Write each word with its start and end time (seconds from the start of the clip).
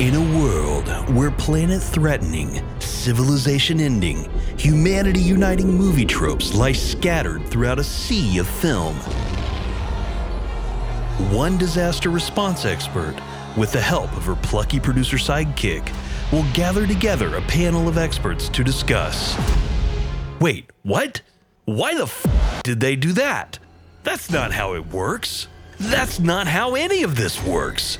In 0.00 0.14
a 0.14 0.38
world 0.38 0.88
where 1.14 1.30
planet 1.30 1.82
threatening, 1.82 2.62
civilization 2.78 3.80
ending, 3.80 4.30
humanity 4.56 5.20
uniting 5.20 5.74
movie 5.74 6.06
tropes 6.06 6.54
lie 6.54 6.72
scattered 6.72 7.46
throughout 7.46 7.78
a 7.78 7.84
sea 7.84 8.38
of 8.38 8.48
film, 8.48 8.96
one 11.30 11.58
disaster 11.58 12.08
response 12.08 12.64
expert, 12.64 13.14
with 13.58 13.72
the 13.72 13.80
help 13.82 14.10
of 14.16 14.24
her 14.24 14.36
plucky 14.36 14.80
producer 14.80 15.18
sidekick, 15.18 15.92
will 16.32 16.46
gather 16.54 16.86
together 16.86 17.36
a 17.36 17.42
panel 17.42 17.86
of 17.86 17.98
experts 17.98 18.48
to 18.48 18.64
discuss. 18.64 19.36
Wait, 20.40 20.70
what? 20.82 21.20
Why 21.66 21.94
the 21.94 22.04
f 22.04 22.62
did 22.62 22.80
they 22.80 22.96
do 22.96 23.12
that? 23.12 23.58
That's 24.04 24.30
not 24.30 24.52
how 24.52 24.72
it 24.72 24.86
works. 24.86 25.46
That's 25.78 26.18
not 26.18 26.46
how 26.46 26.74
any 26.74 27.02
of 27.02 27.16
this 27.16 27.42
works. 27.44 27.98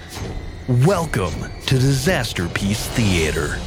Welcome 0.71 1.51
to 1.67 1.79
Disaster 1.81 2.47
Piece 2.47 2.87
Theater. 2.91 3.59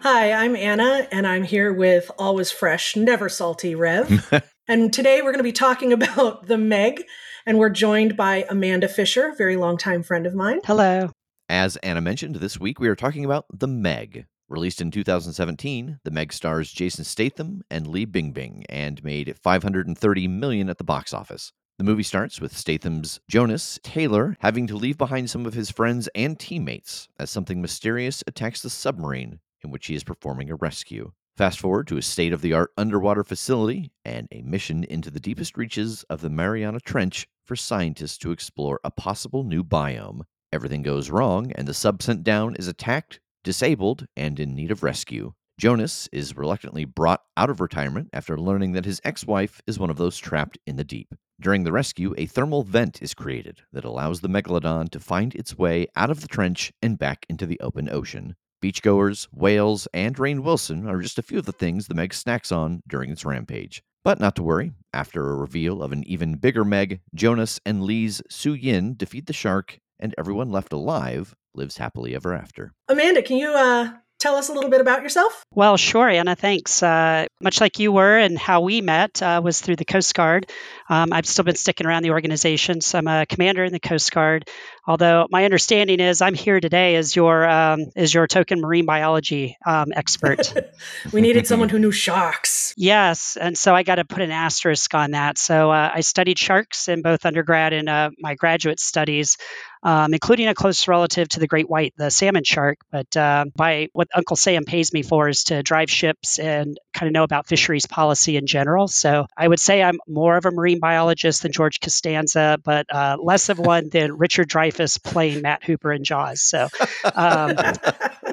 Hi, 0.00 0.32
I'm 0.32 0.54
Anna, 0.54 1.08
and 1.10 1.26
I'm 1.26 1.44
here 1.44 1.72
with 1.72 2.10
always 2.18 2.50
fresh, 2.50 2.96
never 2.96 3.30
salty 3.30 3.74
Rev. 3.74 4.44
and 4.68 4.92
today 4.92 5.22
we're 5.22 5.32
going 5.32 5.38
to 5.38 5.42
be 5.42 5.52
talking 5.52 5.94
about 5.94 6.48
The 6.48 6.58
Meg, 6.58 7.02
and 7.46 7.58
we're 7.58 7.70
joined 7.70 8.16
by 8.16 8.46
Amanda 8.48 8.88
Fisher, 8.88 9.30
a 9.30 9.34
very 9.34 9.56
longtime 9.56 10.02
friend 10.02 10.26
of 10.26 10.34
mine. 10.34 10.60
Hello. 10.64 11.10
As 11.48 11.76
Anna 11.78 12.00
mentioned, 12.00 12.36
this 12.36 12.58
week 12.58 12.80
we 12.80 12.88
are 12.88 12.96
talking 12.96 13.24
about 13.24 13.46
The 13.52 13.66
Meg. 13.66 14.26
Released 14.48 14.80
in 14.80 14.90
2017, 14.90 16.00
The 16.04 16.10
Meg 16.10 16.32
stars 16.32 16.72
Jason 16.72 17.04
Statham 17.04 17.62
and 17.70 17.86
Li 17.86 18.06
Bingbing 18.06 18.64
and 18.68 19.02
made 19.02 19.36
530 19.42 20.28
million 20.28 20.68
at 20.68 20.78
the 20.78 20.84
box 20.84 21.12
office. 21.12 21.52
The 21.78 21.84
movie 21.84 22.02
starts 22.02 22.40
with 22.40 22.56
Statham's 22.56 23.20
Jonas 23.28 23.80
Taylor 23.82 24.36
having 24.40 24.66
to 24.68 24.76
leave 24.76 24.96
behind 24.96 25.28
some 25.28 25.44
of 25.44 25.54
his 25.54 25.70
friends 25.70 26.08
and 26.14 26.38
teammates 26.38 27.08
as 27.18 27.30
something 27.30 27.60
mysterious 27.60 28.22
attacks 28.26 28.62
the 28.62 28.70
submarine 28.70 29.40
in 29.62 29.70
which 29.70 29.86
he 29.86 29.94
is 29.94 30.04
performing 30.04 30.50
a 30.50 30.56
rescue. 30.56 31.12
Fast 31.36 31.58
forward 31.58 31.88
to 31.88 31.96
a 31.96 32.02
state 32.02 32.32
of 32.32 32.42
the 32.42 32.52
art 32.52 32.70
underwater 32.76 33.24
facility 33.24 33.90
and 34.04 34.28
a 34.30 34.42
mission 34.42 34.84
into 34.84 35.10
the 35.10 35.18
deepest 35.18 35.56
reaches 35.56 36.04
of 36.04 36.20
the 36.20 36.30
Mariana 36.30 36.78
Trench 36.78 37.26
for 37.44 37.56
scientists 37.56 38.18
to 38.18 38.32
explore 38.32 38.80
a 38.82 38.90
possible 38.90 39.44
new 39.44 39.62
biome. 39.62 40.22
Everything 40.52 40.82
goes 40.82 41.10
wrong, 41.10 41.52
and 41.52 41.68
the 41.68 41.74
sub 41.74 42.02
sent 42.02 42.24
down 42.24 42.56
is 42.56 42.68
attacked, 42.68 43.20
disabled, 43.42 44.06
and 44.16 44.40
in 44.40 44.54
need 44.54 44.70
of 44.70 44.82
rescue. 44.82 45.32
Jonas 45.58 46.08
is 46.12 46.36
reluctantly 46.36 46.84
brought 46.84 47.22
out 47.36 47.50
of 47.50 47.60
retirement 47.60 48.08
after 48.12 48.36
learning 48.36 48.72
that 48.72 48.84
his 48.84 49.00
ex 49.04 49.24
wife 49.24 49.60
is 49.66 49.78
one 49.78 49.90
of 49.90 49.96
those 49.96 50.18
trapped 50.18 50.58
in 50.66 50.76
the 50.76 50.84
deep. 50.84 51.14
During 51.40 51.64
the 51.64 51.72
rescue, 51.72 52.14
a 52.16 52.26
thermal 52.26 52.62
vent 52.62 53.02
is 53.02 53.14
created 53.14 53.62
that 53.72 53.84
allows 53.84 54.20
the 54.20 54.28
megalodon 54.28 54.90
to 54.90 55.00
find 55.00 55.34
its 55.34 55.56
way 55.56 55.86
out 55.94 56.10
of 56.10 56.20
the 56.20 56.28
trench 56.28 56.72
and 56.82 56.98
back 56.98 57.26
into 57.28 57.46
the 57.46 57.60
open 57.60 57.88
ocean. 57.88 58.34
Beachgoers, 58.62 59.28
whales, 59.32 59.86
and 59.92 60.16
Rainn 60.16 60.40
Wilson 60.40 60.88
are 60.88 61.00
just 61.00 61.18
a 61.18 61.22
few 61.22 61.38
of 61.38 61.46
the 61.46 61.52
things 61.52 61.86
the 61.86 61.94
Meg 61.94 62.14
snacks 62.14 62.50
on 62.50 62.82
during 62.88 63.10
its 63.10 63.24
rampage. 63.24 63.82
But 64.04 64.20
not 64.20 64.36
to 64.36 64.42
worry, 64.42 64.72
after 64.92 65.30
a 65.30 65.34
reveal 65.34 65.82
of 65.82 65.90
an 65.90 66.04
even 66.06 66.34
bigger 66.34 66.62
Meg, 66.62 67.00
Jonas 67.14 67.58
and 67.64 67.82
Li's 67.82 68.20
Su 68.28 68.52
Yin 68.52 68.96
defeat 68.96 69.26
the 69.26 69.32
shark, 69.32 69.78
and 69.98 70.14
everyone 70.18 70.50
left 70.50 70.74
alive 70.74 71.34
lives 71.54 71.78
happily 71.78 72.14
ever 72.14 72.34
after. 72.34 72.74
Amanda, 72.86 73.22
can 73.22 73.38
you 73.38 73.48
uh, 73.48 73.92
tell 74.24 74.36
us 74.36 74.48
a 74.48 74.54
little 74.54 74.70
bit 74.70 74.80
about 74.80 75.02
yourself? 75.02 75.44
Well, 75.52 75.76
sure, 75.76 76.08
Anna, 76.08 76.34
thanks. 76.34 76.82
Uh, 76.82 77.26
much 77.42 77.60
like 77.60 77.78
you 77.78 77.92
were 77.92 78.16
and 78.16 78.38
how 78.38 78.62
we 78.62 78.80
met 78.80 79.22
uh, 79.22 79.42
was 79.44 79.60
through 79.60 79.76
the 79.76 79.84
Coast 79.84 80.14
Guard. 80.14 80.50
Um, 80.88 81.12
I've 81.12 81.26
still 81.26 81.44
been 81.44 81.56
sticking 81.56 81.86
around 81.86 82.04
the 82.04 82.10
organization, 82.10 82.80
so 82.80 82.98
I'm 82.98 83.06
a 83.06 83.26
commander 83.26 83.64
in 83.64 83.72
the 83.72 83.80
Coast 83.80 84.10
Guard. 84.12 84.48
Although 84.86 85.26
my 85.30 85.44
understanding 85.44 86.00
is 86.00 86.22
I'm 86.22 86.34
here 86.34 86.60
today 86.60 86.96
as 86.96 87.14
your 87.14 87.48
um, 87.48 87.86
as 87.96 88.12
your 88.12 88.26
token 88.26 88.60
marine 88.60 88.86
biology 88.86 89.56
um, 89.66 89.92
expert. 89.94 90.52
we 91.12 91.20
needed 91.20 91.46
someone 91.46 91.68
who 91.68 91.78
knew 91.84 91.92
sharks. 91.92 92.74
Yes, 92.76 93.36
and 93.38 93.56
so 93.56 93.74
I 93.74 93.82
got 93.82 93.96
to 93.96 94.04
put 94.04 94.22
an 94.22 94.30
asterisk 94.30 94.94
on 94.94 95.12
that. 95.12 95.38
So 95.38 95.70
uh, 95.70 95.90
I 95.94 96.00
studied 96.00 96.38
sharks 96.38 96.88
in 96.88 97.02
both 97.02 97.26
undergrad 97.26 97.72
and 97.72 97.88
uh, 97.88 98.10
my 98.18 98.34
graduate 98.34 98.80
studies. 98.80 99.36
Um, 99.84 100.14
including 100.14 100.48
a 100.48 100.54
close 100.54 100.88
relative 100.88 101.28
to 101.28 101.40
the 101.40 101.46
great 101.46 101.68
white, 101.68 101.92
the 101.98 102.10
salmon 102.10 102.42
shark. 102.42 102.78
But 102.90 103.14
uh, 103.16 103.44
by 103.54 103.88
what 103.92 104.08
Uncle 104.14 104.34
Sam 104.36 104.64
pays 104.64 104.94
me 104.94 105.02
for 105.02 105.28
is 105.28 105.44
to 105.44 105.62
drive 105.62 105.90
ships 105.90 106.38
and 106.38 106.78
kind 106.94 107.08
of 107.08 107.12
know 107.12 107.24
about 107.24 107.46
fisheries 107.46 107.86
policy 107.86 108.36
in 108.36 108.46
general. 108.46 108.88
So 108.88 109.26
I 109.36 109.46
would 109.46 109.60
say 109.60 109.82
I'm 109.82 109.98
more 110.08 110.36
of 110.36 110.46
a 110.46 110.50
marine 110.50 110.78
biologist 110.78 111.42
than 111.42 111.52
George 111.52 111.80
Costanza, 111.80 112.58
but 112.62 112.86
uh, 112.90 113.16
less 113.20 113.48
of 113.48 113.58
one 113.58 113.88
than 113.88 114.16
Richard 114.16 114.48
Dreyfuss 114.48 115.02
playing 115.02 115.42
Matt 115.42 115.64
Hooper 115.64 115.92
in 115.92 116.04
Jaws. 116.04 116.40
So 116.40 116.68
um, 117.14 117.56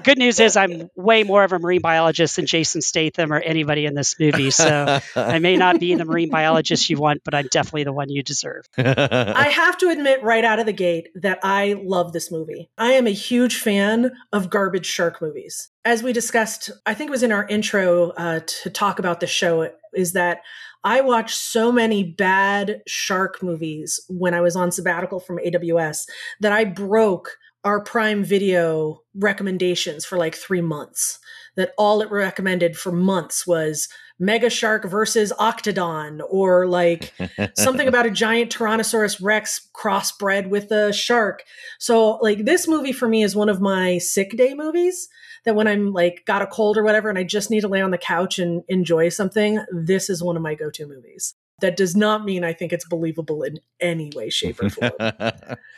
good 0.04 0.20
news 0.20 0.40
is 0.40 0.56
I'm 0.56 0.90
way 0.96 1.24
more 1.24 1.44
of 1.44 1.52
a 1.52 1.60
marine 1.60 1.82
biologist 1.82 2.36
than 2.36 2.46
Jason 2.46 2.82
Statham 2.82 3.34
or 3.34 3.40
anybody 3.40 3.86
in 3.86 3.96
this 3.96 4.20
movie. 4.20 4.52
So 4.52 5.00
I 5.16 5.40
may 5.40 5.58
not 5.58 5.80
be 5.80 5.96
the 5.96 6.06
marine 6.06 6.30
biologist 6.30 6.90
you 6.90 6.98
want, 6.98 7.24
but 7.24 7.34
I'm 7.34 7.48
definitely 7.48 7.86
the 7.86 7.94
one 7.94 8.10
you 8.10 8.22
deserve. 8.22 8.70
I 8.78 9.50
have 9.50 9.78
to 9.80 9.90
admit 9.90 10.24
right 10.24 10.46
out 10.46 10.60
of 10.60 10.68
the 10.68 10.74
gate 10.74 11.10
that 11.16 11.40
I 11.42 11.74
love 11.82 12.14
this 12.14 12.32
movie. 12.32 12.70
I 12.78 12.92
am 12.92 13.08
a 13.08 13.12
huge 13.12 13.58
fan 13.58 14.12
of 14.32 14.52
garbage 14.52 14.86
shark 14.86 15.22
movies. 15.22 15.71
As 15.84 16.04
we 16.04 16.14
discussed, 16.14 16.70
I 16.86 16.94
think 16.94 17.10
it 17.10 17.12
was 17.12 17.24
in 17.24 17.32
our 17.32 17.48
intro 17.48 18.12
uh, 18.12 18.42
to 18.46 18.70
talk 18.70 19.00
about 19.00 19.20
the 19.20 19.28
show, 19.28 19.72
is 19.94 20.14
that 20.14 20.42
I 20.84 21.02
watched 21.02 21.38
so 21.38 21.72
many 21.72 22.04
bad 22.04 22.82
shark 22.88 23.44
movies 23.44 24.00
when 24.08 24.34
I 24.34 24.42
was 24.42 24.56
on 24.56 24.72
sabbatical 24.72 25.20
from 25.20 25.38
AWS 25.38 26.06
that 26.40 26.52
I 26.52 26.66
broke 26.66 27.38
our 27.64 27.84
Prime 27.84 28.24
Video 28.24 29.02
recommendations 29.14 30.06
for 30.06 30.18
like 30.18 30.36
three 30.36 30.62
months. 30.62 31.20
That 31.56 31.74
all 31.78 32.02
it 32.02 32.10
recommended 32.10 32.78
for 32.78 32.94
months 32.94 33.46
was 33.46 33.90
Mega 34.18 34.50
Shark 34.50 34.86
versus 34.86 35.34
Octodon, 35.38 36.22
or 36.30 36.66
like 36.66 37.14
something 37.58 37.88
about 37.88 38.06
a 38.06 38.12
giant 38.12 38.56
Tyrannosaurus 38.56 39.20
Rex 39.22 39.68
crossbred 39.76 40.48
with 40.48 40.72
a 40.72 40.94
shark. 40.94 41.44
So, 41.78 42.18
like, 42.18 42.46
this 42.46 42.70
movie 42.70 42.94
for 42.94 43.08
me 43.08 43.22
is 43.22 43.36
one 43.36 43.50
of 43.50 43.60
my 43.60 43.98
sick 43.98 44.38
day 44.38 44.54
movies 44.54 45.10
that 45.46 45.56
when 45.56 45.68
I'm 45.68 45.94
like 45.94 46.24
got 46.26 46.42
a 46.42 46.48
cold 46.48 46.78
or 46.78 46.84
whatever 46.84 47.10
and 47.10 47.18
I 47.18 47.24
just 47.24 47.50
need 47.50 47.62
to 47.62 47.68
lay 47.68 47.82
on 47.82 47.92
the 47.92 47.98
couch 47.98 48.40
and 48.40 48.64
enjoy 48.68 49.10
something, 49.10 49.64
this 49.72 50.10
is 50.10 50.24
one 50.24 50.36
of 50.36 50.42
my 50.42 50.56
go 50.56 50.70
to 50.72 50.88
movies 50.88 51.36
that 51.62 51.78
does 51.78 51.96
not 51.96 52.26
mean 52.26 52.44
I 52.44 52.54
think 52.54 52.74
it's 52.74 52.86
believable 52.86 53.44
in 53.44 53.60
any 53.80 54.12
way, 54.14 54.30
shape, 54.30 54.62
or 54.62 54.70
form. 54.70 54.92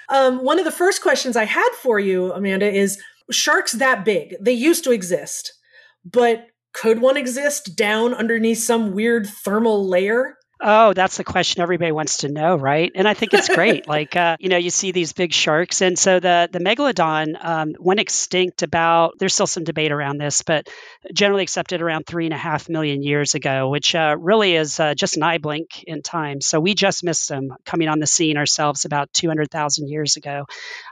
um, 0.09 0.43
one 0.43 0.57
of 0.57 0.65
the 0.65 0.71
first 0.71 1.01
questions 1.01 1.37
I 1.37 1.45
had 1.45 1.69
for 1.81 1.99
you, 1.99 2.33
Amanda, 2.33 2.69
is 2.69 2.99
sharks 3.29 3.73
that 3.73 4.03
big? 4.03 4.35
They 4.41 4.53
used 4.53 4.83
to 4.85 4.91
exist, 4.91 5.53
but 6.03 6.47
could 6.73 7.01
one 7.01 7.17
exist 7.17 7.75
down 7.75 8.13
underneath 8.13 8.59
some 8.59 8.93
weird 8.93 9.27
thermal 9.27 9.87
layer? 9.87 10.37
Oh, 10.65 10.93
that's 10.93 11.17
the 11.17 11.25
question 11.25 11.61
everybody 11.61 11.91
wants 11.91 12.19
to 12.19 12.29
know, 12.29 12.55
right? 12.55 12.89
And 12.95 13.05
I 13.05 13.13
think 13.13 13.33
it's 13.33 13.53
great. 13.53 13.85
like, 13.87 14.15
uh, 14.15 14.37
you 14.39 14.47
know, 14.47 14.55
you 14.55 14.69
see 14.69 14.93
these 14.93 15.11
big 15.11 15.33
sharks, 15.33 15.81
and 15.81 15.99
so 15.99 16.21
the 16.21 16.47
the 16.49 16.59
megalodon 16.59 17.35
um, 17.43 17.75
went 17.79 17.99
extinct 17.99 18.63
about. 18.63 19.19
There's 19.19 19.33
still 19.33 19.45
some 19.45 19.65
debate 19.65 19.91
around 19.91 20.19
this, 20.19 20.41
but 20.41 20.69
generally 21.13 21.43
accepted 21.43 21.81
around 21.81 22.05
three 22.07 22.23
and 22.23 22.33
a 22.33 22.37
half 22.37 22.69
million 22.69 23.03
years 23.03 23.35
ago, 23.35 23.67
which 23.67 23.93
uh, 23.93 24.15
really 24.17 24.55
is 24.55 24.79
uh, 24.79 24.93
just 24.95 25.17
an 25.17 25.23
eye 25.23 25.37
blink 25.37 25.83
in 25.83 26.01
time. 26.01 26.39
So 26.39 26.61
we 26.61 26.75
just 26.75 27.03
missed 27.03 27.27
them 27.27 27.53
coming 27.65 27.89
on 27.89 27.99
the 27.99 28.07
scene 28.07 28.37
ourselves 28.37 28.85
about 28.85 29.11
200,000 29.11 29.89
years 29.89 30.15
ago. 30.15 30.45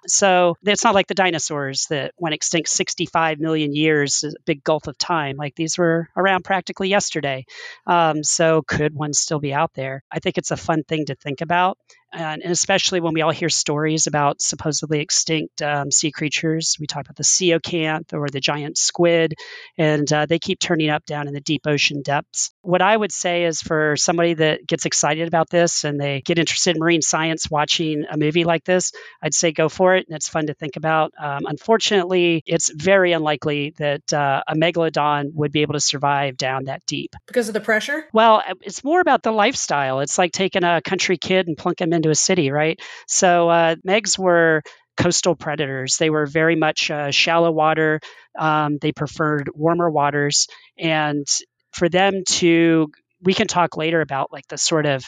So 0.06 0.58
it's 0.64 0.84
not 0.84 0.96
like 0.96 1.08
the 1.08 1.14
dinosaurs 1.14 1.86
that 1.90 2.14
went 2.18 2.36
extinct 2.36 2.68
65 2.68 3.40
million 3.40 3.74
years, 3.74 4.26
a 4.26 4.34
big 4.46 4.66
gulf 4.66 4.88
of 4.88 4.98
time. 4.98 5.38
Like 5.38 5.56
these 5.56 5.78
were 5.78 6.10
around 6.18 6.44
practically 6.44 6.90
yesterday. 6.90 7.46
Um, 7.88 8.22
so 8.22 8.64
could 8.64 8.94
one 8.94 9.14
still 9.14 9.40
be 9.40 9.54
out 9.54 9.61
there? 9.74 10.04
I 10.12 10.20
think 10.20 10.38
it's 10.38 10.52
a 10.52 10.58
fun 10.58 10.84
thing 10.84 11.06
to 11.06 11.16
think 11.16 11.42
about 11.42 11.78
and, 12.14 12.42
and, 12.42 12.52
especially 12.52 13.00
when 13.00 13.14
we 13.14 13.22
all 13.22 13.32
hear 13.32 13.50
stories 13.50 14.08
about 14.08 14.42
supposedly 14.42 15.00
extinct 15.00 15.62
um, 15.62 15.92
sea 15.92 16.12
creatures. 16.12 16.78
We 16.80 16.88
talk 16.88 17.06
about 17.06 17.16
the 17.16 17.24
coelacanth 17.24 18.14
or 18.14 18.28
the 18.30 18.40
giant 18.40 18.78
squid, 18.78 19.36
and 19.78 20.12
uh, 20.12 20.26
they 20.26 20.40
keep 20.40 20.60
turning 20.60 20.90
up 20.90 21.06
down 21.06 21.28
in 21.28 21.34
the 21.34 21.42
deep 21.42 21.62
ocean 21.66 22.02
depths. 22.02 22.52
What 22.62 22.82
I 22.82 22.96
would 22.96 23.12
say 23.12 23.46
is 23.46 23.62
for 23.62 23.96
somebody 23.96 24.36
that 24.36 24.68
gets 24.68 24.86
excited 24.86 25.28
about 25.28 25.50
this 25.50 25.84
and 25.84 26.00
they 26.00 26.22
get 26.22 26.40
interested 26.40 26.76
in 26.76 26.80
marine 26.80 27.02
science 27.02 27.50
watching 27.50 28.06
a 28.10 28.18
movie 28.18 28.44
like 28.44 28.64
this, 28.64 28.92
I'd 29.22 29.34
say 29.34 29.52
go 29.52 29.70
for 29.70 29.96
it, 29.96 30.08
and 30.08 30.16
it's 30.16 30.30
fun 30.30 30.48
to 30.48 30.54
think 30.54 30.76
about. 30.76 31.14
Um, 31.18 31.46
unfortunately, 31.46 32.44
it's 32.46 32.72
very 32.72 33.14
unlikely 33.14 33.74
that 33.78 34.14
uh, 34.14 34.44
a 34.48 34.56
megalodon 34.56 35.34
would 35.34 35.52
be 35.52 35.62
able 35.62 35.74
to 35.74 35.80
survive 35.80 36.38
down 36.38 36.66
that 36.66 36.86
deep 36.86 37.16
because 37.28 37.48
of 37.48 37.54
the 37.54 37.62
pressure. 37.62 38.06
Well, 38.14 38.44
it's 38.62 38.84
more 38.84 39.02
about 39.02 39.24
the 39.24 39.32
lifestyle. 39.32 40.00
It's 40.02 40.18
like 40.18 40.32
taking 40.32 40.64
a 40.64 40.82
country 40.82 41.18
kid 41.18 41.48
and 41.48 41.58
plunking 41.58 41.88
him 41.88 41.94
in 41.94 42.01
into 42.02 42.10
a 42.10 42.16
city, 42.16 42.52
right? 42.52 42.80
So 43.08 43.50
uh, 43.50 43.76
Megs 43.88 44.18
were 44.18 44.64
coastal 44.98 45.36
predators. 45.36 45.98
They 45.98 46.10
were 46.10 46.26
very 46.26 46.56
much 46.56 46.92
uh, 46.92 47.12
shallow 47.12 47.52
water. 47.52 48.00
Um, 48.38 48.78
they 48.82 48.92
preferred 48.92 49.50
warmer 49.54 49.90
waters, 49.90 50.48
and 50.78 51.26
for 51.74 51.90
them 51.90 52.24
to 52.26 52.92
we 53.24 53.34
can 53.36 53.48
talk 53.48 53.78
later 53.78 54.02
about 54.02 54.32
like 54.32 54.48
the 54.48 54.58
sort 54.58 54.86
of 54.86 55.04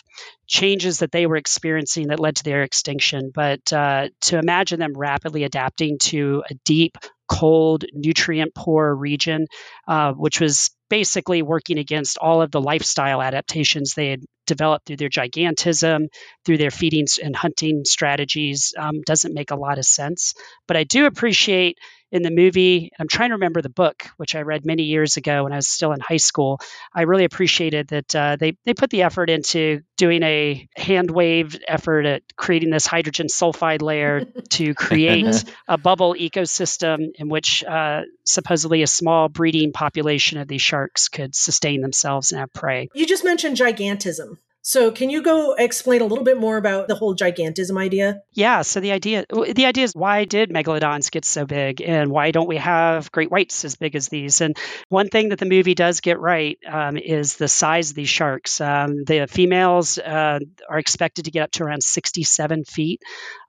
changes 0.48 1.00
that 1.00 1.12
they 1.12 1.26
were 1.26 1.36
experiencing 1.36 2.08
that 2.08 2.20
led 2.20 2.36
to 2.36 2.44
their 2.44 2.64
extinction 2.64 3.32
but 3.34 3.74
uh, 3.74 4.08
to 4.22 4.38
imagine 4.38 4.80
them 4.80 4.94
rapidly 4.96 5.44
adapting 5.44 5.98
to 5.98 6.44
a 6.50 6.54
deep 6.64 6.98
cold 7.28 7.86
nutrient 7.94 8.54
poor 8.54 8.94
region 8.94 9.48
uh, 9.88 10.14
which 10.14 10.40
was 10.40 10.70
basically 10.94 11.42
working 11.42 11.80
against 11.80 12.20
all 12.20 12.44
of 12.44 12.52
the 12.52 12.62
lifestyle 12.62 13.20
adaptations 13.20 13.96
they 13.96 14.10
had 14.12 14.22
developed 14.46 14.86
through 14.86 14.96
their 14.96 15.10
gigantism, 15.10 16.06
through 16.46 16.60
their 16.60 16.70
feeding 16.70 17.08
and 17.24 17.36
hunting 17.36 17.84
strategies, 17.84 18.76
um, 18.78 19.02
doesn't 19.04 19.34
make 19.34 19.50
a 19.50 19.56
lot 19.56 19.80
of 19.80 19.86
sense. 19.86 20.36
But 20.68 20.78
I 20.78 20.84
do 20.84 21.08
appreciate 21.08 21.80
in 22.14 22.22
the 22.22 22.30
movie, 22.30 22.92
I'm 23.00 23.08
trying 23.08 23.30
to 23.30 23.36
remember 23.36 23.64
the 23.64 23.70
book, 23.70 24.08
which 24.18 24.36
I 24.36 24.42
read 24.42 24.68
many 24.68 24.84
years 24.84 25.18
ago 25.18 25.44
when 25.44 25.52
I 25.52 25.56
was 25.56 25.68
still 25.68 25.94
in 25.94 26.00
high 26.00 26.18
school. 26.18 26.62
I 26.94 27.02
really 27.02 27.24
appreciated 27.24 27.88
that 27.88 28.16
uh, 28.16 28.36
they, 28.36 28.56
they 28.66 28.76
put 28.76 28.92
the 28.92 29.02
effort 29.02 29.32
into 29.32 29.82
doing 29.98 30.22
a 30.22 30.70
hand 30.78 31.10
wave 31.10 31.60
effort 31.68 32.06
at 32.06 32.22
creating 32.36 32.70
this 32.70 32.86
hydrogen 32.86 33.28
sulfide 33.28 33.82
layer 33.82 34.26
to 34.52 34.74
create 34.76 35.44
a 35.68 35.80
bubble 35.80 36.14
ecosystem 36.14 37.08
in 37.16 37.30
which 37.30 37.64
uh, 37.64 38.02
supposedly 38.26 38.84
a 38.84 38.88
small 38.88 39.28
breeding 39.28 39.74
population 39.74 40.38
of 40.38 40.48
these 40.48 40.62
sharks 40.62 41.10
could 41.10 41.34
sustain 41.34 41.82
themselves 41.82 42.32
and 42.32 42.40
have 42.40 42.54
prey. 42.54 42.90
You 42.94 43.08
just 43.08 43.26
mentioned 43.26 43.58
gigantism. 43.58 44.38
So, 44.66 44.92
can 44.92 45.10
you 45.10 45.22
go 45.22 45.56
explain 45.56 46.00
a 46.00 46.06
little 46.06 46.24
bit 46.24 46.40
more 46.40 46.56
about 46.56 46.88
the 46.88 46.96
whole 46.96 47.18
gigantism 47.18 47.78
idea? 47.78 48.22
Yeah. 48.32 48.62
So 48.62 48.80
the 48.80 48.94
idea, 48.94 49.26
the 49.30 49.66
idea 49.66 49.84
is 49.84 49.94
why 49.94 50.24
did 50.24 50.52
megalodons 50.52 51.12
get 51.12 51.26
so 51.26 51.46
big, 51.46 51.82
and 51.82 52.10
why 52.10 52.32
don't 52.32 52.48
we 52.48 52.56
have 52.56 53.12
great 53.12 53.30
whites 53.30 53.66
as 53.66 53.76
big 53.76 53.94
as 53.94 54.08
these? 54.08 54.40
And 54.40 54.56
one 54.88 55.10
thing 55.10 55.30
that 55.30 55.40
the 55.40 55.46
movie 55.46 55.76
does 55.76 56.00
get 56.00 56.18
right 56.18 56.58
um, 56.66 56.96
is 56.96 57.36
the 57.36 57.50
size 57.50 57.90
of 57.90 57.98
these 57.98 58.08
sharks. 58.08 58.62
Um, 58.62 59.04
the 59.04 59.28
females 59.30 59.98
uh, 59.98 60.40
are 60.70 60.80
expected 60.80 61.26
to 61.26 61.32
get 61.32 61.44
up 61.44 61.52
to 61.52 61.64
around 61.64 61.84
67 61.84 62.64
feet. 62.64 63.02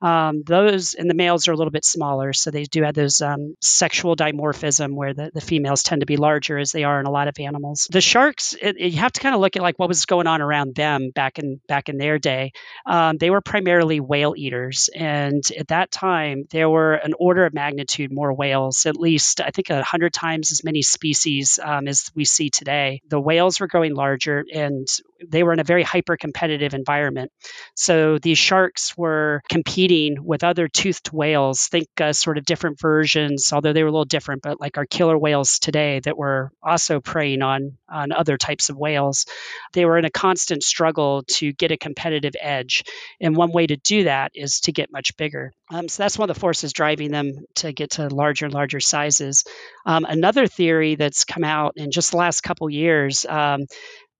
Um, 0.02 0.43
those 0.44 0.94
and 0.94 1.08
the 1.08 1.14
males 1.14 1.46
are 1.46 1.52
a 1.52 1.56
little 1.56 1.70
bit 1.70 1.84
smaller, 1.84 2.32
so 2.32 2.50
they 2.50 2.64
do 2.64 2.82
have 2.82 2.94
those 2.94 3.22
um, 3.22 3.55
sexual 3.60 4.17
dimorphism 4.17 4.94
where 4.94 5.14
the, 5.14 5.31
the 5.32 5.40
females 5.40 5.84
tend 5.84 6.00
to 6.00 6.06
be 6.06 6.17
larger 6.17 6.58
as 6.58 6.72
they 6.72 6.82
are 6.82 6.99
in 6.99 7.06
a 7.06 7.10
lot 7.12 7.28
of 7.28 7.37
animals. 7.38 7.87
The 7.88 8.00
sharks, 8.00 8.56
it, 8.60 8.81
you 8.81 8.99
have 8.99 9.12
to 9.12 9.20
kind 9.20 9.37
of 9.37 9.40
look 9.40 9.55
at 9.55 9.62
like 9.62 9.78
what 9.78 9.88
was 9.88 10.06
going 10.06 10.26
on 10.26 10.43
around 10.43 10.75
them 10.75 11.04
back 11.11 11.39
in 11.39 11.61
back 11.69 11.89
in 11.89 11.99
their 11.99 12.19
day, 12.19 12.53
um, 12.87 13.19
they 13.19 13.31
were 13.31 13.41
primarily 13.41 14.01
whale 14.01 14.35
eaters, 14.37 14.89
and 14.95 15.43
at 15.59 15.69
that 15.69 15.91
time 15.91 16.45
there 16.51 16.69
were 16.69 16.95
an 16.95 17.15
order 17.19 17.47
of 17.47 17.55
magnitude 17.55 18.12
more 18.12 18.33
whales, 18.33 18.87
at 18.87 18.97
least 18.97 19.41
I 19.41 19.51
think 19.51 19.69
hundred 19.69 20.12
times 20.12 20.53
as 20.53 20.65
many 20.65 20.83
species 20.83 21.59
um, 21.62 21.89
as 21.89 22.11
we 22.15 22.25
see 22.25 22.51
today. 22.51 23.03
The 23.09 23.21
whales 23.21 23.61
were 23.61 23.67
growing 23.67 23.95
larger, 23.95 24.45
and 24.53 24.87
they 25.29 25.43
were 25.43 25.53
in 25.53 25.61
a 25.61 25.65
very 25.65 25.82
hyper 25.82 26.17
competitive 26.17 26.75
environment. 26.75 27.31
So 27.75 28.19
these 28.19 28.38
sharks 28.38 28.97
were 28.97 29.43
competing 29.49 30.25
with 30.25 30.44
other 30.44 30.69
toothed 30.69 31.12
whales, 31.12 31.67
think 31.67 31.88
uh, 32.00 32.12
sort 32.12 32.38
of 32.38 32.44
different 32.44 32.81
versions, 32.81 33.53
although 33.53 33.73
they 33.73 33.82
were 33.82 33.88
a 33.88 33.93
little 33.93 34.05
different, 34.05 34.43
but 34.43 34.61
like 34.61 34.79
our 34.79 34.87
killer 34.87 35.19
whales 35.19 35.59
today 35.59 36.00
that 36.00 36.17
were 36.17 36.50
also 36.62 37.00
preying 37.00 37.43
on, 37.43 37.76
on 37.88 38.12
other 38.12 38.37
types 38.37 38.71
of 38.71 38.76
whales. 38.76 39.26
They 39.73 39.85
were 39.85 39.99
in 39.99 40.05
a 40.05 40.11
constant 40.11 40.62
struggle 40.62 41.23
to 41.29 41.53
get 41.53 41.73
a 41.73 41.77
competitive 41.77 42.35
edge. 42.41 42.85
And 43.20 43.37
one 43.37 43.53
way 43.53 43.67
to 43.67 43.77
do 43.77 44.05
that 44.05 44.32
is 44.35 44.61
to 44.61 44.73
get 44.73 44.93
much 44.93 45.17
bigger. 45.17 45.53
Um, 45.70 45.88
so 45.88 46.03
that's 46.03 46.19
one 46.19 46.29
of 46.29 46.35
the 46.37 46.41
forces 46.41 46.73
driving 46.73 47.11
them 47.11 47.32
to 47.56 47.73
get 47.73 47.93
to 47.93 48.09
larger 48.09 48.44
and 48.44 48.55
larger 48.55 48.81
sizes. 48.81 49.44
Um, 49.87 50.05
another 50.05 50.47
theory 50.47 50.94
that's 50.94 51.25
come 51.25 51.44
out 51.44 51.75
in 51.77 51.91
just 51.91 52.11
the 52.11 52.19
last 52.19 52.43
couple 52.43 52.69
years 52.69 53.25
um, 53.25 53.67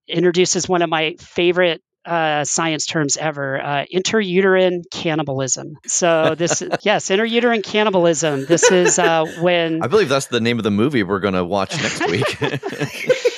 introduces 0.07 0.67
one 0.67 0.81
of 0.81 0.89
my 0.89 1.15
favorite 1.19 1.81
uh, 2.05 2.43
science 2.43 2.85
terms 2.85 3.17
ever 3.17 3.59
uh, 3.59 3.85
interuterine 3.91 4.83
cannibalism. 4.91 5.77
So, 5.87 6.35
this, 6.35 6.61
yes, 6.83 7.09
interuterine 7.09 7.63
cannibalism. 7.63 8.45
This 8.45 8.71
is 8.71 8.99
uh, 8.99 9.25
when. 9.41 9.81
I 9.81 9.87
believe 9.87 10.09
that's 10.09 10.27
the 10.27 10.39
name 10.39 10.59
of 10.59 10.63
the 10.63 10.71
movie 10.71 11.03
we're 11.03 11.19
going 11.19 11.33
to 11.33 11.43
watch 11.43 11.75
next 11.81 12.07
week. 12.09 12.37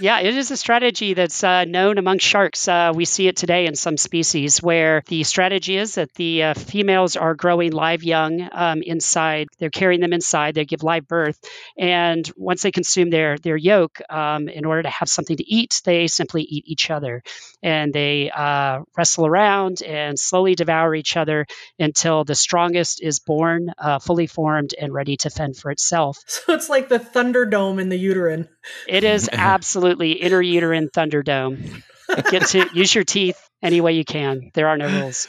Yeah, 0.00 0.20
it 0.20 0.36
is 0.36 0.50
a 0.50 0.56
strategy 0.56 1.14
that's 1.14 1.42
uh, 1.42 1.64
known 1.64 1.98
among 1.98 2.18
sharks. 2.18 2.68
Uh, 2.68 2.92
we 2.94 3.04
see 3.04 3.26
it 3.26 3.36
today 3.36 3.66
in 3.66 3.74
some 3.74 3.96
species 3.96 4.62
where 4.62 5.02
the 5.06 5.24
strategy 5.24 5.76
is 5.76 5.96
that 5.96 6.14
the 6.14 6.44
uh, 6.44 6.54
females 6.54 7.16
are 7.16 7.34
growing 7.34 7.72
live 7.72 8.04
young 8.04 8.48
um, 8.52 8.82
inside. 8.82 9.48
They're 9.58 9.70
carrying 9.70 10.00
them 10.00 10.12
inside. 10.12 10.54
They 10.54 10.64
give 10.64 10.82
live 10.82 11.08
birth, 11.08 11.38
and 11.76 12.30
once 12.36 12.62
they 12.62 12.70
consume 12.70 13.10
their 13.10 13.38
their 13.38 13.56
yolk, 13.56 13.98
um, 14.08 14.48
in 14.48 14.64
order 14.64 14.82
to 14.84 14.90
have 14.90 15.08
something 15.08 15.36
to 15.36 15.52
eat, 15.52 15.82
they 15.84 16.06
simply 16.06 16.42
eat 16.42 16.64
each 16.66 16.90
other, 16.90 17.22
and 17.62 17.92
they 17.92 18.30
uh, 18.30 18.80
wrestle 18.96 19.26
around 19.26 19.82
and 19.82 20.18
slowly 20.18 20.54
devour 20.54 20.94
each 20.94 21.16
other 21.16 21.46
until 21.78 22.24
the 22.24 22.36
strongest 22.36 23.02
is 23.02 23.18
born, 23.18 23.72
uh, 23.78 23.98
fully 23.98 24.28
formed, 24.28 24.74
and 24.80 24.92
ready 24.92 25.16
to 25.16 25.30
fend 25.30 25.56
for 25.56 25.70
itself. 25.70 26.18
So 26.48 26.54
it's 26.54 26.70
like 26.70 26.88
the 26.88 26.98
Thunderdome 26.98 27.78
in 27.80 27.90
the 27.90 27.98
uterine. 27.98 28.48
It 28.86 29.04
is 29.04 29.28
absolutely 29.30 29.87
interuterine 29.96 30.90
Thunderdome. 30.90 31.82
Get 32.30 32.46
to 32.48 32.68
use 32.72 32.94
your 32.94 33.04
teeth 33.04 33.38
any 33.62 33.80
way 33.80 33.92
you 33.92 34.04
can. 34.04 34.50
There 34.54 34.68
are 34.68 34.76
no 34.76 34.88
rules. 35.00 35.28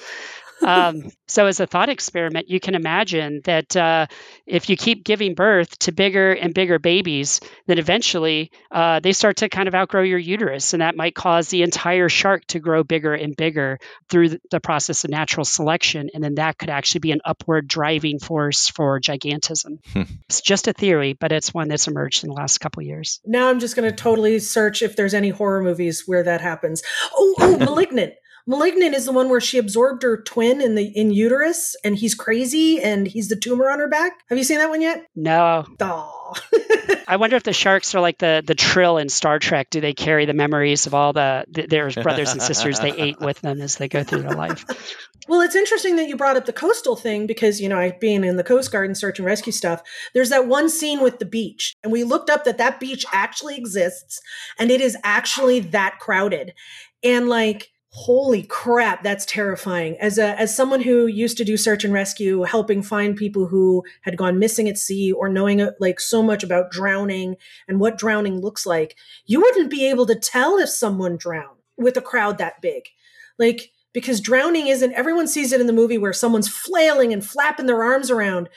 Um, 0.61 1.11
so, 1.27 1.45
as 1.45 1.59
a 1.59 1.67
thought 1.67 1.89
experiment, 1.89 2.49
you 2.49 2.59
can 2.59 2.75
imagine 2.75 3.41
that 3.45 3.75
uh, 3.75 4.07
if 4.45 4.69
you 4.69 4.75
keep 4.75 5.03
giving 5.03 5.35
birth 5.35 5.77
to 5.79 5.91
bigger 5.91 6.31
and 6.31 6.53
bigger 6.53 6.79
babies, 6.79 7.39
then 7.67 7.77
eventually 7.77 8.51
uh, 8.71 8.99
they 8.99 9.13
start 9.13 9.37
to 9.37 9.49
kind 9.49 9.67
of 9.67 9.75
outgrow 9.75 10.03
your 10.03 10.19
uterus, 10.19 10.73
and 10.73 10.81
that 10.81 10.95
might 10.95 11.15
cause 11.15 11.49
the 11.49 11.63
entire 11.63 12.09
shark 12.09 12.45
to 12.47 12.59
grow 12.59 12.83
bigger 12.83 13.13
and 13.13 13.35
bigger 13.35 13.79
through 14.09 14.37
the 14.51 14.59
process 14.59 15.03
of 15.03 15.11
natural 15.11 15.45
selection, 15.45 16.09
and 16.13 16.23
then 16.23 16.35
that 16.35 16.57
could 16.57 16.69
actually 16.69 16.99
be 16.99 17.11
an 17.11 17.21
upward 17.25 17.67
driving 17.67 18.19
force 18.19 18.69
for 18.69 18.99
gigantism. 18.99 19.79
Hmm. 19.93 20.03
it's 20.25 20.41
just 20.41 20.67
a 20.67 20.73
theory, 20.73 21.13
but 21.13 21.31
it's 21.31 21.53
one 21.53 21.67
that's 21.67 21.87
emerged 21.87 22.23
in 22.23 22.29
the 22.29 22.35
last 22.35 22.59
couple 22.59 22.83
years. 22.83 23.19
Now 23.25 23.49
I'm 23.49 23.59
just 23.59 23.75
going 23.75 23.89
to 23.89 23.95
totally 23.95 24.39
search 24.39 24.81
if 24.81 24.95
there's 24.95 25.13
any 25.13 25.29
horror 25.29 25.61
movies 25.61 26.03
where 26.05 26.23
that 26.23 26.41
happens. 26.41 26.83
Oh, 27.13 27.35
oh, 27.39 27.57
Malignant. 27.59 28.13
Malignant 28.49 28.95
is 28.95 29.05
the 29.05 29.11
one 29.11 29.29
where 29.29 29.39
she 29.39 29.59
absorbed 29.59 30.01
her 30.01 30.19
twin 30.23 30.59
in 30.59 30.73
the 30.73 30.83
in 30.83 31.11
uterus 31.11 31.75
and 31.83 31.95
he's 31.95 32.15
crazy 32.15 32.81
and 32.81 33.05
he's 33.05 33.27
the 33.27 33.35
tumor 33.35 33.69
on 33.69 33.77
her 33.77 33.87
back. 33.87 34.13
Have 34.27 34.39
you 34.39 34.43
seen 34.43 34.57
that 34.57 34.71
one 34.71 34.81
yet? 34.81 35.05
No. 35.15 35.67
Oh. 35.79 36.33
I 37.07 37.17
wonder 37.17 37.35
if 37.35 37.43
the 37.43 37.53
sharks 37.53 37.93
are 37.93 38.01
like 38.01 38.17
the 38.17 38.41
the 38.43 38.55
Trill 38.55 38.97
in 38.97 39.09
Star 39.09 39.37
Trek. 39.37 39.69
Do 39.69 39.81
they 39.81 39.93
carry 39.93 40.25
the 40.25 40.33
memories 40.33 40.87
of 40.87 40.95
all 40.95 41.13
the, 41.13 41.45
the 41.47 41.67
their 41.67 41.91
brothers 41.91 42.31
and 42.31 42.41
sisters 42.41 42.79
they 42.79 42.91
ate 42.97 43.19
with 43.19 43.39
them 43.41 43.61
as 43.61 43.75
they 43.75 43.87
go 43.87 44.03
through 44.03 44.23
their 44.23 44.35
life? 44.35 44.65
Well, 45.27 45.41
it's 45.41 45.55
interesting 45.55 45.97
that 45.97 46.07
you 46.07 46.17
brought 46.17 46.37
up 46.37 46.47
the 46.47 46.53
coastal 46.53 46.95
thing 46.95 47.27
because, 47.27 47.61
you 47.61 47.69
know, 47.69 47.77
I 47.77 47.95
being 48.01 48.23
in 48.23 48.37
the 48.37 48.43
Coast 48.43 48.71
Guard 48.71 48.87
and 48.87 48.97
search 48.97 49.19
and 49.19 49.27
rescue 49.27 49.53
stuff, 49.53 49.83
there's 50.15 50.29
that 50.29 50.47
one 50.47 50.69
scene 50.69 51.03
with 51.03 51.19
the 51.19 51.25
beach. 51.25 51.75
And 51.83 51.91
we 51.91 52.03
looked 52.03 52.31
up 52.31 52.45
that 52.45 52.57
that 52.57 52.79
beach 52.79 53.05
actually 53.13 53.57
exists 53.57 54.19
and 54.57 54.71
it 54.71 54.81
is 54.81 54.97
actually 55.03 55.59
that 55.59 55.99
crowded. 55.99 56.53
And 57.03 57.29
like, 57.29 57.69
holy 57.91 58.43
crap 58.43 59.01
that's 59.01 59.25
terrifying. 59.25 59.97
As 59.99 60.17
a 60.17 60.39
as 60.39 60.55
someone 60.55 60.81
who 60.81 61.07
used 61.07 61.37
to 61.37 61.45
do 61.45 61.57
search 61.57 61.83
and 61.83 61.93
rescue 61.93 62.43
helping 62.43 62.83
find 62.83 63.15
people 63.15 63.47
who 63.47 63.83
had 64.01 64.17
gone 64.17 64.37
missing 64.37 64.69
at 64.69 64.77
sea 64.77 65.11
or 65.11 65.27
knowing 65.27 65.59
uh, 65.59 65.71
like 65.79 65.99
so 65.99 66.21
much 66.21 66.43
about 66.43 66.71
drowning 66.71 67.35
and 67.67 67.79
what 67.79 67.97
drowning 67.97 68.39
looks 68.39 68.65
like 68.65 68.95
you 69.25 69.41
wouldn't 69.41 69.71
be 69.71 69.89
able 69.89 70.05
to 70.05 70.15
tell 70.15 70.57
if 70.57 70.69
someone 70.69 71.17
drowned 71.17 71.57
with 71.77 71.97
a 71.97 72.01
crowd 72.01 72.37
that 72.37 72.61
big. 72.61 72.83
Like 73.39 73.71
because 73.91 74.21
drowning 74.21 74.67
isn't 74.67 74.93
everyone 74.93 75.27
sees 75.27 75.51
it 75.51 75.61
in 75.61 75.67
the 75.67 75.73
movie 75.73 75.97
where 75.97 76.13
someone's 76.13 76.47
flailing 76.47 77.11
and 77.11 77.25
flapping 77.25 77.65
their 77.65 77.83
arms 77.83 78.11
around 78.11 78.49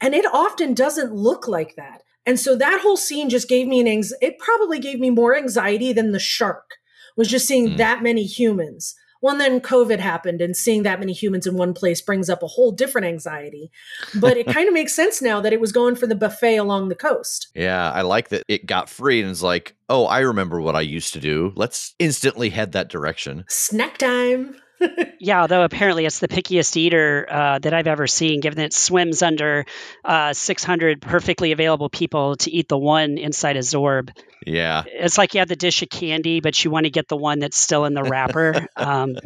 and 0.00 0.14
it 0.14 0.26
often 0.32 0.74
doesn't 0.74 1.14
look 1.14 1.46
like 1.46 1.76
that. 1.76 2.02
And 2.26 2.40
so 2.40 2.56
that 2.56 2.80
whole 2.82 2.96
scene 2.96 3.30
just 3.30 3.48
gave 3.48 3.68
me 3.68 3.78
an 3.78 3.86
anxiety 3.86 4.26
it 4.26 4.38
probably 4.40 4.80
gave 4.80 4.98
me 4.98 5.10
more 5.10 5.36
anxiety 5.36 5.92
than 5.92 6.10
the 6.10 6.18
shark 6.18 6.79
was 7.20 7.28
just 7.28 7.46
seeing 7.46 7.68
mm. 7.68 7.76
that 7.76 8.02
many 8.02 8.24
humans. 8.24 8.94
Well, 9.20 9.32
and 9.32 9.40
then 9.42 9.60
COVID 9.60 9.98
happened, 9.98 10.40
and 10.40 10.56
seeing 10.56 10.84
that 10.84 10.98
many 10.98 11.12
humans 11.12 11.46
in 11.46 11.54
one 11.54 11.74
place 11.74 12.00
brings 12.00 12.30
up 12.30 12.42
a 12.42 12.46
whole 12.46 12.72
different 12.72 13.06
anxiety. 13.06 13.70
But 14.18 14.38
it 14.38 14.46
kind 14.54 14.68
of 14.68 14.72
makes 14.72 14.94
sense 14.94 15.20
now 15.20 15.42
that 15.42 15.52
it 15.52 15.60
was 15.60 15.70
going 15.70 15.96
for 15.96 16.06
the 16.06 16.14
buffet 16.14 16.56
along 16.56 16.88
the 16.88 16.94
coast. 16.94 17.48
Yeah, 17.54 17.92
I 17.92 18.00
like 18.00 18.30
that 18.30 18.44
it 18.48 18.64
got 18.64 18.88
free 18.88 19.20
and 19.20 19.30
it's 19.30 19.42
like, 19.42 19.76
oh, 19.90 20.06
I 20.06 20.20
remember 20.20 20.62
what 20.62 20.76
I 20.76 20.80
used 20.80 21.12
to 21.12 21.20
do. 21.20 21.52
Let's 21.56 21.94
instantly 21.98 22.48
head 22.48 22.72
that 22.72 22.88
direction. 22.88 23.44
Snack 23.48 23.98
time. 23.98 24.56
yeah, 25.18 25.42
although 25.42 25.62
apparently 25.62 26.06
it's 26.06 26.18
the 26.18 26.28
pickiest 26.28 26.76
eater 26.76 27.26
uh, 27.30 27.58
that 27.58 27.74
I've 27.74 27.86
ever 27.86 28.06
seen, 28.06 28.40
given 28.40 28.58
that 28.58 28.66
it 28.66 28.72
swims 28.72 29.22
under 29.22 29.66
uh, 30.04 30.32
600 30.32 31.02
perfectly 31.02 31.52
available 31.52 31.88
people 31.88 32.36
to 32.36 32.50
eat 32.50 32.68
the 32.68 32.78
one 32.78 33.18
inside 33.18 33.56
a 33.56 33.60
Zorb. 33.60 34.10
Yeah. 34.46 34.84
It's 34.86 35.18
like 35.18 35.34
you 35.34 35.40
have 35.40 35.48
the 35.48 35.56
dish 35.56 35.82
of 35.82 35.90
candy, 35.90 36.40
but 36.40 36.64
you 36.64 36.70
want 36.70 36.84
to 36.84 36.90
get 36.90 37.08
the 37.08 37.16
one 37.16 37.40
that's 37.40 37.58
still 37.58 37.84
in 37.84 37.92
the 37.92 38.02
wrapper. 38.02 38.66
um, 38.76 39.16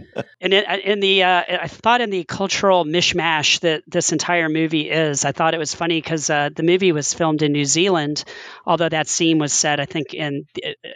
and 0.41 0.53
it, 0.53 0.85
in 0.85 0.99
the, 0.99 1.23
uh, 1.23 1.43
I 1.63 1.69
thought 1.69 2.01
in 2.01 2.11
the 2.11 2.25
cultural 2.25 2.85
mishmash 2.85 3.61
that 3.61 3.85
this 3.87 4.11
entire 4.11 4.49
movie 4.49 4.91
is, 4.91 5.25
I 5.25 5.31
thought 5.31 5.55
it 5.55 5.59
was 5.59 5.73
funny 5.73 6.01
because 6.01 6.29
uh, 6.31 6.51
the 6.55 6.65
movie 6.65 6.91
was 6.91 7.15
filmed 7.15 7.43
in 7.43 7.53
New 7.53 7.65
Zealand, 7.65 8.25
although 8.67 8.89
that 8.89 9.07
scene 9.07 9.39
was 9.39 9.53
set, 9.53 9.79
I 9.79 9.87
think, 9.87 10.15
in 10.15 10.47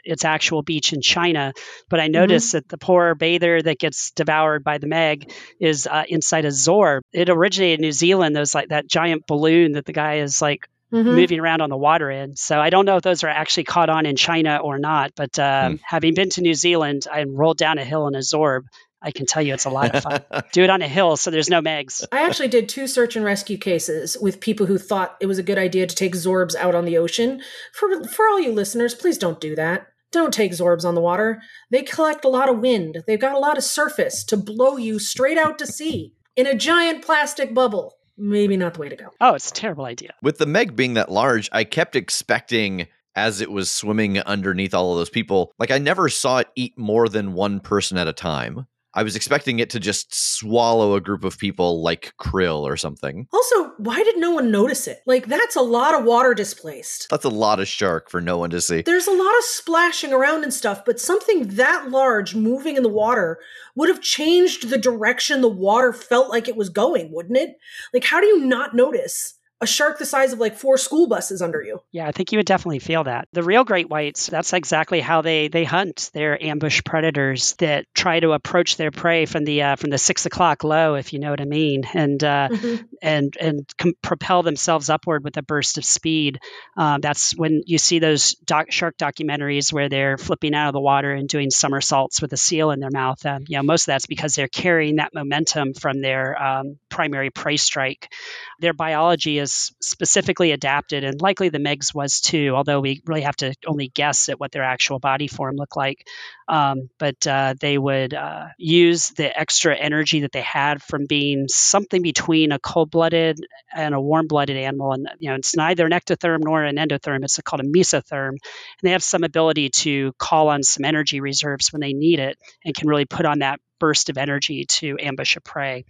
its 0.05 0.25
actual 0.25 0.63
beach 0.63 0.93
in 0.93 1.01
China. 1.01 1.53
But 1.89 2.01
I 2.01 2.07
mm-hmm. 2.07 2.13
noticed 2.13 2.49
mm-hmm. 2.49 2.57
that 2.57 2.69
the 2.69 2.79
poor 2.79 3.15
bather 3.15 3.63
that 3.63 3.79
gets 3.79 4.11
devoured 4.11 4.48
by 4.59 4.79
the 4.79 4.87
Meg 4.87 5.33
is 5.61 5.87
uh, 5.87 6.05
inside 6.09 6.45
a 6.45 6.49
Zorb. 6.49 7.01
It 7.13 7.29
originated 7.29 7.81
in 7.81 7.83
New 7.83 7.93
Zealand. 7.93 8.35
There's 8.35 8.55
like 8.55 8.69
that 8.69 8.87
giant 8.87 9.27
balloon 9.27 9.73
that 9.73 9.85
the 9.85 9.93
guy 9.93 10.19
is 10.19 10.41
like 10.43 10.69
Mm-hmm. 10.91 11.17
moving 11.17 11.39
around 11.39 11.61
on 11.61 11.69
the 11.69 11.77
water 11.77 12.11
in. 12.11 12.35
So 12.35 12.59
I 12.59 12.71
don't 12.71 12.87
know 12.87 12.97
if 12.97 13.03
those 13.03 13.23
are 13.23 13.29
actually 13.29 13.65
caught 13.65 13.91
on 13.91 14.07
in 14.07 14.17
China 14.17 14.57
or 14.57 14.79
not. 14.79 15.13
But 15.15 15.39
um, 15.39 15.73
hmm. 15.73 15.77
having 15.83 16.15
been 16.15 16.31
to 16.31 16.41
New 16.41 16.55
Zealand, 16.55 17.07
I 17.13 17.25
rolled 17.25 17.59
down 17.59 17.77
a 17.77 17.85
hill 17.85 18.09
in 18.09 18.15
a 18.15 18.21
Zorb. 18.21 18.63
I 19.01 19.11
can 19.11 19.27
tell 19.27 19.43
you 19.43 19.55
it's 19.55 19.67
a 19.67 19.71
lot 19.71 19.95
of 19.95 20.03
fun. 20.03 20.25
Do 20.53 20.65
it 20.65 20.71
on 20.71 20.83
a 20.83 20.89
hill 20.89 21.17
so 21.17 21.31
there's 21.31 21.51
no 21.51 21.61
megs. 21.61 22.05
I 22.11 22.25
actually 22.25 22.49
did 22.49 22.69
two 22.69 22.87
search 22.87 23.17
and 23.17 23.25
rescue 23.25 23.59
cases 23.59 24.17
with 24.21 24.41
people 24.41 24.67
who 24.67 24.79
thought 24.79 25.17
it 25.21 25.27
was 25.27 25.39
a 25.39 25.43
good 25.43 25.59
idea 25.59 25.87
to 25.87 25.95
take 25.95 26.15
Zorbs 26.15 26.57
out 26.57 26.75
on 26.75 26.85
the 26.85 26.97
ocean. 26.97 27.43
For 27.73 28.03
for 28.05 28.27
all 28.27 28.41
you 28.41 28.53
listeners, 28.53 28.95
please 28.95 29.19
don't 29.19 29.41
do 29.41 29.55
that. 29.57 29.89
Don't 30.11 30.33
take 30.33 30.53
Zorbs 30.53 30.85
on 30.85 30.95
the 30.95 31.01
water. 31.01 31.41
They 31.71 31.83
collect 31.83 32.25
a 32.25 32.29
lot 32.29 32.49
of 32.49 32.61
wind. 32.61 33.03
They've 33.07 33.21
got 33.21 33.35
a 33.35 33.39
lot 33.39 33.59
of 33.59 33.65
surface 33.65 34.25
to 34.25 34.37
blow 34.37 34.77
you 34.77 34.99
straight 34.99 35.39
out 35.39 35.59
to 35.59 35.67
sea 35.67 36.15
in 36.37 36.47
a 36.47 36.55
giant 36.55 37.05
plastic 37.05 37.55
bubble 37.55 37.95
maybe 38.19 38.57
not 38.57 38.75
the 38.75 38.81
way 38.81 38.89
to 38.89 38.97
go. 38.97 39.11
Oh, 39.21 39.35
it's 39.35 39.51
a 39.51 39.55
terrible 39.55 39.85
idea. 39.85 40.13
With 40.23 40.39
the 40.39 40.47
Meg 40.47 40.75
being 40.77 40.95
that 40.95 41.11
large, 41.11 41.49
I 41.53 41.65
kept 41.65 41.97
expecting 41.97 42.89
as 43.15 43.41
it 43.41 43.51
was 43.51 43.71
swimming 43.71 44.19
underneath 44.21 44.75
all 44.75 44.93
of 44.93 44.99
those 44.99 45.11
people, 45.11 45.53
like 45.59 45.71
I 45.71 45.79
never 45.79 46.09
saw 46.09 46.39
it 46.39 46.49
eat 46.55 46.79
more 46.79 47.09
than 47.09 47.33
one 47.33 47.61
person 47.61 47.97
at 47.99 48.07
a 48.07 48.13
time. 48.13 48.67
I 48.99 49.05
was 49.05 49.15
expecting 49.15 49.61
it 49.61 49.71
to 49.71 49.79
just 49.79 50.13
swallow 50.13 50.97
a 50.97 51.01
group 51.01 51.23
of 51.23 51.39
people 51.39 51.85
like 51.85 52.15
krill 52.21 52.63
or 52.63 52.77
something. 52.77 53.29
Also, 53.33 53.71
why 53.79 54.03
did 54.03 54.19
no 54.19 54.33
one 54.33 54.51
notice 54.51 54.89
it? 54.89 55.03
Like, 55.07 55.27
that's 55.27 55.55
a 55.55 55.61
lot 55.61 55.95
of 55.95 56.05
water 56.05 56.35
displaced. 56.35 57.07
That's 57.09 57.25
a 57.25 57.29
lot 57.29 57.61
of 57.61 57.69
shark 57.69 58.11
for 58.11 58.21
no 58.21 58.39
one 58.39 58.51
to 58.51 58.61
see. 58.61 58.83
There's 58.83 59.07
a 59.07 59.13
lot 59.13 59.39
of 59.39 59.45
splashing 59.45 60.13
around 60.13 60.43
and 60.43 60.53
stuff, 60.53 60.85
but 60.85 60.99
something 60.99 61.47
that 61.47 61.93
large 61.93 62.35
moving 62.35 62.77
in 62.77 62.83
the 62.83 62.89
water 62.89 63.39
would 63.77 63.89
have 63.89 64.01
changed 64.01 64.69
the 64.69 64.79
direction 64.79 65.43
the 65.43 65.49
water 65.49 65.93
felt 65.93 66.29
like 66.29 66.49
it 66.49 66.57
was 66.57 66.69
going, 66.69 67.13
wouldn't 67.13 67.39
it? 67.39 67.55
Like, 67.95 68.03
how 68.03 68.21
do 68.21 68.27
you 68.27 68.45
not 68.45 68.75
notice? 68.75 69.38
A 69.61 69.67
shark 69.67 69.99
the 69.99 70.07
size 70.07 70.33
of 70.33 70.39
like 70.39 70.57
four 70.57 70.79
school 70.79 71.09
buses 71.09 71.43
under 71.43 71.61
you. 71.61 71.81
Yeah, 71.91 72.07
I 72.07 72.13
think 72.13 72.31
you 72.31 72.39
would 72.39 72.47
definitely 72.47 72.79
feel 72.79 73.05
that. 73.05 73.27
The 73.33 73.43
real 73.43 73.65
great 73.65 73.91
whites, 73.91 74.29
that's 74.29 74.53
exactly 74.53 75.01
how 75.01 75.23
they 75.23 75.49
they 75.49 75.65
hunt. 75.65 76.11
They're 76.15 76.41
ambush 76.41 76.83
predators 76.85 77.55
that 77.55 77.87
try 77.93 78.21
to 78.21 78.33
approach 78.33 78.77
their 78.77 78.93
prey 78.93 79.27
from 79.27 79.45
the 79.45 79.63
uh, 79.63 79.77
from 79.77 79.91
the 79.91 79.99
six 79.99 80.27
o'clock 80.27 80.63
low, 80.63 80.95
if 80.95 81.13
you 81.13 81.19
know 81.19 81.31
what 81.31 81.41
I 81.41 81.45
mean, 81.45 81.83
and 81.93 82.23
uh, 82.23 82.49
mm-hmm. 82.51 82.85
and 83.03 83.37
and 83.41 83.69
com- 83.77 83.95
propel 84.01 84.45
themselves 84.45 84.91
upward 84.91 85.25
with 85.25 85.37
a 85.37 85.43
burst 85.43 85.77
of 85.77 85.85
speed. 85.85 86.39
Um, 86.77 87.01
that's 87.01 87.33
when 87.37 87.63
you 87.67 87.79
see 87.79 87.99
those 87.99 88.35
doc- 88.35 88.71
shark 88.71 88.97
documentaries 88.97 89.73
where 89.73 89.89
they're 89.89 90.19
flipping 90.19 90.55
out 90.55 90.69
of 90.69 90.73
the 90.73 90.81
water 90.81 91.13
and 91.13 91.29
doing 91.29 91.51
somersaults 91.51 92.23
with 92.23 92.33
a 92.33 92.37
seal 92.37 92.71
in 92.71 92.79
their 92.79 92.91
mouth. 92.93 93.25
Um, 93.27 93.45
you 93.49 93.57
know, 93.57 93.65
most 93.65 93.83
of 93.83 93.87
that's 93.87 94.07
because 94.07 94.37
they're 94.37 94.47
carrying 94.47 94.97
that 94.97 95.15
momentum 95.15 95.75
from 95.75 96.01
their 96.01 96.41
um, 96.41 96.79
primary 96.89 97.31
prey 97.31 97.57
strike. 97.57 98.13
Their 98.61 98.73
biology 98.73 99.39
is 99.39 99.48
was 99.49 99.73
specifically 99.81 100.53
adapted, 100.53 101.05
and 101.05 101.21
likely 101.23 101.49
the 101.49 101.59
Megs 101.59 101.95
was 101.95 102.21
too, 102.21 102.53
although 102.55 102.81
we 102.81 103.01
really 103.07 103.23
have 103.23 103.37
to 103.37 103.55
only 103.67 103.89
guess 103.89 104.29
at 104.29 104.39
what 104.39 104.53
their 104.53 104.63
actual 104.63 104.99
body 104.99 105.27
form 105.27 105.57
looked 105.57 105.77
like. 105.77 106.07
Um, 106.49 106.91
but 106.99 107.27
uh, 107.27 107.55
they 107.59 107.79
would 107.79 108.13
uh, 108.13 108.49
use 108.59 109.11
the 109.11 109.39
extra 109.39 109.75
energy 109.75 110.21
that 110.21 110.33
they 110.33 110.43
had 110.43 110.83
from 110.83 111.07
being 111.07 111.47
something 111.49 112.03
between 112.03 112.53
a 112.53 112.59
cold-blooded 112.59 113.39
and 113.75 113.95
a 113.95 114.01
warm-blooded 114.01 114.57
animal, 114.57 114.93
and 114.93 115.09
you 115.19 115.31
know 115.31 115.37
it's 115.37 115.57
neither 115.57 115.87
an 115.87 115.93
ectotherm 115.93 116.41
nor 116.43 116.63
an 116.63 116.77
endotherm. 116.77 117.25
It's 117.25 117.41
called 117.41 117.61
a 117.61 117.65
mesotherm, 117.65 118.31
and 118.31 118.41
they 118.83 118.91
have 118.91 119.03
some 119.03 119.25
ability 119.25 119.71
to 119.71 120.13
call 120.19 120.49
on 120.49 120.63
some 120.63 120.85
energy 120.85 121.21
reserves 121.21 121.73
when 121.73 121.81
they 121.81 121.95
need 121.95 122.19
it, 122.19 122.37
and 122.65 122.75
can 122.75 122.89
really 122.89 123.07
put 123.07 123.25
on 123.25 123.39
that 123.39 123.61
burst 123.79 124.11
of 124.11 124.19
energy 124.19 124.65
to 124.65 124.97
ambush 125.01 125.37
a 125.37 125.41
prey. 125.41 125.85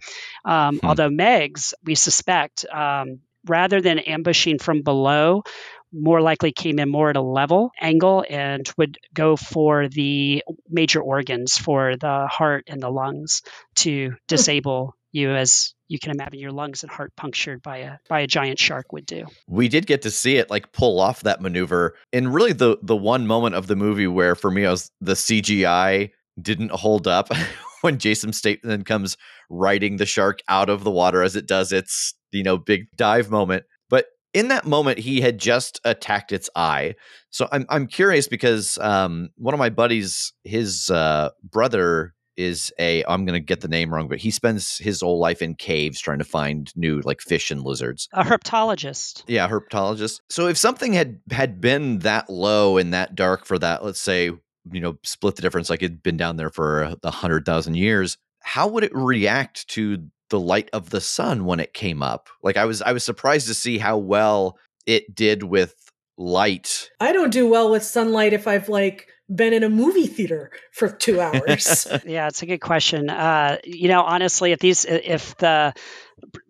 Um, 0.45 0.77
hmm. 0.77 0.87
Although 0.87 1.09
Megs, 1.09 1.73
we 1.83 1.95
suspect, 1.95 2.65
um, 2.71 3.19
rather 3.47 3.81
than 3.81 3.99
ambushing 3.99 4.59
from 4.59 4.81
below, 4.81 5.43
more 5.91 6.21
likely 6.21 6.51
came 6.51 6.79
in 6.79 6.89
more 6.89 7.09
at 7.09 7.17
a 7.17 7.21
level 7.21 7.71
angle 7.79 8.23
and 8.29 8.71
would 8.77 8.97
go 9.13 9.35
for 9.35 9.87
the 9.87 10.43
major 10.69 11.01
organs, 11.01 11.57
for 11.57 11.95
the 11.97 12.27
heart 12.27 12.65
and 12.67 12.81
the 12.81 12.89
lungs, 12.89 13.41
to 13.75 14.09
hmm. 14.09 14.15
disable 14.27 14.95
you 15.11 15.31
as 15.31 15.73
you 15.87 15.97
can 15.97 16.11
imagine 16.11 16.39
your 16.39 16.51
lungs 16.51 16.83
and 16.83 16.91
heart 16.91 17.15
punctured 17.15 17.63
by 17.63 17.77
a 17.77 17.97
by 18.07 18.19
a 18.19 18.27
giant 18.27 18.59
shark 18.59 18.93
would 18.93 19.07
do. 19.07 19.25
We 19.47 19.67
did 19.67 19.87
get 19.87 20.03
to 20.03 20.11
see 20.11 20.35
it 20.35 20.49
like 20.51 20.71
pull 20.71 20.99
off 20.99 21.23
that 21.23 21.41
maneuver. 21.41 21.95
And 22.13 22.33
really 22.33 22.53
the 22.53 22.77
the 22.83 22.95
one 22.95 23.25
moment 23.25 23.55
of 23.55 23.67
the 23.67 23.75
movie 23.75 24.07
where 24.07 24.35
for 24.35 24.51
me 24.51 24.65
I 24.65 24.71
was 24.71 24.91
the 25.01 25.13
CGI 25.13 26.11
didn't 26.39 26.71
hold 26.71 27.07
up 27.07 27.29
when 27.81 27.97
Jason 27.97 28.33
Statham 28.33 28.83
comes 28.83 29.17
riding 29.49 29.97
the 29.97 30.05
shark 30.05 30.39
out 30.47 30.69
of 30.69 30.83
the 30.83 30.91
water 30.91 31.23
as 31.23 31.35
it 31.35 31.47
does 31.47 31.71
its 31.71 32.13
you 32.31 32.43
know, 32.43 32.57
big 32.57 32.87
dive 32.95 33.29
moment. 33.29 33.63
But 33.89 34.07
in 34.33 34.49
that 34.49 34.65
moment, 34.65 34.99
he 34.99 35.21
had 35.21 35.37
just 35.39 35.79
attacked 35.83 36.31
its 36.31 36.49
eye. 36.55 36.95
So 37.29 37.47
I'm 37.51 37.65
I'm 37.69 37.87
curious 37.87 38.27
because 38.27 38.77
um, 38.79 39.29
one 39.37 39.53
of 39.53 39.59
my 39.59 39.69
buddies, 39.69 40.33
his 40.43 40.89
uh, 40.89 41.29
brother 41.43 42.13
is 42.37 42.71
a 42.79 43.03
I'm 43.05 43.25
going 43.25 43.39
to 43.39 43.45
get 43.45 43.61
the 43.61 43.67
name 43.67 43.93
wrong, 43.93 44.07
but 44.07 44.19
he 44.19 44.31
spends 44.31 44.77
his 44.77 45.01
whole 45.01 45.19
life 45.19 45.41
in 45.41 45.55
caves 45.55 45.99
trying 45.99 46.19
to 46.19 46.25
find 46.25 46.71
new 46.75 47.01
like 47.01 47.21
fish 47.21 47.51
and 47.51 47.61
lizards. 47.63 48.07
A 48.13 48.23
herpetologist. 48.23 49.23
Yeah, 49.27 49.49
herpetologist. 49.49 50.21
So 50.29 50.47
if 50.47 50.57
something 50.57 50.93
had 50.93 51.19
had 51.31 51.59
been 51.59 51.99
that 51.99 52.29
low 52.29 52.77
and 52.77 52.93
that 52.93 53.15
dark 53.15 53.45
for 53.45 53.59
that, 53.59 53.83
let's 53.83 54.01
say, 54.01 54.31
you 54.71 54.81
know, 54.81 54.97
split 55.03 55.35
the 55.35 55.41
difference 55.41 55.69
like 55.69 55.81
it'd 55.81 56.03
been 56.03 56.17
down 56.17 56.37
there 56.37 56.49
for 56.49 56.83
uh, 56.83 56.95
a 57.03 57.11
hundred 57.11 57.45
thousand 57.45 57.75
years, 57.75 58.17
how 58.41 58.67
would 58.67 58.83
it 58.83 58.95
react 58.95 59.67
to 59.69 60.09
the 60.29 60.39
light 60.39 60.69
of 60.73 60.89
the 60.91 61.01
sun 61.01 61.45
when 61.45 61.59
it 61.59 61.73
came 61.73 62.01
up. 62.01 62.29
Like 62.43 62.57
I 62.57 62.65
was 62.65 62.81
I 62.81 62.93
was 62.93 63.03
surprised 63.03 63.47
to 63.47 63.53
see 63.53 63.77
how 63.77 63.97
well 63.97 64.57
it 64.85 65.13
did 65.13 65.43
with 65.43 65.75
light. 66.17 66.89
I 66.99 67.11
don't 67.11 67.31
do 67.33 67.47
well 67.47 67.71
with 67.71 67.83
sunlight 67.83 68.33
if 68.33 68.47
I've 68.47 68.69
like 68.69 69.07
been 69.33 69.53
in 69.53 69.63
a 69.63 69.69
movie 69.69 70.07
theater 70.07 70.51
for 70.71 70.89
2 70.89 71.21
hours. 71.21 71.87
yeah, 72.05 72.27
it's 72.27 72.41
a 72.41 72.45
good 72.45 72.61
question. 72.61 73.09
Uh 73.09 73.57
you 73.63 73.87
know, 73.87 74.01
honestly, 74.01 74.51
if 74.51 74.59
these 74.59 74.85
if 74.85 75.35
the 75.37 75.73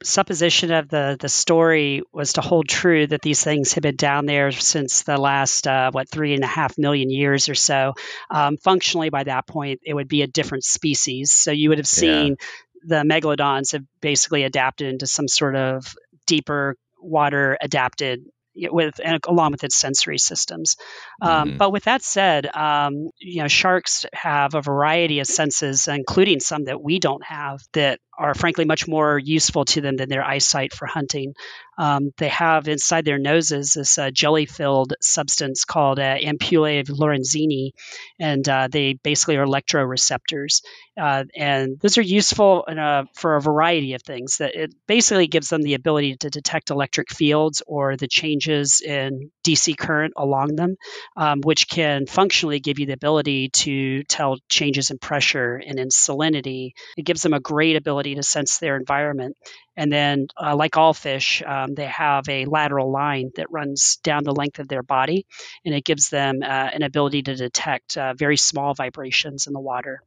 supposition 0.03 0.71
of 0.71 0.89
the 0.89 1.15
the 1.19 1.29
story 1.29 2.01
was 2.11 2.33
to 2.33 2.41
hold 2.41 2.67
true 2.67 3.05
that 3.05 3.21
these 3.21 3.43
things 3.43 3.73
have 3.73 3.83
been 3.83 3.95
down 3.95 4.25
there 4.25 4.51
since 4.51 5.03
the 5.03 5.17
last 5.17 5.67
uh, 5.67 5.91
what 5.91 6.09
three 6.09 6.33
and 6.33 6.43
a 6.43 6.47
half 6.47 6.75
million 6.75 7.11
years 7.11 7.49
or 7.49 7.55
so. 7.55 7.93
Um, 8.31 8.57
functionally, 8.57 9.11
by 9.11 9.25
that 9.25 9.45
point, 9.45 9.81
it 9.83 9.93
would 9.93 10.07
be 10.07 10.23
a 10.23 10.27
different 10.27 10.63
species. 10.63 11.31
So 11.31 11.51
you 11.51 11.69
would 11.69 11.77
have 11.77 11.87
seen 11.87 12.29
yeah 12.39 12.45
the 12.83 13.03
megalodons 13.03 13.73
have 13.73 13.83
basically 14.01 14.43
adapted 14.43 14.87
into 14.87 15.07
some 15.07 15.27
sort 15.27 15.55
of 15.55 15.95
deeper 16.25 16.75
water 17.01 17.57
adapted 17.61 18.23
with 18.69 18.99
and 19.03 19.19
along 19.27 19.51
with 19.51 19.63
its 19.63 19.75
sensory 19.75 20.17
systems. 20.17 20.75
Um, 21.21 21.49
mm-hmm. 21.49 21.57
But 21.57 21.71
with 21.71 21.83
that 21.85 22.01
said, 22.01 22.45
um, 22.55 23.09
you 23.19 23.41
know, 23.41 23.47
sharks 23.47 24.05
have 24.13 24.55
a 24.55 24.61
variety 24.61 25.19
of 25.19 25.27
senses, 25.27 25.87
including 25.87 26.39
some 26.39 26.65
that 26.65 26.81
we 26.81 26.99
don't 26.99 27.23
have, 27.23 27.61
that 27.73 27.99
are 28.19 28.35
frankly 28.35 28.65
much 28.65 28.87
more 28.87 29.17
useful 29.17 29.65
to 29.65 29.81
them 29.81 29.95
than 29.95 30.09
their 30.09 30.23
eyesight 30.23 30.73
for 30.73 30.85
hunting. 30.85 31.33
Um, 31.79 32.11
they 32.17 32.27
have 32.27 32.67
inside 32.67 33.05
their 33.05 33.17
noses 33.17 33.73
this 33.73 33.97
uh, 33.97 34.11
jelly-filled 34.11 34.95
substance 35.01 35.63
called 35.63 35.97
uh, 35.97 36.17
ampullae 36.17 36.81
of 36.81 36.87
Lorenzini, 36.87 37.71
and 38.19 38.47
uh, 38.49 38.67
they 38.69 38.93
basically 39.01 39.37
are 39.37 39.45
electroreceptors. 39.45 40.61
Uh, 40.99 41.23
and 41.33 41.79
those 41.79 41.97
are 41.97 42.01
useful 42.01 42.65
a, 42.67 43.05
for 43.15 43.37
a 43.37 43.41
variety 43.41 43.93
of 43.93 44.01
things. 44.01 44.37
That 44.37 44.55
it 44.55 44.75
basically 44.87 45.27
gives 45.27 45.47
them 45.47 45.61
the 45.61 45.75
ability 45.75 46.17
to 46.17 46.29
detect 46.29 46.69
electric 46.69 47.11
fields 47.11 47.63
or 47.65 47.95
the 47.95 48.09
changes 48.09 48.81
in 48.81 49.31
DC 49.47 49.77
current 49.77 50.13
along 50.17 50.57
them, 50.57 50.75
um, 51.15 51.39
which 51.41 51.69
can 51.69 52.05
functionally 52.07 52.59
give 52.59 52.79
you 52.79 52.87
the 52.87 52.93
ability 52.93 53.49
to 53.49 54.03
tell 54.03 54.37
changes 54.49 54.91
in 54.91 54.97
pressure 54.97 55.55
and 55.55 55.79
in 55.79 55.87
salinity. 55.87 56.71
It 56.97 57.05
gives 57.05 57.21
them 57.21 57.33
a 57.33 57.39
great 57.39 57.77
ability 57.77 58.08
ability 58.09 58.15
to 58.15 58.23
sense 58.23 58.59
their 58.59 58.77
environment. 58.77 59.37
And 59.75 59.91
then, 59.91 60.27
uh, 60.35 60.55
like 60.55 60.77
all 60.77 60.93
fish, 60.93 61.41
um, 61.45 61.73
they 61.73 61.85
have 61.85 62.27
a 62.27 62.45
lateral 62.45 62.91
line 62.91 63.31
that 63.35 63.51
runs 63.51 63.97
down 64.03 64.23
the 64.23 64.33
length 64.33 64.59
of 64.59 64.67
their 64.67 64.83
body, 64.83 65.25
and 65.63 65.73
it 65.73 65.85
gives 65.85 66.09
them 66.09 66.39
uh, 66.43 66.69
an 66.73 66.83
ability 66.83 67.23
to 67.23 67.35
detect 67.35 67.97
uh, 67.97 68.13
very 68.13 68.37
small 68.37 68.73
vibrations 68.73 69.47
in 69.47 69.53
the 69.53 69.59
water. 69.59 70.01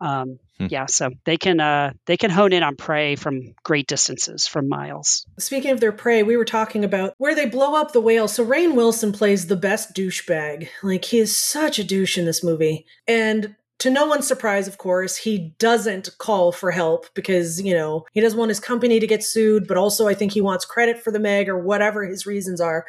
Um, 0.00 0.38
Hmm. 0.58 0.66
Yeah, 0.70 0.86
so 0.86 1.10
they 1.24 1.36
can 1.36 1.58
uh, 1.58 1.94
they 2.06 2.16
can 2.16 2.30
hone 2.30 2.52
in 2.52 2.62
on 2.62 2.76
prey 2.76 3.16
from 3.16 3.54
great 3.64 3.88
distances, 3.88 4.46
from 4.46 4.68
miles. 4.68 5.26
Speaking 5.38 5.72
of 5.72 5.80
their 5.80 5.90
prey, 5.90 6.22
we 6.22 6.36
were 6.36 6.44
talking 6.44 6.84
about 6.84 7.14
where 7.18 7.34
they 7.34 7.46
blow 7.46 7.74
up 7.74 7.92
the 7.92 8.00
whale. 8.00 8.28
So 8.28 8.46
Rainn 8.46 8.74
Wilson 8.74 9.10
plays 9.10 9.48
the 9.48 9.56
best 9.56 9.94
douchebag. 9.96 10.68
Like 10.82 11.06
he 11.06 11.18
is 11.18 11.36
such 11.36 11.80
a 11.80 11.84
douche 11.84 12.16
in 12.16 12.24
this 12.24 12.44
movie, 12.44 12.86
and 13.08 13.56
to 13.84 13.90
no 13.90 14.06
one's 14.06 14.26
surprise, 14.26 14.66
of 14.66 14.78
course, 14.78 15.14
he 15.14 15.54
doesn't 15.58 16.16
call 16.16 16.52
for 16.52 16.70
help 16.70 17.04
because, 17.12 17.60
you 17.60 17.74
know, 17.74 18.06
he 18.12 18.22
doesn't 18.22 18.38
want 18.38 18.48
his 18.48 18.58
company 18.58 18.98
to 18.98 19.06
get 19.06 19.22
sued, 19.22 19.66
but 19.68 19.76
also 19.76 20.08
I 20.08 20.14
think 20.14 20.32
he 20.32 20.40
wants 20.40 20.64
credit 20.64 20.98
for 20.98 21.10
the 21.10 21.18
Meg 21.18 21.50
or 21.50 21.58
whatever 21.58 22.02
his 22.02 22.24
reasons 22.24 22.62
are. 22.62 22.86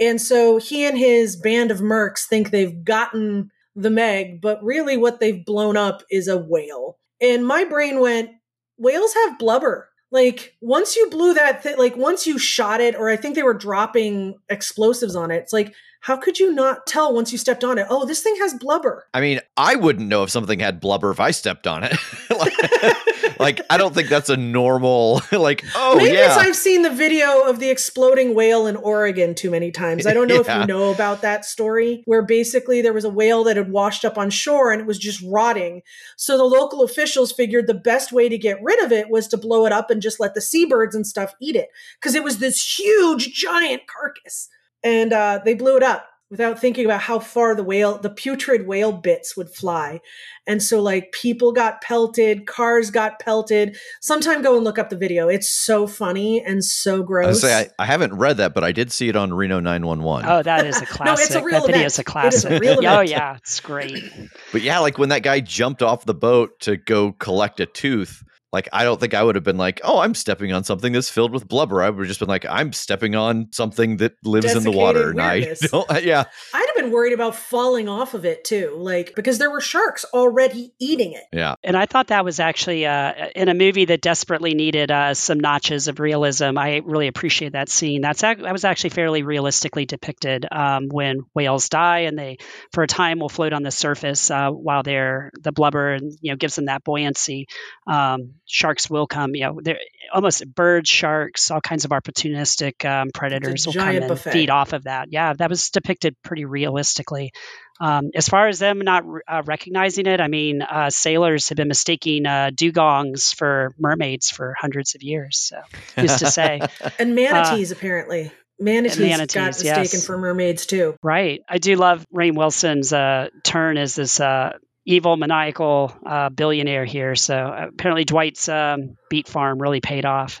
And 0.00 0.18
so 0.18 0.56
he 0.56 0.86
and 0.86 0.96
his 0.96 1.36
band 1.36 1.70
of 1.70 1.80
mercs 1.80 2.24
think 2.24 2.48
they've 2.48 2.82
gotten 2.82 3.50
the 3.76 3.90
Meg, 3.90 4.40
but 4.40 4.64
really 4.64 4.96
what 4.96 5.20
they've 5.20 5.44
blown 5.44 5.76
up 5.76 6.04
is 6.10 6.26
a 6.26 6.38
whale. 6.38 6.96
And 7.20 7.46
my 7.46 7.64
brain 7.64 8.00
went, 8.00 8.30
whales 8.78 9.12
have 9.12 9.38
blubber. 9.38 9.90
Like 10.10 10.56
once 10.62 10.96
you 10.96 11.10
blew 11.10 11.34
that, 11.34 11.62
th- 11.62 11.76
like 11.76 11.98
once 11.98 12.26
you 12.26 12.38
shot 12.38 12.80
it, 12.80 12.94
or 12.94 13.10
I 13.10 13.16
think 13.16 13.34
they 13.34 13.42
were 13.42 13.52
dropping 13.52 14.36
explosives 14.48 15.14
on 15.14 15.30
it. 15.30 15.42
It's 15.42 15.52
like 15.52 15.74
how 16.00 16.16
could 16.16 16.38
you 16.38 16.52
not 16.52 16.86
tell 16.86 17.14
once 17.14 17.30
you 17.30 17.38
stepped 17.38 17.62
on 17.62 17.76
it? 17.78 17.86
Oh, 17.90 18.06
this 18.06 18.22
thing 18.22 18.34
has 18.36 18.54
blubber. 18.54 19.06
I 19.12 19.20
mean, 19.20 19.40
I 19.56 19.76
wouldn't 19.76 20.08
know 20.08 20.22
if 20.22 20.30
something 20.30 20.58
had 20.58 20.80
blubber 20.80 21.10
if 21.10 21.20
I 21.20 21.30
stepped 21.30 21.66
on 21.66 21.84
it. 21.84 21.94
like, 22.30 23.38
like, 23.38 23.60
I 23.68 23.76
don't 23.76 23.94
think 23.94 24.08
that's 24.08 24.30
a 24.30 24.36
normal. 24.36 25.20
Like, 25.40 25.64
oh 25.74 25.96
Maybe 25.96 26.16
yeah, 26.16 26.36
I've 26.38 26.56
seen 26.56 26.82
the 26.82 26.90
video 26.90 27.42
of 27.48 27.60
the 27.60 27.70
exploding 27.70 28.34
whale 28.34 28.66
in 28.66 28.76
Oregon 28.76 29.34
too 29.34 29.50
many 29.50 29.70
times. 29.70 30.06
I 30.06 30.12
don't 30.12 30.28
know 30.28 30.34
Yeah. 30.34 30.40
if 30.40 30.60
you 30.60 30.66
know 30.74 30.90
about 30.92 31.22
that 31.22 31.44
story, 31.44 32.02
where 32.04 32.22
basically 32.22 32.82
there 32.82 32.92
was 32.92 33.04
a 33.04 33.10
whale 33.10 33.44
that 33.44 33.56
had 33.56 33.70
washed 33.70 34.04
up 34.04 34.18
on 34.18 34.28
shore 34.30 34.70
and 34.72 34.80
it 34.80 34.86
was 34.86 34.98
just 34.98 35.22
rotting. 35.26 35.82
So 36.16 36.36
the 36.36 36.44
local 36.44 36.82
officials 36.82 37.32
figured 37.32 37.66
the 37.66 37.74
best 37.74 38.12
way 38.12 38.28
to 38.28 38.36
get 38.36 38.58
rid 38.62 38.82
of 38.84 38.92
it 38.92 39.08
was 39.08 39.28
to 39.28 39.38
blow 39.38 39.64
it 39.66 39.72
up 39.72 39.88
and 39.90 40.02
just 40.02 40.20
let 40.20 40.34
the 40.34 40.40
seabirds 40.40 40.94
and 40.94 41.06
stuff 41.06 41.32
eat 41.40 41.56
it 41.56 41.68
because 41.98 42.14
it 42.14 42.24
was 42.24 42.38
this 42.38 42.78
huge, 42.78 43.32
giant 43.32 43.82
carcass. 43.86 44.48
And 44.82 45.12
uh, 45.12 45.40
they 45.44 45.54
blew 45.54 45.76
it 45.76 45.82
up 45.82 46.06
without 46.30 46.60
thinking 46.60 46.84
about 46.84 47.00
how 47.00 47.18
far 47.18 47.56
the 47.56 47.64
whale, 47.64 47.98
the 47.98 48.08
putrid 48.08 48.64
whale 48.64 48.92
bits 48.92 49.36
would 49.36 49.50
fly. 49.50 50.00
And 50.46 50.62
so, 50.62 50.80
like, 50.80 51.10
people 51.12 51.50
got 51.52 51.82
pelted, 51.82 52.46
cars 52.46 52.90
got 52.92 53.18
pelted. 53.18 53.76
Sometime 54.00 54.40
go 54.40 54.54
and 54.54 54.64
look 54.64 54.78
up 54.78 54.90
the 54.90 54.96
video. 54.96 55.28
It's 55.28 55.50
so 55.50 55.86
funny 55.88 56.40
and 56.42 56.64
so 56.64 57.02
gross. 57.02 57.26
I 57.26 57.30
gross. 57.30 57.40
say 57.40 57.60
I, 57.78 57.82
I 57.82 57.86
haven't 57.86 58.14
read 58.14 58.36
that, 58.38 58.54
but 58.54 58.62
I 58.62 58.70
did 58.72 58.92
see 58.92 59.08
it 59.08 59.16
on 59.16 59.34
Reno 59.34 59.58
911. 59.60 60.28
Oh, 60.30 60.42
that 60.44 60.64
is 60.66 60.80
a 60.80 60.86
classic. 60.86 61.04
No, 61.04 61.12
it's 61.14 61.34
a 61.34 61.42
real 61.42 61.60
that 61.62 61.66
video 61.66 61.80
event. 61.80 61.86
is 61.86 61.98
a 61.98 62.00
It 62.00 62.34
is 62.34 62.44
a 62.44 62.48
classic. 62.48 62.60
real 62.62 62.78
oh 62.86 63.00
yeah, 63.00 63.36
it's 63.36 63.58
great. 63.60 64.04
But 64.52 64.62
yeah, 64.62 64.78
like 64.78 64.98
when 64.98 65.08
that 65.08 65.22
guy 65.24 65.40
jumped 65.40 65.82
off 65.82 66.04
the 66.04 66.14
boat 66.14 66.60
to 66.60 66.76
go 66.76 67.12
collect 67.12 67.58
a 67.60 67.66
tooth, 67.66 68.22
like 68.52 68.68
I 68.72 68.84
don't 68.84 68.98
think 68.98 69.14
I 69.14 69.22
would 69.22 69.36
have 69.36 69.44
been 69.44 69.56
like, 69.56 69.80
"Oh, 69.84 70.00
I'm 70.00 70.14
stepping 70.14 70.52
on 70.52 70.64
something 70.64 70.92
that's 70.92 71.08
filled 71.08 71.32
with 71.32 71.46
blubber." 71.46 71.82
I 71.82 71.90
would 71.90 72.00
have 72.00 72.08
just 72.08 72.20
been 72.20 72.28
like, 72.28 72.44
"I'm 72.46 72.72
stepping 72.72 73.14
on 73.14 73.48
something 73.52 73.98
that 73.98 74.14
lives 74.24 74.54
in 74.54 74.64
the 74.64 74.72
water." 74.72 75.10
And 75.10 75.20
I 75.20 75.40
don't, 75.60 76.04
yeah, 76.04 76.24
I'd 76.52 76.66
have 76.66 76.76
been 76.76 76.90
worried 76.90 77.12
about 77.12 77.36
falling 77.36 77.88
off 77.88 78.14
of 78.14 78.24
it 78.24 78.44
too, 78.44 78.74
like, 78.76 79.14
because 79.14 79.38
there 79.38 79.50
were 79.50 79.60
sharks 79.60 80.04
already 80.12 80.72
eating 80.80 81.12
it. 81.12 81.24
yeah. 81.32 81.54
And 81.62 81.76
I 81.76 81.86
thought 81.86 82.08
that 82.08 82.24
was 82.24 82.40
actually 82.40 82.86
uh, 82.86 83.28
in 83.36 83.48
a 83.48 83.54
movie 83.54 83.84
that 83.86 84.00
desperately 84.00 84.54
needed 84.54 84.90
uh, 84.90 85.14
some 85.14 85.38
notches 85.38 85.86
of 85.88 86.00
realism. 86.00 86.58
I 86.58 86.82
really 86.84 87.06
appreciate 87.06 87.52
that 87.52 87.68
scene. 87.68 88.00
That's 88.00 88.24
ac- 88.24 88.42
that 88.42 88.52
was 88.52 88.64
actually 88.64 88.90
fairly 88.90 89.22
realistically 89.22 89.86
depicted 89.86 90.46
um, 90.50 90.88
when 90.88 91.20
whales 91.34 91.68
die 91.68 92.00
and 92.00 92.18
they, 92.18 92.38
for 92.72 92.82
a 92.82 92.88
time, 92.88 93.20
will 93.20 93.28
float 93.28 93.52
on 93.52 93.62
the 93.62 93.70
surface 93.70 94.30
uh, 94.30 94.50
while 94.50 94.82
they're 94.82 95.30
the 95.40 95.52
blubber 95.52 95.92
and 95.92 96.12
you 96.20 96.32
know 96.32 96.36
gives 96.36 96.56
them 96.56 96.66
that 96.66 96.82
buoyancy. 96.82 97.46
Um, 97.86 98.34
sharks 98.50 98.90
will 98.90 99.06
come. 99.06 99.34
You 99.34 99.46
know, 99.46 99.60
they're 99.62 99.78
almost 100.12 100.44
birds, 100.54 100.88
sharks, 100.88 101.50
all 101.50 101.60
kinds 101.60 101.84
of 101.84 101.92
opportunistic 101.92 102.84
um, 102.84 103.10
predators 103.14 103.66
will 103.66 103.74
come 103.74 103.84
giant 103.84 104.04
and 104.04 104.08
buffet. 104.08 104.32
feed 104.32 104.50
off 104.50 104.72
of 104.72 104.84
that. 104.84 105.08
Yeah, 105.10 105.32
that 105.34 105.48
was 105.48 105.70
depicted 105.70 106.16
pretty 106.22 106.44
realistically. 106.44 107.32
Um, 107.80 108.10
as 108.14 108.28
far 108.28 108.48
as 108.48 108.58
them 108.58 108.80
not 108.80 109.04
uh, 109.26 109.42
recognizing 109.46 110.06
it, 110.06 110.20
I 110.20 110.28
mean, 110.28 110.60
uh, 110.60 110.90
sailors 110.90 111.48
have 111.48 111.56
been 111.56 111.68
mistaking 111.68 112.26
uh, 112.26 112.50
dugongs 112.52 113.34
for 113.34 113.74
mermaids 113.78 114.30
for 114.30 114.54
hundreds 114.58 114.94
of 114.94 115.02
years. 115.02 115.38
So, 115.38 115.62
who's 115.96 116.16
to 116.16 116.26
say? 116.26 116.60
And 116.98 117.14
manatees, 117.14 117.70
apparently. 117.70 118.32
Manatees, 118.58 118.98
got 118.98 119.06
manatees, 119.06 119.64
mistaken 119.64 119.88
yes. 119.92 120.06
for 120.06 120.18
mermaids 120.18 120.66
too. 120.66 120.94
right. 121.02 121.40
I 121.48 121.56
do 121.56 121.76
love 121.76 122.04
Rainn 122.14 122.36
Wilson's 122.36 122.92
uh, 122.92 123.28
turn 123.42 123.78
as 123.78 123.94
this 123.94 124.20
uh, 124.20 124.58
evil, 124.86 125.16
maniacal 125.16 125.94
uh, 126.04 126.28
billionaire 126.30 126.84
here. 126.84 127.14
So, 127.14 127.68
apparently, 127.72 128.04
Dwight's 128.04 128.48
um, 128.48 128.96
beet 129.08 129.28
farm 129.28 129.60
really 129.60 129.80
paid 129.80 130.04
off. 130.04 130.40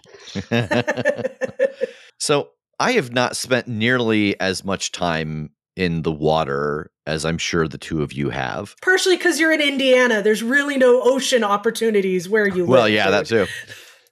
so 2.18 2.50
I 2.78 2.92
have 2.92 3.12
not 3.12 3.36
spent 3.36 3.68
nearly 3.68 4.38
as 4.40 4.64
much 4.64 4.92
time 4.92 5.50
in 5.76 6.02
the 6.02 6.12
water 6.12 6.90
as 7.06 7.24
I'm 7.24 7.38
sure 7.38 7.66
the 7.66 7.78
two 7.78 8.02
of 8.02 8.12
you 8.12 8.30
have. 8.30 8.74
Partially 8.82 9.16
because 9.16 9.40
you're 9.40 9.52
in 9.52 9.60
Indiana. 9.60 10.22
There's 10.22 10.42
really 10.42 10.76
no 10.76 11.00
ocean 11.02 11.42
opportunities 11.42 12.28
where 12.28 12.46
you 12.46 12.64
Well, 12.64 12.66
live. 12.66 12.68
Well, 12.68 12.88
yeah, 12.88 13.10
that 13.10 13.26
too. 13.26 13.46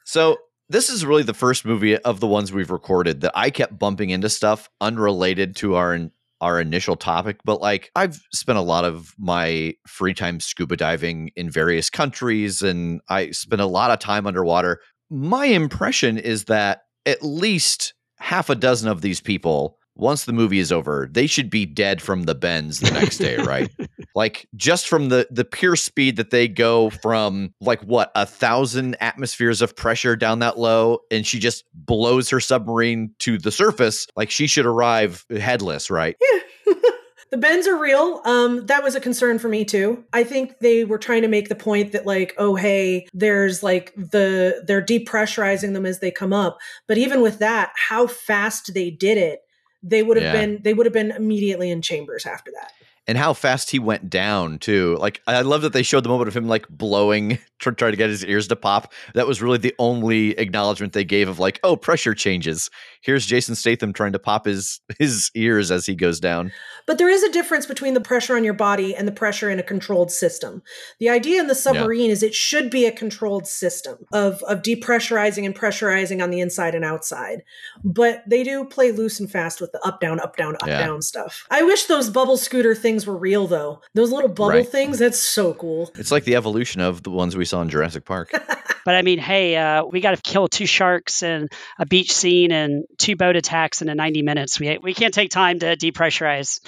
So 0.04 0.38
this 0.68 0.90
is 0.90 1.04
really 1.04 1.22
the 1.22 1.34
first 1.34 1.64
movie 1.64 1.96
of 1.96 2.20
the 2.20 2.26
ones 2.26 2.52
we've 2.52 2.70
recorded 2.70 3.22
that 3.22 3.32
I 3.34 3.50
kept 3.50 3.78
bumping 3.78 4.10
into 4.10 4.28
stuff 4.28 4.68
unrelated 4.80 5.56
to 5.56 5.74
our 5.76 6.10
our 6.40 6.60
initial 6.60 6.96
topic, 6.96 7.38
but 7.44 7.60
like 7.60 7.90
I've 7.96 8.20
spent 8.32 8.58
a 8.58 8.62
lot 8.62 8.84
of 8.84 9.14
my 9.18 9.74
free 9.86 10.14
time 10.14 10.40
scuba 10.40 10.76
diving 10.76 11.30
in 11.36 11.50
various 11.50 11.90
countries 11.90 12.62
and 12.62 13.00
I 13.08 13.30
spent 13.30 13.60
a 13.60 13.66
lot 13.66 13.90
of 13.90 13.98
time 13.98 14.26
underwater. 14.26 14.80
My 15.10 15.46
impression 15.46 16.18
is 16.18 16.44
that 16.44 16.82
at 17.06 17.22
least 17.22 17.94
half 18.18 18.50
a 18.50 18.54
dozen 18.54 18.88
of 18.88 19.00
these 19.00 19.20
people 19.20 19.77
once 19.98 20.24
the 20.24 20.32
movie 20.32 20.58
is 20.58 20.72
over, 20.72 21.08
they 21.10 21.26
should 21.26 21.50
be 21.50 21.66
dead 21.66 22.00
from 22.00 22.22
the 22.22 22.34
bends 22.34 22.80
the 22.80 22.90
next 22.90 23.18
day, 23.18 23.36
right? 23.36 23.70
like 24.14 24.48
just 24.56 24.88
from 24.88 25.08
the 25.10 25.26
the 25.30 25.44
pure 25.44 25.76
speed 25.76 26.16
that 26.16 26.30
they 26.30 26.48
go 26.48 26.90
from 26.90 27.52
like 27.60 27.80
what 27.82 28.10
a 28.14 28.26
thousand 28.26 28.96
atmospheres 29.00 29.62
of 29.62 29.76
pressure 29.76 30.16
down 30.16 30.38
that 30.40 30.58
low 30.58 30.98
and 31.10 31.26
she 31.26 31.38
just 31.38 31.64
blows 31.74 32.28
her 32.30 32.40
submarine 32.40 33.14
to 33.18 33.38
the 33.38 33.52
surface 33.52 34.06
like 34.16 34.30
she 34.30 34.46
should 34.46 34.66
arrive 34.66 35.24
headless 35.30 35.90
right 35.90 36.16
Yeah. 36.20 36.74
the 37.30 37.36
bends 37.36 37.66
are 37.66 37.76
real. 37.76 38.22
Um, 38.24 38.66
that 38.66 38.82
was 38.82 38.94
a 38.94 39.00
concern 39.00 39.38
for 39.38 39.48
me 39.48 39.64
too. 39.64 40.04
I 40.12 40.24
think 40.24 40.58
they 40.60 40.84
were 40.84 40.98
trying 40.98 41.22
to 41.22 41.28
make 41.28 41.48
the 41.48 41.54
point 41.54 41.92
that 41.92 42.06
like, 42.06 42.34
oh 42.38 42.54
hey, 42.54 43.06
there's 43.12 43.62
like 43.62 43.94
the 43.94 44.62
they're 44.66 44.84
depressurizing 44.84 45.74
them 45.74 45.86
as 45.86 46.00
they 46.00 46.10
come 46.10 46.32
up. 46.32 46.58
But 46.86 46.98
even 46.98 47.20
with 47.20 47.38
that, 47.38 47.72
how 47.76 48.06
fast 48.06 48.72
they 48.74 48.90
did 48.90 49.18
it, 49.18 49.42
they 49.82 50.02
would 50.02 50.16
have 50.16 50.24
Yeah. 50.34 50.40
been 50.40 50.62
they 50.62 50.74
would 50.74 50.86
have 50.86 50.92
been 50.92 51.10
immediately 51.10 51.70
in 51.70 51.82
chambers 51.82 52.26
after 52.26 52.50
that. 52.52 52.72
And 53.08 53.18
how 53.18 53.32
fast 53.32 53.70
he 53.70 53.78
went 53.80 54.08
down 54.08 54.58
too 54.58 54.96
like 55.00 55.20
i 55.26 55.40
love 55.40 55.62
that 55.62 55.72
they 55.72 55.82
showed 55.82 56.04
the 56.04 56.08
moment 56.08 56.28
of 56.28 56.36
him 56.36 56.46
like 56.46 56.68
blowing 56.68 57.38
tr- 57.58 57.70
trying 57.70 57.90
to 57.92 57.96
get 57.96 58.10
his 58.10 58.24
ears 58.24 58.46
to 58.46 58.54
pop 58.54 58.92
that 59.14 59.26
was 59.26 59.42
really 59.42 59.58
the 59.58 59.74
only 59.80 60.30
acknowledgement 60.38 60.92
they 60.92 61.04
gave 61.04 61.28
of 61.28 61.38
like 61.40 61.58
oh 61.64 61.74
pressure 61.76 62.14
changes 62.14 62.70
here's 63.00 63.26
jason 63.26 63.54
statham 63.54 63.92
trying 63.92 64.12
to 64.12 64.18
pop 64.18 64.44
his 64.44 64.80
his 64.98 65.30
ears 65.34 65.70
as 65.70 65.86
he 65.86 65.94
goes 65.96 66.20
down 66.20 66.52
But 66.86 66.96
there 66.98 67.08
is 67.10 67.22
a 67.22 67.32
difference 67.32 67.66
between 67.66 67.94
the 67.94 68.00
pressure 68.00 68.34
on 68.36 68.44
your 68.44 68.54
body 68.54 68.94
and 68.94 69.06
the 69.06 69.12
pressure 69.12 69.50
in 69.50 69.58
a 69.58 69.62
controlled 69.62 70.10
system. 70.10 70.62
The 71.00 71.10
idea 71.10 71.38
in 71.38 71.46
the 71.46 71.54
submarine 71.54 72.10
is 72.10 72.22
it 72.22 72.34
should 72.34 72.70
be 72.70 72.86
a 72.86 72.90
controlled 72.92 73.46
system 73.46 73.98
of, 74.10 74.42
of 74.44 74.62
depressurizing 74.62 75.44
and 75.44 75.54
pressurizing 75.54 76.22
on 76.22 76.30
the 76.30 76.40
inside 76.40 76.74
and 76.74 76.86
outside. 76.86 77.42
But 77.84 78.22
they 78.26 78.42
do 78.42 78.64
play 78.64 78.90
loose 78.90 79.20
and 79.20 79.30
fast 79.30 79.60
with 79.60 79.72
the 79.72 79.80
up, 79.86 80.00
down, 80.00 80.18
up, 80.20 80.36
down, 80.38 80.54
up, 80.56 80.66
Yeah. 80.66 80.86
down 80.86 81.02
stuff. 81.02 81.46
I 81.50 81.62
wish 81.62 81.84
those 81.84 82.08
bubble 82.08 82.38
scooter 82.38 82.74
things 82.74 82.97
were 83.06 83.16
real 83.16 83.46
though. 83.46 83.80
Those 83.94 84.10
little 84.12 84.28
bubble 84.28 84.48
Right. 84.50 84.68
things, 84.68 84.98
that's 84.98 85.18
so 85.18 85.54
cool. 85.54 85.90
it's 85.96 86.10
like 86.12 86.24
the 86.24 86.36
evolution 86.36 86.80
of 86.80 87.02
the 87.02 87.10
ones 87.10 87.36
we 87.36 87.44
saw 87.44 87.60
in 87.62 87.68
jurassic 87.68 88.04
park 88.04 88.30
But 88.84 88.94
I 88.94 89.02
mean, 89.02 89.18
hey, 89.18 89.54
uh, 89.54 89.84
we 89.84 90.00
got 90.00 90.16
to 90.16 90.22
kill 90.22 90.48
two 90.48 90.64
sharks 90.64 91.22
and 91.22 91.52
a 91.78 91.84
beach 91.84 92.10
scene 92.10 92.50
and 92.50 92.84
two 92.96 93.16
boat 93.16 93.36
attacks 93.36 93.82
in 93.82 93.90
a 93.90 93.94
90 93.94 94.22
minutes. 94.22 94.58
We 94.58 94.78
we 94.78 94.94
can't 94.94 95.12
take 95.12 95.30
time 95.30 95.58
to 95.58 95.76
depressurize. 95.76 96.58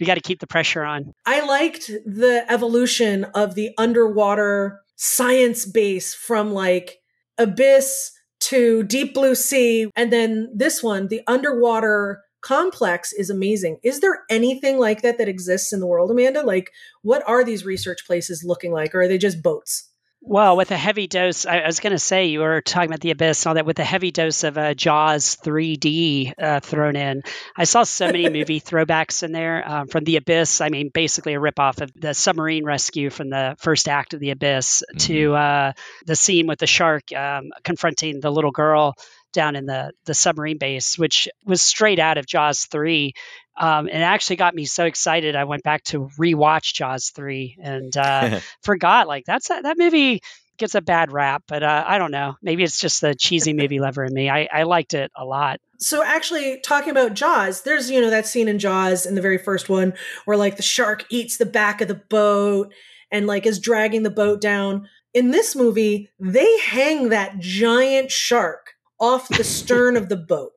We 0.00 0.06
got 0.06 0.14
to 0.16 0.20
keep 0.20 0.40
the 0.40 0.48
pressure 0.48 0.82
on. 0.82 1.12
I 1.24 1.46
liked 1.46 1.86
the 1.86 2.44
evolution 2.48 3.24
of 3.26 3.54
the 3.54 3.70
underwater 3.78 4.80
science 4.96 5.66
base 5.66 6.14
from 6.14 6.52
like 6.52 6.98
abyss 7.36 8.10
to 8.40 8.82
deep 8.82 9.14
blue 9.14 9.36
sea. 9.36 9.88
And 9.94 10.12
then 10.12 10.50
this 10.56 10.82
one, 10.82 11.06
the 11.06 11.20
underwater 11.28 12.22
complex 12.40 13.12
is 13.12 13.30
amazing. 13.30 13.78
Is 13.82 14.00
there 14.00 14.22
anything 14.30 14.78
like 14.78 15.02
that 15.02 15.18
that 15.18 15.28
exists 15.28 15.72
in 15.72 15.80
the 15.80 15.86
world, 15.86 16.10
Amanda? 16.10 16.42
Like, 16.42 16.70
what 17.02 17.22
are 17.26 17.44
these 17.44 17.64
research 17.64 18.06
places 18.06 18.44
looking 18.44 18.72
like? 18.72 18.94
Or 18.94 19.02
are 19.02 19.08
they 19.08 19.18
just 19.18 19.42
boats? 19.42 19.88
Well, 20.20 20.56
with 20.56 20.72
a 20.72 20.76
heavy 20.76 21.06
dose, 21.06 21.46
I, 21.46 21.60
I 21.60 21.66
was 21.66 21.78
going 21.78 21.92
to 21.92 21.98
say 21.98 22.26
you 22.26 22.40
were 22.40 22.60
talking 22.60 22.90
about 22.90 23.00
the 23.00 23.12
abyss 23.12 23.44
and 23.44 23.50
all 23.50 23.54
that. 23.54 23.66
With 23.66 23.78
a 23.78 23.84
heavy 23.84 24.10
dose 24.10 24.42
of 24.42 24.58
uh, 24.58 24.74
Jaws 24.74 25.36
3D 25.36 26.32
uh, 26.36 26.58
thrown 26.60 26.96
in, 26.96 27.22
I 27.56 27.64
saw 27.64 27.84
so 27.84 28.06
many 28.06 28.28
movie 28.30 28.60
throwbacks 28.60 29.22
in 29.22 29.30
there. 29.30 29.62
Um, 29.66 29.86
from 29.86 30.02
the 30.02 30.16
abyss, 30.16 30.60
I 30.60 30.70
mean, 30.70 30.90
basically 30.92 31.34
a 31.34 31.40
ripoff 31.40 31.80
of 31.80 31.92
the 31.94 32.14
submarine 32.14 32.64
rescue 32.64 33.10
from 33.10 33.30
the 33.30 33.54
first 33.60 33.88
act 33.88 34.12
of 34.12 34.18
the 34.18 34.30
abyss 34.30 34.82
mm-hmm. 34.82 34.98
to 35.06 35.34
uh, 35.34 35.72
the 36.04 36.16
scene 36.16 36.48
with 36.48 36.58
the 36.58 36.66
shark 36.66 37.12
um, 37.12 37.50
confronting 37.62 38.18
the 38.20 38.30
little 38.30 38.50
girl 38.50 38.96
down 39.32 39.56
in 39.56 39.66
the 39.66 39.92
the 40.04 40.14
submarine 40.14 40.58
base, 40.58 40.98
which 40.98 41.28
was 41.44 41.62
straight 41.62 41.98
out 41.98 42.18
of 42.18 42.26
Jaws 42.26 42.66
three. 42.66 43.14
Um, 43.56 43.88
and 43.88 43.98
it 44.02 44.06
actually 44.06 44.36
got 44.36 44.54
me 44.54 44.66
so 44.66 44.84
excited. 44.84 45.34
I 45.34 45.44
went 45.44 45.64
back 45.64 45.82
to 45.84 46.08
rewatch 46.18 46.74
Jaws 46.74 47.10
three 47.10 47.56
and 47.60 47.96
uh, 47.96 48.40
forgot 48.62 49.08
like 49.08 49.24
that's 49.24 49.50
a, 49.50 49.60
that 49.62 49.78
movie 49.78 50.20
gets 50.58 50.74
a 50.74 50.80
bad 50.80 51.12
rap, 51.12 51.44
but 51.48 51.62
uh, 51.62 51.84
I 51.86 51.98
don't 51.98 52.10
know. 52.10 52.36
Maybe 52.42 52.64
it's 52.64 52.80
just 52.80 53.00
the 53.00 53.14
cheesy 53.14 53.52
movie 53.54 53.80
lover 53.80 54.04
in 54.04 54.12
me. 54.12 54.28
I, 54.28 54.48
I 54.52 54.64
liked 54.64 54.92
it 54.94 55.10
a 55.16 55.24
lot. 55.24 55.60
So 55.78 56.02
actually, 56.02 56.60
talking 56.60 56.90
about 56.90 57.14
Jaws, 57.14 57.62
there's 57.62 57.90
you 57.90 58.00
know 58.00 58.10
that 58.10 58.26
scene 58.26 58.48
in 58.48 58.58
Jaws 58.58 59.06
in 59.06 59.14
the 59.14 59.22
very 59.22 59.38
first 59.38 59.68
one 59.68 59.94
where 60.24 60.36
like 60.36 60.56
the 60.56 60.62
shark 60.62 61.06
eats 61.08 61.36
the 61.36 61.46
back 61.46 61.80
of 61.80 61.88
the 61.88 61.94
boat 61.94 62.72
and 63.10 63.26
like 63.26 63.46
is 63.46 63.58
dragging 63.58 64.02
the 64.02 64.10
boat 64.10 64.40
down. 64.40 64.88
In 65.14 65.30
this 65.30 65.56
movie, 65.56 66.10
they 66.18 66.58
hang 66.58 67.08
that 67.08 67.38
giant 67.38 68.10
shark 68.10 68.67
off 69.00 69.28
the 69.28 69.44
stern 69.44 69.96
of 69.96 70.08
the 70.08 70.16
boat. 70.16 70.52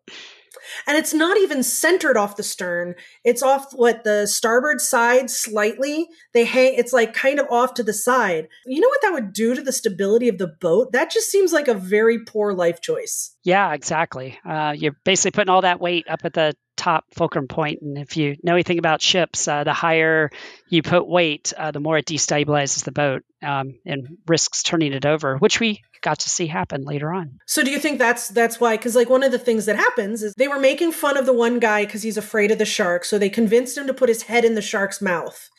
And 0.88 0.97
it's 0.97 1.13
not 1.13 1.38
even 1.38 1.63
centered 1.63 2.17
off 2.17 2.36
the 2.36 2.43
stern. 2.43 2.95
It's 3.23 3.43
off 3.43 3.73
what 3.73 4.04
the 4.04 4.25
starboard 4.25 4.82
side 4.82 5.30
slightly. 5.30 6.08
They 6.34 6.45
hang 6.45 6.75
it's 6.75 6.93
like 6.93 7.13
kind 7.13 7.39
of 7.39 7.47
off 7.49 7.73
to 7.75 7.84
the 7.84 7.93
side. 7.93 8.47
You 8.65 8.82
know 8.82 8.88
what 8.88 9.01
that 9.01 9.13
would 9.13 9.34
do 9.34 9.56
to 9.56 9.62
the 9.62 9.71
stability 9.71 10.27
of 10.27 10.38
the 10.38 10.47
boat? 10.47 10.91
That 10.93 11.12
just 11.12 11.30
seems 11.30 11.54
like 11.54 11.67
a 11.67 11.73
very 11.73 12.23
poor 12.23 12.54
life 12.54 12.82
choice. 12.82 13.36
Yeah, 13.43 13.73
exactly. 13.73 14.39
Uh, 14.45 14.73
you're 14.77 14.95
basically 15.04 15.32
putting 15.32 15.49
all 15.49 15.62
that 15.62 15.82
weight 15.82 16.08
up 16.10 16.21
at 16.23 16.34
the 16.34 16.56
top 16.82 17.06
fulcrum 17.13 17.48
point. 17.48 17.82
And 17.84 17.96
if 17.98 18.17
you 18.17 18.38
know 18.44 18.54
anything 18.54 18.80
about 18.80 19.04
ships, 19.04 19.48
uh, 19.48 19.63
the 19.63 19.74
higher 19.74 20.32
you 20.67 20.82
put 20.82 21.08
weight, 21.08 21.54
uh, 21.56 21.70
the 21.70 21.80
more 21.80 22.00
it 22.00 22.06
destabilizes 22.08 22.84
the 22.84 22.91
boat 22.91 23.24
um, 23.44 23.76
and 23.86 24.17
risks 24.28 24.63
turning 24.63 24.94
it 24.94 25.06
over, 25.06 25.38
which 25.38 25.60
we 25.60 25.84
got 26.02 26.20
to 26.20 26.30
see 26.30 26.48
happen 26.48 26.84
later 26.84 27.13
on. 27.13 27.39
So 27.46 27.63
do 27.63 27.70
you 27.70 27.78
think 27.78 28.00
that's 28.00 28.30
that's 28.30 28.60
why 28.60 28.76
cuz 28.78 28.96
like 28.96 29.10
one 29.10 29.22
of 29.22 29.32
the 29.32 29.38
things 29.38 29.67
that 29.67 29.76
happens 29.76 30.24
is 30.24 30.34
they 30.34 30.48
were 30.48 30.60
making 30.60 30.91
fun 30.91 31.15
of 31.15 31.28
the 31.28 31.34
one 31.34 31.60
guy 31.60 31.86
cuz 31.86 32.02
he's 32.02 32.17
afraid 32.17 32.50
of 32.50 32.58
the 32.58 32.65
shark 32.65 33.06
so 33.06 33.20
they 33.20 33.30
convinced 33.30 33.78
him 33.78 33.86
to 33.86 33.94
put 33.94 34.10
his 34.10 34.24
head 34.24 34.44
in 34.44 34.56
the 34.56 34.62
shark's 34.62 35.02
mouth. 35.02 35.50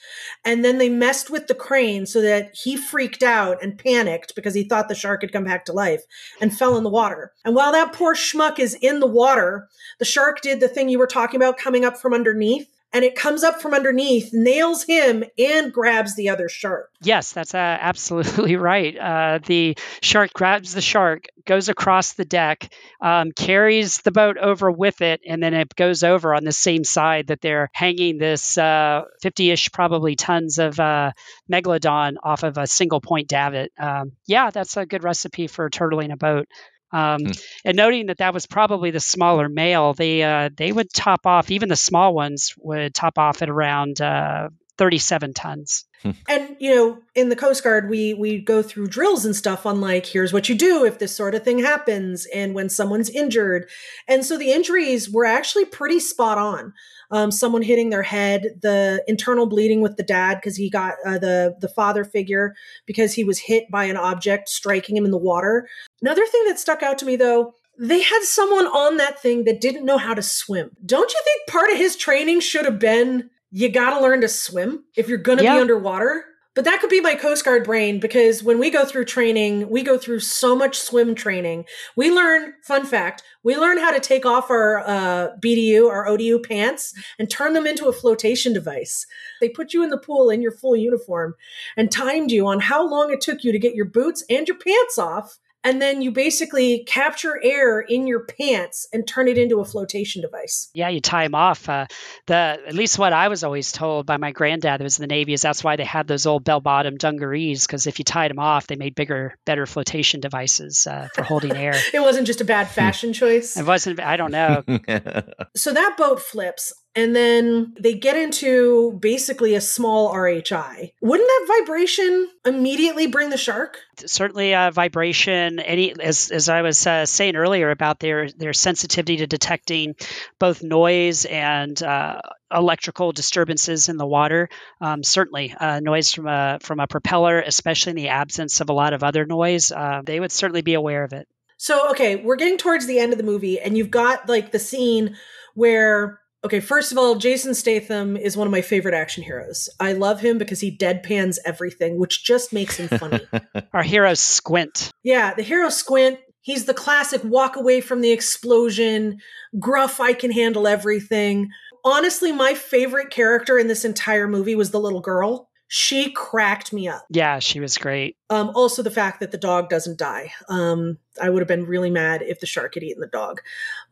And 0.44 0.64
then 0.64 0.78
they 0.78 0.88
messed 0.88 1.30
with 1.30 1.46
the 1.46 1.54
crane 1.54 2.06
so 2.06 2.20
that 2.20 2.50
he 2.54 2.76
freaked 2.76 3.22
out 3.22 3.62
and 3.62 3.78
panicked 3.78 4.34
because 4.34 4.54
he 4.54 4.64
thought 4.64 4.88
the 4.88 4.96
shark 4.96 5.22
had 5.22 5.32
come 5.32 5.44
back 5.44 5.64
to 5.66 5.72
life 5.72 6.02
and 6.40 6.56
fell 6.56 6.76
in 6.76 6.82
the 6.82 6.90
water. 6.90 7.32
And 7.44 7.54
while 7.54 7.70
that 7.72 7.92
poor 7.92 8.14
schmuck 8.14 8.58
is 8.58 8.74
in 8.74 8.98
the 8.98 9.06
water, 9.06 9.68
the 10.00 10.04
shark 10.04 10.40
did 10.40 10.58
the 10.58 10.68
thing 10.68 10.88
you 10.88 10.98
were 10.98 11.06
talking 11.12 11.36
about 11.36 11.58
coming 11.58 11.84
up 11.84 11.96
from 11.96 12.14
underneath 12.14 12.68
and 12.92 13.04
it 13.04 13.14
comes 13.14 13.42
up 13.42 13.62
from 13.62 13.72
underneath, 13.72 14.30
nails 14.32 14.84
him, 14.84 15.24
and 15.38 15.72
grabs 15.72 16.14
the 16.14 16.28
other 16.28 16.48
shark. 16.48 16.90
Yes, 17.00 17.32
that's 17.32 17.54
uh, 17.54 17.58
absolutely 17.80 18.56
right. 18.56 18.96
Uh, 18.96 19.38
the 19.44 19.78
shark 20.02 20.32
grabs 20.34 20.74
the 20.74 20.82
shark, 20.82 21.24
goes 21.46 21.68
across 21.68 22.12
the 22.12 22.24
deck, 22.24 22.72
um, 23.00 23.32
carries 23.32 23.98
the 23.98 24.10
boat 24.10 24.36
over 24.36 24.70
with 24.70 25.00
it, 25.00 25.22
and 25.26 25.42
then 25.42 25.54
it 25.54 25.74
goes 25.74 26.02
over 26.02 26.34
on 26.34 26.44
the 26.44 26.52
same 26.52 26.84
side 26.84 27.28
that 27.28 27.40
they're 27.40 27.70
hanging 27.72 28.18
this 28.18 28.54
50 28.54 28.60
uh, 28.60 29.04
ish, 29.52 29.72
probably 29.72 30.14
tons 30.14 30.58
of 30.58 30.78
uh, 30.78 31.12
megalodon 31.50 32.16
off 32.22 32.42
of 32.42 32.58
a 32.58 32.66
single 32.66 33.00
point 33.00 33.28
davit. 33.28 33.72
Um, 33.78 34.12
yeah, 34.26 34.50
that's 34.50 34.76
a 34.76 34.84
good 34.84 35.02
recipe 35.02 35.46
for 35.46 35.70
turtling 35.70 36.12
a 36.12 36.16
boat. 36.16 36.46
Um, 36.92 37.20
mm. 37.22 37.44
And 37.64 37.76
noting 37.76 38.06
that 38.06 38.18
that 38.18 38.34
was 38.34 38.46
probably 38.46 38.90
the 38.90 39.00
smaller 39.00 39.48
male, 39.48 39.94
they 39.94 40.22
uh, 40.22 40.50
they 40.54 40.72
would 40.72 40.92
top 40.92 41.26
off. 41.26 41.50
Even 41.50 41.68
the 41.68 41.76
small 41.76 42.14
ones 42.14 42.54
would 42.58 42.94
top 42.94 43.18
off 43.18 43.42
at 43.42 43.48
around 43.48 44.00
uh, 44.00 44.48
37 44.78 45.34
tons. 45.34 45.84
Hmm. 46.02 46.10
and 46.28 46.56
you 46.58 46.74
know, 46.74 46.98
in 47.14 47.28
the 47.28 47.36
Coast 47.36 47.62
Guard, 47.62 47.88
we 47.88 48.12
we 48.12 48.40
go 48.40 48.60
through 48.60 48.88
drills 48.88 49.24
and 49.24 49.36
stuff 49.36 49.64
on 49.64 49.80
like, 49.80 50.04
here's 50.04 50.32
what 50.32 50.48
you 50.48 50.56
do 50.56 50.84
if 50.84 50.98
this 50.98 51.14
sort 51.14 51.36
of 51.36 51.44
thing 51.44 51.60
happens, 51.60 52.26
and 52.34 52.54
when 52.54 52.68
someone's 52.68 53.08
injured. 53.08 53.70
And 54.08 54.24
so 54.24 54.36
the 54.36 54.52
injuries 54.52 55.08
were 55.08 55.24
actually 55.24 55.64
pretty 55.64 56.00
spot 56.00 56.38
on. 56.38 56.74
Um, 57.12 57.30
someone 57.30 57.62
hitting 57.62 57.90
their 57.90 58.02
head, 58.02 58.58
the 58.62 59.04
internal 59.06 59.46
bleeding 59.46 59.82
with 59.82 59.96
the 59.96 60.02
dad 60.02 60.36
because 60.36 60.56
he 60.56 60.70
got 60.70 60.94
uh, 61.06 61.18
the 61.18 61.54
the 61.60 61.68
father 61.68 62.04
figure 62.04 62.54
because 62.86 63.12
he 63.12 63.22
was 63.22 63.38
hit 63.38 63.70
by 63.70 63.84
an 63.84 63.96
object 63.96 64.48
striking 64.48 64.96
him 64.96 65.04
in 65.04 65.10
the 65.10 65.18
water. 65.18 65.68
Another 66.00 66.26
thing 66.26 66.44
that 66.46 66.58
stuck 66.58 66.82
out 66.82 66.98
to 66.98 67.04
me 67.04 67.16
though 67.16 67.54
they 67.78 68.00
had 68.00 68.22
someone 68.22 68.66
on 68.66 68.98
that 68.98 69.20
thing 69.20 69.44
that 69.44 69.60
didn't 69.60 69.84
know 69.84 69.98
how 69.98 70.14
to 70.14 70.22
swim. 70.22 70.70
Don't 70.84 71.12
you 71.12 71.20
think 71.24 71.48
part 71.48 71.70
of 71.70 71.78
his 71.78 71.96
training 71.96 72.40
should 72.40 72.64
have 72.64 72.78
been 72.78 73.30
you 73.50 73.68
got 73.68 73.90
to 73.90 74.00
learn 74.00 74.22
to 74.22 74.28
swim 74.28 74.84
if 74.96 75.08
you're 75.08 75.18
going 75.18 75.38
to 75.38 75.44
yeah. 75.44 75.54
be 75.54 75.60
underwater. 75.60 76.24
But 76.54 76.66
that 76.66 76.80
could 76.80 76.90
be 76.90 77.00
my 77.00 77.14
Coast 77.14 77.46
Guard 77.46 77.64
brain 77.64 77.98
because 77.98 78.42
when 78.42 78.58
we 78.58 78.68
go 78.68 78.84
through 78.84 79.06
training, 79.06 79.70
we 79.70 79.82
go 79.82 79.96
through 79.96 80.20
so 80.20 80.54
much 80.54 80.78
swim 80.78 81.14
training. 81.14 81.64
We 81.96 82.10
learn, 82.10 82.52
fun 82.62 82.84
fact, 82.84 83.22
we 83.42 83.56
learn 83.56 83.78
how 83.78 83.90
to 83.90 84.00
take 84.00 84.26
off 84.26 84.50
our 84.50 84.80
uh, 84.80 85.28
BDU, 85.42 85.88
our 85.88 86.06
ODU 86.06 86.40
pants, 86.40 86.94
and 87.18 87.30
turn 87.30 87.54
them 87.54 87.66
into 87.66 87.86
a 87.86 87.92
flotation 87.92 88.52
device. 88.52 89.06
They 89.40 89.48
put 89.48 89.72
you 89.72 89.82
in 89.82 89.88
the 89.88 89.96
pool 89.96 90.28
in 90.28 90.42
your 90.42 90.52
full 90.52 90.76
uniform 90.76 91.36
and 91.76 91.90
timed 91.90 92.30
you 92.30 92.46
on 92.46 92.60
how 92.60 92.86
long 92.86 93.10
it 93.10 93.22
took 93.22 93.44
you 93.44 93.52
to 93.52 93.58
get 93.58 93.74
your 93.74 93.86
boots 93.86 94.22
and 94.28 94.46
your 94.46 94.58
pants 94.58 94.98
off 94.98 95.38
and 95.64 95.80
then 95.80 96.02
you 96.02 96.10
basically 96.10 96.84
capture 96.84 97.40
air 97.42 97.80
in 97.80 98.06
your 98.06 98.24
pants 98.24 98.86
and 98.92 99.06
turn 99.06 99.28
it 99.28 99.38
into 99.38 99.60
a 99.60 99.64
flotation 99.64 100.22
device. 100.22 100.70
Yeah, 100.74 100.88
you 100.88 101.00
tie 101.00 101.24
them 101.24 101.34
off. 101.34 101.68
Uh, 101.68 101.86
the 102.26 102.34
at 102.34 102.74
least 102.74 102.98
what 102.98 103.12
I 103.12 103.28
was 103.28 103.44
always 103.44 103.72
told 103.72 104.06
by 104.06 104.16
my 104.16 104.32
granddad 104.32 104.80
who 104.80 104.84
was 104.84 104.98
in 104.98 105.02
the 105.02 105.14
Navy 105.14 105.32
is 105.32 105.42
that's 105.42 105.62
why 105.62 105.76
they 105.76 105.84
had 105.84 106.06
those 106.06 106.26
old 106.26 106.44
bell-bottom 106.44 106.96
dungarees 106.96 107.66
because 107.66 107.86
if 107.86 107.98
you 107.98 108.04
tied 108.04 108.30
them 108.30 108.38
off, 108.38 108.66
they 108.66 108.76
made 108.76 108.94
bigger, 108.94 109.36
better 109.44 109.66
flotation 109.66 110.20
devices 110.20 110.86
uh, 110.86 111.08
for 111.14 111.22
holding 111.22 111.52
air. 111.52 111.74
it 111.94 112.00
wasn't 112.00 112.26
just 112.26 112.40
a 112.40 112.44
bad 112.44 112.68
fashion 112.68 113.12
choice. 113.12 113.56
It 113.56 113.66
wasn't. 113.66 114.00
I 114.00 114.16
don't 114.16 114.32
know. 114.32 114.62
so 115.56 115.72
that 115.72 115.96
boat 115.96 116.20
flips 116.20 116.72
and 116.94 117.16
then 117.16 117.74
they 117.80 117.94
get 117.94 118.16
into 118.16 118.92
basically 119.00 119.54
a 119.54 119.60
small 119.60 120.12
RHI. 120.12 120.92
Wouldn't 121.00 121.28
that 121.28 121.58
vibration 121.58 122.28
immediately 122.44 123.06
bring 123.06 123.30
the 123.30 123.38
shark? 123.38 123.78
Certainly, 124.04 124.54
uh, 124.54 124.70
vibration. 124.70 125.58
Any 125.58 125.98
as 125.98 126.30
as 126.30 126.48
I 126.48 126.62
was 126.62 126.86
uh, 126.86 127.06
saying 127.06 127.36
earlier 127.36 127.70
about 127.70 127.98
their 127.98 128.30
their 128.30 128.52
sensitivity 128.52 129.18
to 129.18 129.26
detecting 129.26 129.94
both 130.38 130.62
noise 130.62 131.24
and 131.24 131.82
uh, 131.82 132.20
electrical 132.52 133.12
disturbances 133.12 133.88
in 133.88 133.96
the 133.96 134.06
water. 134.06 134.48
Um, 134.80 135.02
certainly, 135.02 135.54
uh, 135.58 135.80
noise 135.80 136.12
from 136.12 136.26
a 136.26 136.58
from 136.60 136.80
a 136.80 136.86
propeller, 136.86 137.40
especially 137.40 137.90
in 137.90 137.96
the 137.96 138.08
absence 138.08 138.60
of 138.60 138.68
a 138.68 138.74
lot 138.74 138.92
of 138.92 139.02
other 139.02 139.24
noise, 139.24 139.72
uh, 139.72 140.02
they 140.04 140.20
would 140.20 140.32
certainly 140.32 140.62
be 140.62 140.74
aware 140.74 141.04
of 141.04 141.12
it. 141.12 141.26
So, 141.56 141.90
okay, 141.90 142.16
we're 142.16 142.36
getting 142.36 142.58
towards 142.58 142.86
the 142.86 142.98
end 142.98 143.12
of 143.12 143.18
the 143.18 143.24
movie, 143.24 143.60
and 143.60 143.78
you've 143.78 143.90
got 143.90 144.28
like 144.28 144.52
the 144.52 144.58
scene 144.58 145.16
where 145.54 146.18
Okay, 146.44 146.58
first 146.58 146.90
of 146.90 146.98
all, 146.98 147.14
Jason 147.14 147.54
Statham 147.54 148.16
is 148.16 148.36
one 148.36 148.48
of 148.48 148.50
my 148.50 148.62
favorite 148.62 148.94
action 148.94 149.22
heroes. 149.22 149.68
I 149.78 149.92
love 149.92 150.20
him 150.20 150.38
because 150.38 150.60
he 150.60 150.76
deadpans 150.76 151.38
everything, 151.44 151.98
which 151.98 152.24
just 152.24 152.52
makes 152.52 152.78
him 152.78 152.88
funny. 152.98 153.20
Our 153.72 153.84
hero 153.84 154.14
Squint. 154.14 154.90
Yeah, 155.04 155.34
the 155.34 155.42
hero 155.42 155.68
Squint. 155.68 156.18
He's 156.40 156.64
the 156.64 156.74
classic 156.74 157.22
walk 157.22 157.54
away 157.54 157.80
from 157.80 158.00
the 158.00 158.10
explosion, 158.10 159.20
gruff, 159.60 160.00
I 160.00 160.12
can 160.12 160.32
handle 160.32 160.66
everything. 160.66 161.50
Honestly, 161.84 162.32
my 162.32 162.54
favorite 162.54 163.10
character 163.10 163.58
in 163.58 163.68
this 163.68 163.84
entire 163.84 164.26
movie 164.26 164.56
was 164.56 164.72
the 164.72 164.80
little 164.80 165.00
girl. 165.00 165.48
She 165.74 166.12
cracked 166.12 166.72
me 166.72 166.86
up. 166.86 167.06
Yeah, 167.08 167.38
she 167.38 167.58
was 167.58 167.78
great. 167.78 168.16
Um, 168.28 168.50
also, 168.54 168.82
the 168.82 168.90
fact 168.90 169.20
that 169.20 169.30
the 169.30 169.38
dog 169.38 169.70
doesn't 169.70 169.98
die. 169.98 170.32
Um, 170.48 170.98
I 171.20 171.30
would 171.30 171.40
have 171.40 171.48
been 171.48 171.64
really 171.64 171.88
mad 171.88 172.20
if 172.20 172.40
the 172.40 172.46
shark 172.46 172.74
had 172.74 172.82
eaten 172.82 173.00
the 173.00 173.06
dog. 173.06 173.40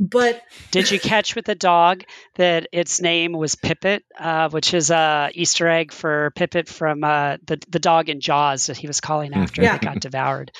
But 0.00 0.40
did 0.70 0.90
you 0.90 0.98
catch 1.00 1.36
with 1.36 1.44
the 1.44 1.54
dog 1.54 2.04
that 2.36 2.66
its 2.72 3.02
name 3.02 3.32
was 3.32 3.54
Pipit, 3.54 4.02
uh, 4.18 4.48
which 4.48 4.72
is 4.72 4.90
a 4.90 5.30
Easter 5.34 5.68
egg 5.68 5.92
for 5.92 6.32
Pipit 6.34 6.68
from 6.68 7.04
uh, 7.04 7.36
the 7.46 7.62
the 7.68 7.78
dog 7.78 8.08
in 8.08 8.20
Jaws 8.20 8.66
that 8.66 8.78
he 8.78 8.86
was 8.86 9.02
calling 9.02 9.34
after 9.34 9.62
yeah. 9.62 9.76
it 9.76 9.82
got 9.82 10.00
devoured. 10.00 10.52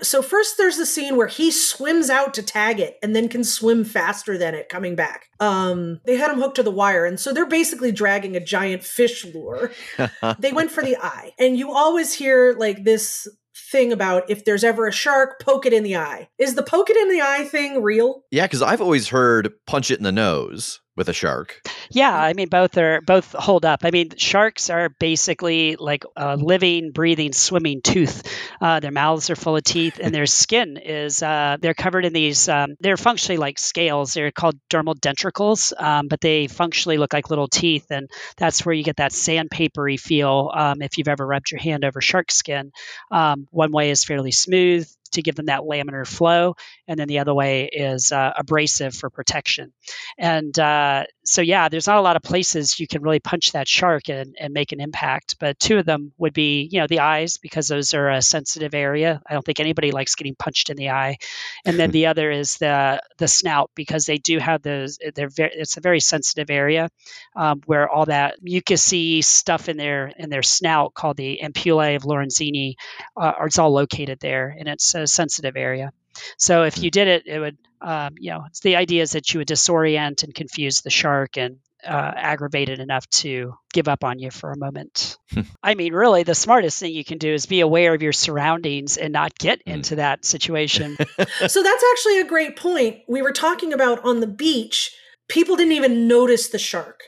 So 0.00 0.22
first, 0.22 0.56
there's 0.58 0.76
the 0.76 0.86
scene 0.86 1.16
where 1.16 1.26
he 1.26 1.50
swims 1.50 2.08
out 2.08 2.34
to 2.34 2.42
tag 2.42 2.78
it 2.78 2.96
and 3.02 3.16
then 3.16 3.28
can 3.28 3.42
swim 3.42 3.84
faster 3.84 4.38
than 4.38 4.54
it 4.54 4.68
coming 4.68 4.94
back. 4.94 5.26
Um, 5.40 6.00
they 6.06 6.16
had 6.16 6.30
him 6.30 6.40
hooked 6.40 6.56
to 6.56 6.62
the 6.62 6.70
wire, 6.70 7.04
and 7.04 7.18
so 7.18 7.32
they're 7.32 7.46
basically 7.46 7.90
dragging 7.90 8.36
a 8.36 8.40
giant 8.40 8.84
fish 8.84 9.24
lure. 9.24 9.72
they 10.38 10.52
went 10.52 10.70
for 10.70 10.84
the 10.84 10.96
eye, 10.98 11.32
and 11.40 11.58
you 11.58 11.72
always 11.72 12.12
hear 12.12 12.54
like 12.56 12.84
this 12.84 13.26
thing 13.70 13.92
about 13.92 14.30
if 14.30 14.44
there's 14.44 14.64
ever 14.64 14.86
a 14.86 14.92
shark, 14.92 15.40
poke 15.40 15.66
it 15.66 15.72
in 15.72 15.82
the 15.82 15.96
eye. 15.96 16.28
Is 16.38 16.54
the 16.54 16.62
poke 16.62 16.90
it 16.90 16.96
in 16.96 17.08
the 17.08 17.22
eye 17.22 17.44
thing 17.44 17.82
real? 17.82 18.24
Yeah, 18.30 18.46
because 18.46 18.62
I've 18.62 18.80
always 18.80 19.08
heard 19.08 19.52
punch 19.66 19.90
it 19.90 19.98
in 19.98 20.04
the 20.04 20.12
nose. 20.12 20.80
With 20.96 21.08
a 21.08 21.12
shark. 21.12 21.60
Yeah, 21.90 22.14
I 22.14 22.32
mean 22.32 22.48
both 22.48 22.76
are 22.78 23.00
both 23.00 23.32
hold 23.32 23.64
up. 23.64 23.80
I 23.82 23.90
mean 23.90 24.10
sharks 24.16 24.70
are 24.70 24.88
basically 24.88 25.76
like 25.76 26.04
a 26.16 26.36
living, 26.36 26.92
breathing, 26.92 27.32
swimming 27.32 27.82
tooth. 27.82 28.22
Uh, 28.60 28.80
their 28.80 28.90
mouths 28.90 29.30
are 29.30 29.36
full 29.36 29.56
of 29.56 29.64
teeth, 29.64 29.98
and 30.02 30.14
their 30.14 30.26
skin 30.26 30.76
is 30.76 31.22
uh, 31.22 31.56
they're 31.60 31.74
covered 31.74 32.04
in 32.04 32.12
these. 32.12 32.48
Um, 32.48 32.76
they're 32.80 32.96
functionally 32.96 33.38
like 33.38 33.58
scales. 33.58 34.14
They're 34.14 34.30
called 34.30 34.58
dermal 34.70 34.94
dentricles, 34.94 35.72
um, 35.80 36.08
but 36.08 36.20
they 36.20 36.46
functionally 36.46 36.98
look 36.98 37.12
like 37.12 37.30
little 37.30 37.48
teeth, 37.48 37.86
and 37.90 38.08
that's 38.36 38.64
where 38.64 38.74
you 38.74 38.84
get 38.84 38.96
that 38.96 39.12
sandpapery 39.12 39.98
feel. 39.98 40.50
Um, 40.54 40.82
if 40.82 40.98
you've 40.98 41.08
ever 41.08 41.26
rubbed 41.26 41.50
your 41.50 41.60
hand 41.60 41.84
over 41.84 42.00
shark 42.00 42.30
skin, 42.30 42.72
um, 43.10 43.46
one 43.50 43.72
way 43.72 43.90
is 43.90 44.04
fairly 44.04 44.32
smooth 44.32 44.88
to 45.14 45.22
give 45.22 45.34
them 45.34 45.46
that 45.46 45.62
laminar 45.62 46.06
flow, 46.06 46.54
and 46.86 46.98
then 46.98 47.08
the 47.08 47.18
other 47.18 47.34
way 47.34 47.64
is 47.72 48.12
uh, 48.12 48.32
abrasive 48.36 48.94
for 48.94 49.10
protection. 49.10 49.72
And 50.18 50.56
uh, 50.58 51.04
so, 51.24 51.40
yeah, 51.40 51.68
there's 51.68 51.86
not 51.86 51.96
a 51.96 52.02
lot 52.02 52.16
of 52.16 52.22
places 52.22 52.78
you 52.78 52.86
can 52.86 53.02
really 53.02 53.18
punch 53.20 53.52
that 53.52 53.66
shark 53.66 54.10
and, 54.10 54.36
and 54.38 54.52
make 54.52 54.72
an 54.72 54.80
impact, 54.80 55.36
but 55.40 55.58
two 55.58 55.78
of 55.78 55.86
them 55.86 56.12
would 56.18 56.34
be, 56.34 56.68
you 56.70 56.80
know, 56.80 56.86
the 56.86 57.00
eyes 57.00 57.38
because 57.38 57.66
those 57.66 57.94
are 57.94 58.10
a 58.10 58.20
sensitive 58.20 58.74
area. 58.74 59.22
I 59.26 59.32
don't 59.32 59.44
think 59.44 59.58
anybody 59.58 59.90
likes 59.90 60.16
getting 60.16 60.34
punched 60.34 60.68
in 60.68 60.76
the 60.76 60.90
eye, 60.90 61.16
and 61.64 61.78
then 61.78 61.90
the 61.92 62.06
other 62.06 62.30
is 62.30 62.56
the 62.58 63.00
the 63.18 63.28
snout 63.28 63.70
because 63.74 64.04
they 64.04 64.18
do 64.18 64.38
have 64.38 64.62
those. 64.62 64.98
They're 65.14 65.30
very, 65.30 65.52
it's 65.54 65.78
a 65.78 65.80
very 65.80 66.00
sensitive 66.00 66.50
area 66.50 66.90
um, 67.34 67.62
where 67.66 67.88
all 67.88 68.06
that 68.06 68.36
mucousy 68.42 69.24
stuff 69.24 69.68
in 69.68 69.76
their 69.78 70.12
in 70.18 70.28
their 70.28 70.42
snout 70.42 70.94
called 70.94 71.16
the 71.16 71.40
ampullae 71.42 71.96
of 71.96 72.02
Lorenzini, 72.02 72.74
uh, 73.16 73.32
it's 73.44 73.58
all 73.58 73.72
located 73.72 74.20
there, 74.20 74.54
and 74.58 74.68
it's 74.68 74.94
a 74.94 75.06
sensitive 75.06 75.56
area. 75.56 75.90
So 76.38 76.64
if 76.64 76.82
you 76.82 76.90
did 76.90 77.08
it, 77.08 77.26
it 77.26 77.38
would, 77.38 77.58
um, 77.80 78.14
you 78.18 78.30
know, 78.30 78.44
the 78.62 78.76
idea 78.76 79.02
is 79.02 79.12
that 79.12 79.32
you 79.32 79.38
would 79.38 79.48
disorient 79.48 80.22
and 80.22 80.34
confuse 80.34 80.80
the 80.80 80.90
shark 80.90 81.36
and 81.36 81.58
uh, 81.86 82.12
aggravate 82.16 82.68
it 82.68 82.80
enough 82.80 83.08
to 83.10 83.54
give 83.72 83.88
up 83.88 84.04
on 84.04 84.18
you 84.18 84.30
for 84.30 84.52
a 84.52 84.56
moment. 84.56 85.18
I 85.62 85.74
mean, 85.74 85.92
really, 85.92 86.22
the 86.22 86.34
smartest 86.34 86.80
thing 86.80 86.92
you 86.92 87.04
can 87.04 87.18
do 87.18 87.32
is 87.32 87.46
be 87.46 87.60
aware 87.60 87.94
of 87.94 88.02
your 88.02 88.12
surroundings 88.12 88.96
and 88.96 89.12
not 89.12 89.38
get 89.38 89.62
into 89.62 89.96
that 89.96 90.24
situation. 90.24 90.96
so 91.46 91.62
that's 91.62 91.84
actually 91.92 92.20
a 92.20 92.26
great 92.26 92.56
point. 92.56 93.00
We 93.08 93.22
were 93.22 93.32
talking 93.32 93.72
about 93.72 94.04
on 94.04 94.20
the 94.20 94.26
beach, 94.26 94.94
people 95.28 95.56
didn't 95.56 95.72
even 95.72 96.08
notice 96.08 96.48
the 96.48 96.58
shark. 96.58 97.00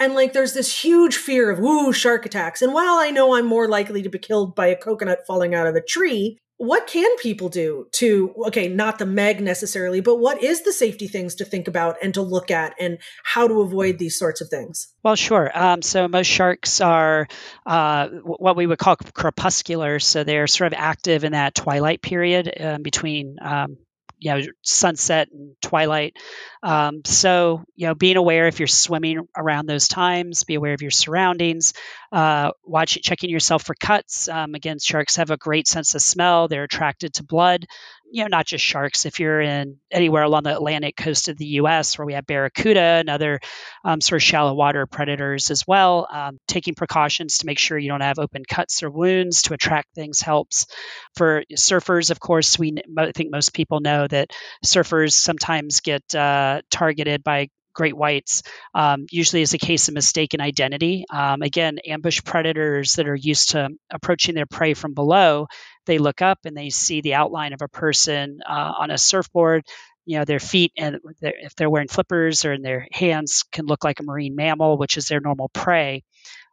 And 0.00 0.14
like, 0.14 0.32
there's 0.32 0.54
this 0.54 0.84
huge 0.84 1.16
fear 1.16 1.50
of, 1.50 1.58
ooh, 1.58 1.92
shark 1.92 2.24
attacks. 2.24 2.62
And 2.62 2.72
while 2.72 2.94
I 2.94 3.10
know 3.10 3.34
I'm 3.34 3.46
more 3.46 3.68
likely 3.68 4.02
to 4.02 4.08
be 4.08 4.18
killed 4.18 4.54
by 4.54 4.68
a 4.68 4.76
coconut 4.76 5.20
falling 5.26 5.54
out 5.54 5.66
of 5.66 5.74
a 5.74 5.82
tree, 5.82 6.38
what 6.58 6.88
can 6.88 7.16
people 7.18 7.48
do 7.48 7.86
to 7.92 8.34
okay 8.46 8.68
not 8.68 8.98
the 8.98 9.06
meg 9.06 9.40
necessarily 9.40 10.00
but 10.00 10.16
what 10.16 10.42
is 10.42 10.62
the 10.62 10.72
safety 10.72 11.06
things 11.06 11.36
to 11.36 11.44
think 11.44 11.68
about 11.68 11.96
and 12.02 12.14
to 12.14 12.22
look 12.22 12.50
at 12.50 12.74
and 12.80 12.98
how 13.22 13.46
to 13.46 13.60
avoid 13.60 13.98
these 13.98 14.18
sorts 14.18 14.40
of 14.40 14.48
things? 14.48 14.88
Well 15.02 15.14
sure. 15.14 15.50
Um, 15.54 15.82
so 15.82 16.08
most 16.08 16.26
sharks 16.26 16.80
are 16.80 17.28
uh, 17.64 18.08
what 18.08 18.56
we 18.56 18.66
would 18.66 18.78
call 18.78 18.96
crepuscular 18.96 20.00
so 20.00 20.24
they're 20.24 20.48
sort 20.48 20.72
of 20.72 20.78
active 20.78 21.24
in 21.24 21.32
that 21.32 21.54
twilight 21.54 22.02
period 22.02 22.52
um, 22.60 22.82
between 22.82 23.36
um, 23.40 23.78
you 24.18 24.32
know 24.34 24.40
sunset 24.62 25.28
and 25.32 25.54
twilight. 25.62 26.16
Um, 26.62 27.02
so 27.04 27.62
you 27.76 27.86
know 27.86 27.94
being 27.94 28.16
aware 28.16 28.48
if 28.48 28.58
you're 28.60 28.66
swimming 28.66 29.26
around 29.36 29.66
those 29.66 29.88
times 29.88 30.44
be 30.44 30.54
aware 30.54 30.74
of 30.74 30.82
your 30.82 30.90
surroundings 30.90 31.72
uh, 32.12 32.50
watch 32.64 32.98
checking 33.02 33.30
yourself 33.30 33.62
for 33.64 33.74
cuts. 33.78 34.28
Um, 34.28 34.54
again 34.54 34.78
sharks 34.78 35.16
have 35.16 35.30
a 35.30 35.36
great 35.36 35.66
sense 35.68 35.94
of 35.94 36.02
smell. 36.02 36.48
They're 36.48 36.64
attracted 36.64 37.14
to 37.14 37.24
blood 37.24 37.66
you 38.10 38.24
know, 38.24 38.28
not 38.28 38.46
just 38.46 38.64
sharks. 38.64 39.06
If 39.06 39.20
you're 39.20 39.40
in 39.40 39.78
anywhere 39.90 40.22
along 40.22 40.44
the 40.44 40.54
Atlantic 40.54 40.96
coast 40.96 41.28
of 41.28 41.36
the 41.36 41.46
U.S., 41.46 41.98
where 41.98 42.06
we 42.06 42.14
have 42.14 42.26
barracuda 42.26 42.80
and 42.80 43.10
other 43.10 43.40
um, 43.84 44.00
sort 44.00 44.20
of 44.20 44.22
shallow 44.22 44.54
water 44.54 44.86
predators 44.86 45.50
as 45.50 45.66
well, 45.66 46.08
um, 46.10 46.38
taking 46.46 46.74
precautions 46.74 47.38
to 47.38 47.46
make 47.46 47.58
sure 47.58 47.78
you 47.78 47.88
don't 47.88 48.00
have 48.00 48.18
open 48.18 48.44
cuts 48.48 48.82
or 48.82 48.90
wounds 48.90 49.42
to 49.42 49.54
attract 49.54 49.94
things 49.94 50.20
helps. 50.20 50.66
For 51.14 51.44
surfers, 51.54 52.10
of 52.10 52.20
course, 52.20 52.58
we 52.58 52.78
I 52.96 53.12
think 53.12 53.30
most 53.30 53.52
people 53.54 53.80
know 53.80 54.06
that 54.06 54.30
surfers 54.64 55.12
sometimes 55.12 55.80
get 55.80 56.14
uh, 56.14 56.62
targeted 56.70 57.22
by 57.22 57.48
great 57.78 57.96
whites 57.96 58.42
um, 58.74 59.06
usually 59.08 59.40
is 59.40 59.54
a 59.54 59.58
case 59.58 59.86
of 59.86 59.94
mistaken 59.94 60.40
identity. 60.40 61.04
Um, 61.10 61.42
again, 61.42 61.78
ambush 61.86 62.20
predators 62.24 62.94
that 62.94 63.06
are 63.06 63.14
used 63.14 63.50
to 63.50 63.68
approaching 63.88 64.34
their 64.34 64.46
prey 64.46 64.74
from 64.74 64.94
below, 64.94 65.46
they 65.88 65.98
look 65.98 66.22
up 66.22 66.40
and 66.46 66.56
they 66.56 66.70
see 66.70 67.00
the 67.02 67.14
outline 67.16 67.54
of 67.54 67.62
a 67.62 67.68
person 67.68 68.40
uh, 68.48 68.74
on 68.78 68.92
a 68.92 68.98
surfboard. 68.98 69.64
You 70.06 70.18
know, 70.20 70.24
their 70.24 70.40
feet 70.40 70.72
and 70.78 71.00
if 71.20 71.56
they're 71.56 71.68
wearing 71.68 71.88
flippers 71.88 72.46
or 72.46 72.54
in 72.54 72.62
their 72.62 72.88
hands 72.92 73.44
can 73.52 73.66
look 73.66 73.84
like 73.84 74.00
a 74.00 74.04
marine 74.04 74.36
mammal, 74.36 74.78
which 74.78 74.96
is 74.96 75.08
their 75.08 75.20
normal 75.20 75.50
prey. 75.50 76.04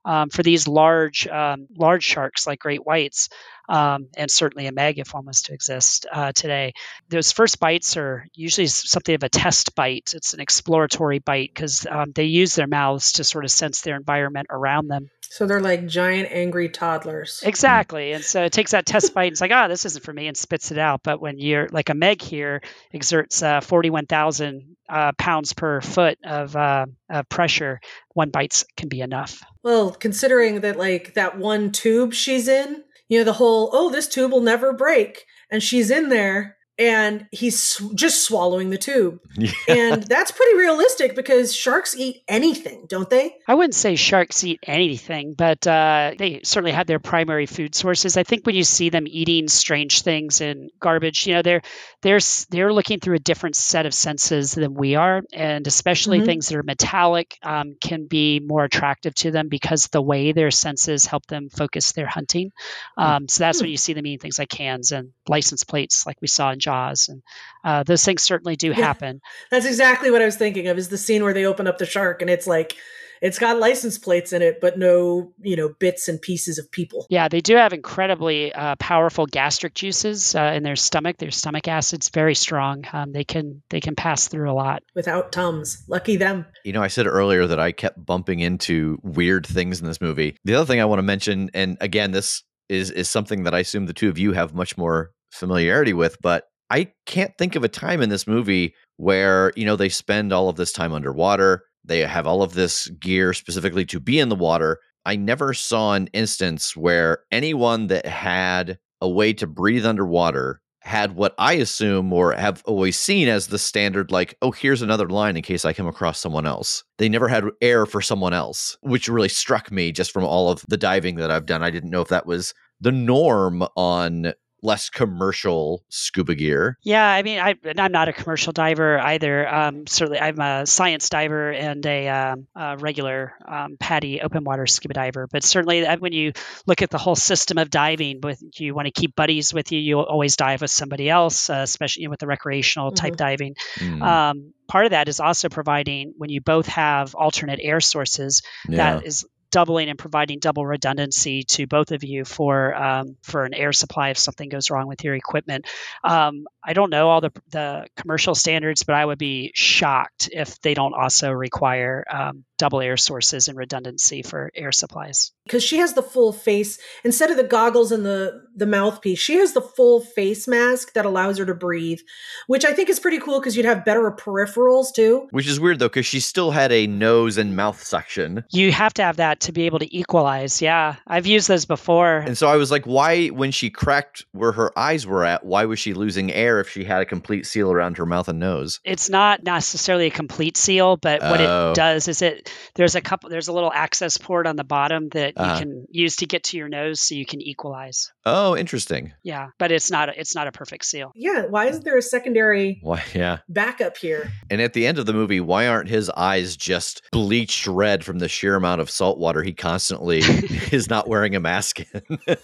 Um, 0.06 0.30
for 0.30 0.44
these 0.44 0.68
large 0.68 1.28
um, 1.28 1.68
large 1.76 2.04
sharks 2.04 2.46
like 2.46 2.60
great 2.60 2.86
whites, 2.86 3.30
um, 3.68 4.08
and 4.16 4.30
certainly 4.30 4.68
a 4.68 4.72
meg 4.72 5.00
if 5.00 5.14
one 5.14 5.26
was 5.26 5.44
to 5.44 5.54
exist 5.54 6.06
uh, 6.12 6.32
today. 6.32 6.74
Those 7.10 7.32
first 7.32 7.60
bites 7.60 7.98
are 7.98 8.28
usually 8.34 8.68
something 8.68 9.16
of 9.16 9.24
a 9.24 9.30
test 9.30 9.76
bite. 9.76 10.14
It's 10.14 10.34
an 10.34 10.40
exploratory 10.40 11.20
bite 11.20 11.52
because 11.54 11.88
um, 11.90 12.12
they 12.14 12.26
use 12.26 12.56
their 12.56 12.68
mouths 12.68 13.14
to 13.14 13.24
sort 13.24 13.46
of 13.46 13.52
sense 13.52 13.82
their 13.82 13.96
environment 13.96 14.48
around 14.50 14.88
them. 14.88 15.10
So 15.30 15.48
they're 15.48 15.60
like 15.60 15.88
giant 15.88 16.30
angry 16.32 16.70
toddlers. 16.70 17.42
Exactly. 17.44 18.12
And 18.14 18.24
so 18.24 18.44
it 18.44 18.54
takes 18.54 18.72
that 18.72 18.86
test 18.86 19.14
bite 19.14 19.26
and 19.26 19.32
it's 19.32 19.42
like, 19.42 19.52
oh, 19.52 19.68
this 19.68 19.86
isn't 19.86 20.04
for 20.04 20.14
me 20.14 20.28
and 20.28 20.38
spits 20.38 20.72
it 20.72 20.78
out. 20.78 21.02
But 21.04 21.20
when 21.20 21.40
you're 21.40 21.68
like 21.70 21.90
a 21.90 21.96
Meg 21.96 22.22
here 22.22 22.62
exerts 22.94 23.42
uh, 23.42 23.62
41,000 23.62 24.76
uh, 24.88 25.12
pounds 25.18 25.54
per 25.54 25.82
foot 25.82 26.20
of, 26.24 26.56
uh, 26.56 26.86
of 27.10 27.28
pressure, 27.28 27.82
one 28.14 28.30
bite 28.30 28.64
can 28.78 28.88
be 28.88 29.02
enough. 29.02 29.44
Well, 29.66 29.94
considering 29.94 30.62
that 30.62 30.78
like 30.78 31.16
that 31.16 31.40
one 31.40 31.72
tube 31.72 32.14
she's 32.14 32.48
in, 32.48 32.84
you 33.10 33.18
know, 33.18 33.24
the 33.24 33.34
whole, 33.34 33.72
oh, 33.74 33.90
this 33.90 34.08
tube 34.08 34.32
will 34.32 34.42
never 34.42 34.72
break. 34.72 35.26
And 35.50 35.64
she's 35.64 35.90
in 35.90 36.10
there 36.10 36.58
and 36.78 37.28
he's 37.32 37.62
sw- 37.62 37.94
just 37.96 38.26
swallowing 38.26 38.70
the 38.70 38.78
tube. 38.78 39.20
Yeah. 39.38 39.52
And 39.68 40.04
that's 40.08 40.32
pretty 40.32 40.58
realistic 40.58 41.16
because 41.16 41.56
sharks 41.56 41.96
eat 41.96 42.24
anything, 42.28 42.86
don't 42.88 43.10
they? 43.10 43.36
I 43.48 43.54
wouldn't 43.54 43.76
say 43.76 43.96
sharks 43.96 44.44
eat 44.44 44.60
anything, 44.64 45.36
but 45.38 45.66
uh, 45.66 46.14
they 46.18 46.42
certainly 46.44 46.74
have 46.74 46.88
their 46.88 47.00
primary 47.00 47.46
food 47.46 47.76
sources. 47.76 48.18
I 48.18 48.24
think 48.24 48.46
when 48.46 48.56
you 48.56 48.64
see 48.64 48.90
them 48.90 49.06
eating 49.08 49.48
strange 49.48 50.02
things 50.02 50.42
and 50.42 50.70
garbage, 50.80 51.28
you 51.28 51.36
know, 51.36 51.42
they're 51.42 51.62
they're 52.02 52.20
they're 52.50 52.74
looking 52.74 53.00
through 53.00 53.16
a 53.16 53.20
different 53.20 53.56
set 53.56 53.86
of 53.86 53.94
senses 53.94 54.54
than 54.54 54.74
we 54.74 54.96
are, 54.96 55.22
and 55.34 55.66
especially 55.68 56.18
mm-hmm. 56.18 56.26
things 56.26 56.50
that 56.50 56.58
are 56.58 56.64
metallic 56.64 57.38
um, 57.42 57.76
can 57.80 58.08
be 58.08 58.40
more 58.40 58.64
attractive 58.64 59.16
to 59.16 59.32
them 59.32 59.48
because 59.48 59.88
the 59.88 60.02
way 60.02 60.32
their 60.32 60.52
senses 60.52 61.06
help 61.06 61.26
them 61.28 61.50
focus 61.50 61.94
their 61.94 62.08
hunting. 62.08 62.52
Hmm. 62.98 63.04
Um, 63.04 63.28
so 63.28 63.44
that's 63.44 63.58
mm-hmm. 63.58 63.66
when 63.66 63.72
you 63.72 63.78
see 63.78 63.94
them 63.94 64.06
eating 64.06 64.20
things 64.20 64.40
like 64.40 64.50
cans 64.50 64.92
and 64.92 65.12
license 65.28 65.64
plates, 65.64 66.06
like 66.06 66.18
we 66.22 66.28
saw 66.28 66.52
in 66.52 66.60
Jaws, 66.66 67.08
and 67.08 67.22
uh, 67.64 67.84
those 67.84 68.04
things 68.04 68.24
certainly 68.24 68.56
do 68.56 68.72
happen. 68.72 69.22
that's 69.52 69.66
exactly 69.66 70.12
what 70.12 70.22
I 70.22 70.26
was 70.26 70.36
thinking 70.36 70.68
of. 70.68 70.78
Is 70.78 70.90
the 70.90 70.98
scene 70.98 71.24
where 71.24 71.34
they 71.34 71.46
open 71.46 71.68
up 71.68 71.78
the 71.78 71.86
shark 71.86 72.22
and 72.22 72.30
it's 72.30 72.48
like 72.48 72.76
it's 73.22 73.40
got 73.40 73.58
license 73.58 73.98
plates 73.98 74.34
in 74.34 74.42
it, 74.42 74.60
but 74.62 74.78
no, 74.78 75.34
you 75.42 75.56
know, 75.56 75.70
bits 75.70 76.08
and 76.08 76.22
pieces 76.22 76.58
of 76.58 76.70
people. 76.72 77.06
Yeah, 77.10 77.28
they 77.28 77.42
do 77.42 77.56
have 77.56 77.74
incredibly 77.74 78.54
uh, 78.54 78.76
powerful 78.76 79.26
gastric 79.26 79.74
juices 79.74 80.36
uh, 80.36 80.54
in 80.56 80.64
their 80.64 80.76
stomach. 80.76 81.18
Their 81.18 81.32
stomach 81.32 81.68
acid's 81.68 82.10
very 82.10 82.36
strong. 82.36 82.86
Um, 82.92 83.12
they 83.14 83.24
can 83.24 83.62
they 83.70 83.80
can 83.80 83.96
pass 83.96 84.28
through 84.28 84.52
a 84.52 84.54
lot 84.54 84.84
without 84.96 85.32
tums. 85.32 85.84
Lucky 85.88 86.18
them. 86.18 86.46
You 86.64 86.74
know, 86.74 86.84
I 86.84 86.88
said 86.88 87.08
earlier 87.08 87.48
that 87.48 87.60
I 87.60 87.72
kept 87.72 88.04
bumping 88.04 88.40
into 88.40 89.00
weird 89.04 89.46
things 89.46 89.80
in 89.80 89.88
this 89.88 90.02
movie. 90.02 90.38
The 90.44 90.56
other 90.56 90.66
thing 90.66 90.82
I 90.82 90.86
want 90.86 91.00
to 91.00 91.04
mention, 91.04 91.50
and 91.54 91.78
again, 91.82 92.12
this 92.12 92.44
is 92.70 92.92
is 92.92 93.10
something 93.10 93.44
that 93.44 93.54
I 93.56 93.60
assume 93.60 93.86
the 93.86 93.94
two 93.94 94.10
of 94.10 94.18
you 94.18 94.34
have 94.34 94.54
much 94.54 94.78
more 94.78 95.12
familiarity 95.32 95.94
with, 95.94 96.18
but 96.22 96.46
I 96.70 96.92
can't 97.06 97.38
think 97.38 97.56
of 97.56 97.64
a 97.64 97.70
time 97.70 98.02
in 98.02 98.10
this 98.10 98.28
movie 98.28 98.74
where, 98.98 99.52
you 99.56 99.66
know, 99.66 99.76
they 99.76 99.90
spend 99.90 100.34
all 100.34 100.50
of 100.50 100.56
this 100.56 100.72
time 100.72 100.94
underwater. 100.94 101.64
They 101.84 102.00
have 102.00 102.26
all 102.26 102.42
of 102.42 102.54
this 102.54 102.88
gear 103.00 103.34
specifically 103.34 103.86
to 103.86 104.00
be 104.00 104.20
in 104.20 104.30
the 104.30 104.36
water. 104.36 104.80
I 105.06 105.16
never 105.16 105.54
saw 105.54 105.94
an 105.94 106.08
instance 106.14 106.76
where 106.76 107.20
anyone 107.32 107.88
that 107.88 108.08
had 108.08 108.80
a 109.02 109.10
way 109.10 109.34
to 109.34 109.46
breathe 109.46 109.86
underwater 109.86 110.62
had 110.82 111.16
what 111.16 111.34
I 111.40 111.54
assume 111.54 112.14
or 112.14 112.34
have 112.34 112.62
always 112.66 112.98
seen 112.98 113.28
as 113.28 113.48
the 113.48 113.58
standard, 113.58 114.12
like, 114.12 114.38
oh, 114.44 114.52
here's 114.52 114.84
another 114.84 115.10
line 115.10 115.36
in 115.36 115.42
case 115.42 115.66
I 115.66 115.74
come 115.74 115.88
across 115.88 116.20
someone 116.20 116.46
else. 116.46 116.84
They 117.00 117.10
never 117.10 117.28
had 117.28 117.44
air 117.60 117.88
for 117.88 118.02
someone 118.02 118.34
else, 118.34 118.78
which 118.82 119.08
really 119.08 119.30
struck 119.30 119.72
me 119.72 119.92
just 119.92 120.12
from 120.12 120.24
all 120.24 120.50
of 120.52 120.64
the 120.68 120.78
diving 120.78 121.16
that 121.16 121.32
I've 121.32 121.48
done. 121.48 121.64
I 121.64 121.72
didn't 121.72 121.90
know 121.90 122.02
if 122.02 122.10
that 122.10 122.28
was 122.28 122.54
the 122.82 122.92
norm 122.92 123.64
on 123.76 124.34
less 124.66 124.90
commercial 124.90 125.84
scuba 125.90 126.36
gear. 126.36 126.78
Yeah, 126.84 127.08
I 127.08 127.22
mean, 127.24 127.40
I, 127.40 127.56
I'm 127.78 127.92
not 127.92 128.10
a 128.10 128.14
commercial 128.14 128.52
diver 128.52 129.00
either. 129.00 129.48
Um, 129.48 129.88
certainly, 129.88 130.20
I'm 130.20 130.40
a 130.40 130.66
science 130.66 131.10
diver 131.10 131.52
and 131.52 131.86
a, 131.86 132.08
um, 132.10 132.48
a 132.56 132.78
regular 132.78 133.34
um, 133.48 133.78
PADI 133.80 134.22
open 134.22 134.44
water 134.44 134.66
scuba 134.66 134.94
diver. 134.94 135.28
But 135.32 135.44
certainly, 135.44 135.86
uh, 135.86 135.98
when 135.98 136.14
you 136.14 136.34
look 136.66 136.82
at 136.82 136.90
the 136.90 136.98
whole 136.98 137.16
system 137.16 137.58
of 137.58 137.70
diving, 137.70 138.20
with 138.22 138.42
you 138.58 138.74
want 138.74 138.88
to 138.88 138.92
keep 138.92 139.16
buddies 139.16 139.54
with 139.54 139.72
you, 139.72 139.80
you 139.80 140.00
always 140.00 140.36
dive 140.36 140.62
with 140.62 140.72
somebody 140.72 141.10
else, 141.10 141.50
uh, 141.50 141.62
especially 141.64 142.04
you 142.04 142.08
know, 142.08 142.12
with 142.12 142.20
the 142.20 142.28
recreational 142.28 142.92
type 142.92 143.14
Mhm. 143.14 143.18
diving. 143.18 143.56
Mm, 143.78 144.02
Um, 144.02 144.54
part 144.68 144.86
of 144.86 144.92
that 144.92 145.08
is 145.08 145.20
also 145.20 145.48
providing 145.48 146.14
when 146.18 146.30
you 146.32 146.42
both 146.42 146.66
have 146.68 147.14
alternate 147.14 147.60
air 147.62 147.80
sources 147.80 148.42
yeah. 148.68 148.78
that 148.96 149.06
is 149.06 149.26
doubling 149.56 149.88
and 149.88 149.98
providing 149.98 150.40
double 150.40 150.66
redundancy 150.66 151.44
to 151.44 151.66
both 151.66 151.94
of 151.94 152.04
you 152.04 152.26
for 152.26 152.76
um, 152.76 153.16
for 153.24 153.46
an 153.46 153.54
air 153.54 153.72
supply 153.72 154.10
if 154.10 154.18
something 154.18 154.50
goes 154.50 154.70
wrong 154.70 154.86
with 154.86 155.02
your 155.06 155.16
equipment. 155.16 155.66
Um, 156.04 156.46
I 156.62 156.74
don't 156.74 156.90
know 156.90 157.08
all 157.08 157.22
the 157.22 157.32
the 157.52 157.88
commercial 157.96 158.36
standards, 158.36 158.84
but 158.84 158.96
I 158.96 159.06
would 159.06 159.18
be 159.18 159.54
shocked 159.56 160.28
if 160.34 160.60
they 160.60 160.74
don't 160.74 160.94
also 160.94 161.32
require 161.32 162.04
um, 162.12 162.44
double 162.58 162.82
air 162.82 162.98
sources 162.98 163.48
and 163.48 163.58
redundancy 163.58 164.24
for 164.24 164.52
air 164.56 164.74
supplies. 164.74 165.32
because 165.46 165.64
she 165.64 165.78
has 165.78 165.94
the 165.94 166.02
full 166.04 166.34
face 166.34 166.78
instead 167.06 167.32
of 167.32 167.38
the 167.38 167.44
goggles 167.44 167.92
and 167.92 168.06
the 168.06 168.42
the 168.56 168.66
mouthpiece 168.66 169.20
she 169.20 169.36
has 169.36 169.54
the 169.54 169.62
full 169.62 170.00
face 170.00 170.48
mask 170.48 170.94
that 170.94 171.06
allows 171.06 171.38
her 171.38 171.46
to 171.46 171.54
breathe 171.54 172.00
which 172.48 172.64
i 172.64 172.72
think 172.72 172.88
is 172.90 173.00
pretty 173.00 173.20
cool 173.20 173.40
because 173.40 173.58
you'd 173.58 173.66
have 173.66 173.84
better 173.84 174.10
peripherals 174.18 174.94
too 174.96 175.28
Which 175.32 175.48
is 175.48 175.60
weird 175.60 175.80
though, 175.80 175.90
because 175.90 176.06
she 176.06 176.20
still 176.22 176.52
had 176.52 176.72
a 176.72 176.88
nose 176.88 177.38
and 177.38 177.56
mouth 177.56 177.84
suction. 177.84 178.44
You 178.52 178.72
have 178.72 178.94
to 178.96 179.04
have 179.04 179.18
that 179.18 179.40
to 179.46 179.52
be 179.52 179.66
able 179.66 179.80
to 179.80 179.96
equalize. 179.96 180.62
Yeah, 180.62 180.96
I've 181.08 181.26
used 181.26 181.48
those 181.48 181.66
before. 181.66 182.18
And 182.18 182.38
so 182.38 182.48
I 182.48 182.58
was 182.58 182.70
like, 182.72 182.86
why, 182.86 183.28
when 183.28 183.52
she 183.52 183.70
cracked 183.70 184.26
where 184.32 184.52
her 184.52 184.78
eyes 184.78 185.08
were 185.08 185.24
at, 185.26 185.46
why 185.46 185.66
was 185.66 185.80
she 185.80 185.94
losing 185.94 186.32
air 186.32 186.60
if 186.60 186.70
she 186.70 186.84
had 186.84 187.02
a 187.02 187.06
complete 187.06 187.46
seal 187.46 187.72
around 187.72 187.98
her 187.98 188.06
mouth 188.06 188.28
and 188.28 188.40
nose? 188.40 188.80
it's 188.84 189.10
not 189.10 189.44
necessarily 189.44 190.08
a 190.08 190.12
complete 190.12 190.58
seal, 190.58 190.98
but 190.98 191.22
what 191.22 191.42
Oh. 191.42 191.72
it 191.72 191.76
does 191.76 192.08
is 192.08 192.22
it 192.22 192.52
there's 192.76 192.96
a 192.96 193.02
couple 193.02 193.30
there's 193.30 193.48
a 193.48 193.54
little 193.54 193.72
access 193.74 194.18
port 194.18 194.48
on 194.48 194.56
the 194.56 194.64
bottom 194.64 195.10
that 195.10 195.34
Uh-huh. 195.38 195.54
you 195.54 195.60
can 195.60 195.86
use 195.90 196.16
to 196.18 196.26
get 196.26 196.44
to 196.46 196.58
your 196.58 196.68
nose 196.70 197.02
so 197.02 197.16
you 197.16 197.26
can 197.26 197.42
equalize. 197.42 198.12
Oh, 198.26 198.56
interesting. 198.58 199.14
Yeah, 199.24 199.50
but 199.60 199.72
it's 199.72 199.90
not 199.92 200.10
a, 200.10 200.20
it's 200.20 200.36
not 200.36 200.48
a 200.48 200.52
perfect 200.52 200.86
seal. 200.86 201.12
yeah 201.16 201.46
why 201.48 201.68
isn't 201.68 201.84
there 201.86 201.98
a 201.98 202.02
secondary 202.02 202.80
Why, 202.82 203.04
yeah. 203.14 203.40
backup 203.50 203.98
here 203.98 204.32
And 204.50 204.62
at 204.62 204.74
the 204.74 204.86
end 204.88 204.98
of 204.98 205.06
the 205.06 205.14
movie, 205.14 205.40
why 205.40 205.68
aren't 205.68 205.90
his 205.90 206.10
eyes 206.12 206.56
just 206.58 207.02
bleached 207.12 207.68
red 207.68 208.04
from 208.04 208.20
the 208.20 208.28
sheer 208.28 208.56
amount 208.56 208.82
of 208.82 208.90
salt 208.90 209.18
water 209.20 209.35
he 209.44 209.54
constantly 209.54 210.20
is 210.72 210.90
not 210.90 211.08
wearing 211.08 211.36
a 211.36 211.40
mask 211.40 211.80
in? 211.80 212.20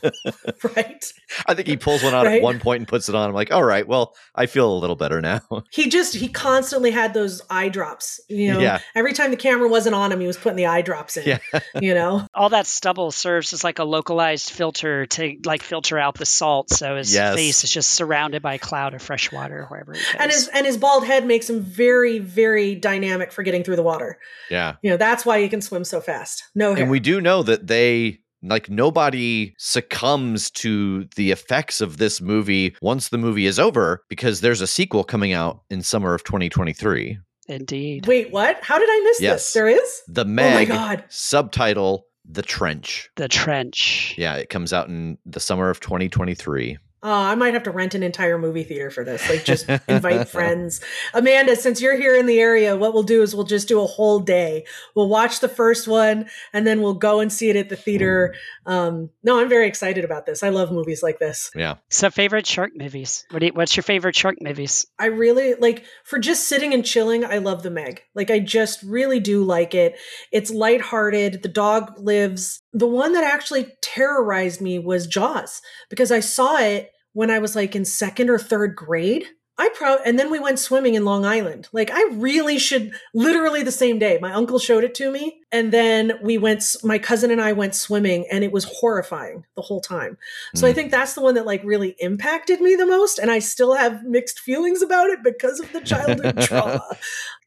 right 0.75 1.06
I 1.47 1.54
think 1.54 1.67
he 1.67 1.77
pulls 1.77 2.04
one 2.04 2.13
out 2.13 2.25
Right. 2.25 2.38
at 2.38 2.41
one 2.43 2.60
point 2.60 2.82
and 2.82 2.88
puts 2.88 3.10
it 3.10 3.15
on. 3.15 3.30
I'm 3.30 3.36
like, 3.36 3.51
all 3.51 3.63
right, 3.63 3.88
well, 3.88 4.13
I 4.36 4.45
feel 4.45 4.71
a 4.71 4.77
little 4.77 4.95
better 4.95 5.21
now. 5.21 5.41
he 5.71 5.89
just 5.89 6.13
he 6.15 6.27
constantly 6.27 6.91
had 6.91 7.13
those 7.13 7.41
eye 7.49 7.69
drops 7.69 8.19
you 8.30 8.54
know 8.54 8.60
Yeah. 8.60 8.80
every 8.95 9.13
time 9.13 9.32
the 9.32 9.38
camera 9.38 9.67
wasn't 9.67 9.95
on 9.95 10.12
him 10.12 10.19
he 10.19 10.27
was 10.27 10.38
putting 10.38 10.56
the 10.58 10.65
eye 10.67 10.82
drops 10.82 11.17
in 11.17 11.25
Yeah. 11.27 11.60
you 11.82 11.93
know 11.93 12.27
All 12.34 12.49
that 12.49 12.67
stubble 12.67 13.12
serves 13.12 13.54
as 13.54 13.63
like 13.63 13.80
a 13.80 13.84
localized 13.84 14.49
filter 14.51 15.06
to 15.08 15.38
like 15.45 15.62
filter 15.63 15.97
out 15.97 16.15
the 16.17 16.25
salt, 16.25 16.69
so 16.69 16.97
his 16.97 17.13
Yes. 17.13 17.36
face 17.36 17.63
is 17.63 17.71
just 17.71 17.91
surrounded 17.91 18.41
by 18.41 18.56
a 18.56 18.60
cloud 18.60 18.93
of 18.93 19.01
fresh 19.01 19.32
water 19.32 19.65
wherever 19.69 19.93
he 19.93 19.99
goes. 19.99 20.15
and 20.19 20.32
his 20.32 20.47
and 20.49 20.65
his 20.65 20.77
bald 20.77 21.06
head 21.06 21.25
makes 21.25 21.49
him 21.49 21.62
very 21.62 22.19
very 22.19 22.75
dynamic 22.75 23.32
for 23.32 23.43
getting 23.43 23.63
through 23.63 23.75
the 23.77 23.84
water 23.84 24.19
Yeah. 24.49 24.75
you 24.82 24.89
know 24.91 24.97
that's 24.97 25.25
why 25.25 25.41
he 25.41 25.49
can 25.49 25.62
swim 25.62 25.84
so 25.84 26.01
fast 26.01 26.43
no 26.56 26.70
hair. 26.75 26.84
And 26.84 26.91
we 26.91 26.99
do 26.99 27.21
know 27.21 27.43
that 27.43 27.67
they 27.67 28.19
like 28.43 28.69
nobody 28.69 29.53
succumbs 29.60 30.49
to 30.51 31.05
the 31.15 31.31
effects 31.31 31.79
of 31.81 31.97
this 31.97 32.19
movie 32.21 32.75
once 32.81 33.10
the 33.10 33.17
movie 33.17 33.45
is 33.45 33.60
over 33.60 34.03
because 34.10 34.41
there's 34.41 34.62
a 34.62 34.67
sequel 34.67 35.03
coming 35.03 35.31
out 35.34 35.62
in 35.69 35.81
summer 35.84 36.13
of 36.13 36.23
2023. 36.23 37.19
Indeed. 37.47 38.05
wait 38.07 38.31
what 38.31 38.57
how 38.63 38.79
did 38.79 38.88
i 38.89 39.01
miss 39.03 39.19
Yes. 39.21 39.43
this 39.43 39.53
there 39.53 39.67
is 39.67 40.01
The 40.07 40.21
Oh 40.21 40.25
my 40.25 40.63
God. 40.65 41.03
subtitle 41.10 42.05
The 42.23 42.41
Trench. 42.43 43.10
The 43.15 43.27
trench. 43.27 44.15
Yeah, 44.17 44.36
it 44.36 44.49
comes 44.49 44.71
out 44.73 44.88
in 44.88 45.17
the 45.25 45.39
summer 45.39 45.69
of 45.69 45.79
2023. 45.81 46.77
Uh, 47.04 47.32
I 47.32 47.36
might 47.36 47.56
have 47.56 47.64
to 47.64 47.72
rent 47.72 47.96
an 47.96 48.04
entire 48.04 48.38
movie 48.38 48.64
theater 48.64 48.92
for 48.92 49.04
this. 49.04 49.28
Like, 49.28 49.44
just 49.44 49.68
invite 49.88 50.30
friends. 50.30 50.82
Amanda, 51.16 51.56
since 51.56 51.82
you're 51.82 51.98
here 51.98 52.16
in 52.16 52.28
the 52.28 52.40
area, 52.40 52.78
what 52.78 52.94
we'll 52.94 53.02
do 53.02 53.24
is 53.24 53.34
we'll 53.34 53.44
just 53.44 53.68
do 53.68 53.82
a 53.82 53.88
whole 53.88 54.20
day. 54.20 54.66
We'll 54.96 55.10
watch 55.10 55.40
the 55.40 55.50
first 55.50 55.88
one, 55.88 56.30
and 56.54 56.68
then 56.68 56.82
we'll 56.82 56.94
go 56.94 57.20
and 57.20 57.34
see 57.34 57.50
it 57.50 57.56
at 57.56 57.70
the 57.70 57.76
theater. 57.76 58.36
Um, 58.68 59.10
no, 59.24 59.40
I'm 59.40 59.50
very 59.50 59.68
excited 59.68 60.06
about 60.06 60.28
this. 60.28 60.44
I 60.44 60.50
love 60.50 60.72
movies 60.72 61.02
like 61.02 61.18
this. 61.18 61.50
Yeah. 61.56 61.76
So 61.90 62.12
favorite 62.12 62.46
shark 62.46 62.72
movies. 62.76 63.26
What 63.32 63.40
do 63.40 63.48
you, 63.48 63.54
what's 63.54 63.76
your 63.76 63.84
favorite 63.84 64.16
shark 64.16 64.36
movies? 64.40 64.86
I 65.00 65.08
really 65.08 65.56
like 65.56 65.86
for 66.04 66.20
just 66.20 66.48
sitting 66.48 66.72
and 66.74 66.86
chilling. 66.86 67.26
I 67.26 67.40
love 67.40 67.64
the 67.64 67.72
Meg. 67.72 68.04
Like, 68.14 68.30
I 68.30 68.40
just 68.40 68.84
really 68.84 69.20
do 69.20 69.44
like 69.44 69.74
it. 69.74 69.96
It's 70.32 70.52
lighthearted. 70.52 71.42
The 71.42 71.50
dog 71.50 71.94
lives. 71.98 72.61
The 72.73 72.88
one 72.88 73.13
that 73.13 73.23
actually 73.23 73.67
terrorized 73.81 74.62
me 74.62 74.79
was 74.79 75.07
Jaws 75.07 75.62
because 75.89 76.12
I 76.12 76.19
saw 76.21 76.57
it 76.57 76.91
when 77.13 77.29
I 77.29 77.39
was 77.39 77.55
like 77.55 77.75
in 77.75 77.86
second 77.86 78.29
or 78.29 78.39
third 78.39 78.75
grade. 78.75 79.25
I 79.57 79.69
pro 79.75 79.97
and 79.97 80.17
then 80.17 80.31
we 80.31 80.39
went 80.39 80.57
swimming 80.57 80.95
in 80.95 81.05
Long 81.05 81.23
Island. 81.23 81.67
Like 81.71 81.91
I 81.93 82.01
really 82.13 82.57
should 82.57 82.93
literally 83.13 83.62
the 83.62 83.71
same 83.71 83.99
day. 83.99 84.17
My 84.19 84.34
uncle 84.34 84.57
showed 84.57 84.84
it 84.84 84.95
to 84.95 85.12
me 85.12 85.41
and 85.51 85.71
then 85.71 86.13
we 86.23 86.39
went 86.39 86.63
my 86.84 86.97
cousin 86.97 87.29
and 87.29 87.39
I 87.41 87.51
went 87.53 87.75
swimming 87.75 88.25
and 88.31 88.43
it 88.43 88.51
was 88.51 88.63
horrifying 88.63 89.45
the 89.55 89.62
whole 89.62 89.81
time. 89.81 90.17
So 90.55 90.65
I 90.65 90.71
Mm. 90.71 90.75
think 90.75 90.91
that's 90.91 91.13
the 91.13 91.21
one 91.21 91.36
that 91.36 91.45
like 91.45 91.62
really 91.63 91.95
impacted 91.99 92.60
me 92.62 92.75
the 92.75 92.88
most 92.88 93.19
and 93.19 93.29
I 93.29 93.38
still 93.39 93.75
have 93.75 94.03
mixed 94.03 94.39
feelings 94.39 94.81
about 94.81 95.10
it 95.12 95.19
because 95.21 95.60
of 95.60 95.71
the 95.73 95.81
childhood 95.81 96.38
trauma. 96.39 96.81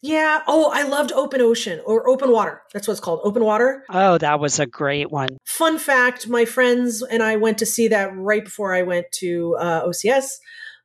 Yeah, 0.05 0.43
oh, 0.47 0.71
I 0.71 0.83
loved 0.83 1.13
Open 1.13 1.41
Ocean 1.41 1.81
or 1.87 2.07
Open 2.07 2.31
Water. 2.31 2.61
That's 2.75 2.87
what 2.87 2.93
it's 2.93 3.01
called. 3.01 3.21
Open 3.25 3.43
Water. 3.43 3.87
Oh, 3.89 4.19
that 4.19 4.39
was 4.39 4.59
a 4.59 4.67
great 4.67 5.11
one. 5.11 5.31
Fun 5.47 5.79
fact, 5.79 6.29
my 6.29 6.45
friends 6.45 7.03
and 7.03 7.23
I 7.23 7.37
went 7.37 7.57
to 7.59 7.67
see 7.67 7.89
that 7.89 8.15
right 8.15 8.45
before 8.45 8.75
I 8.75 8.83
went 8.83 9.07
to 9.13 9.57
uh, 9.59 9.87
OCS. 9.87 10.27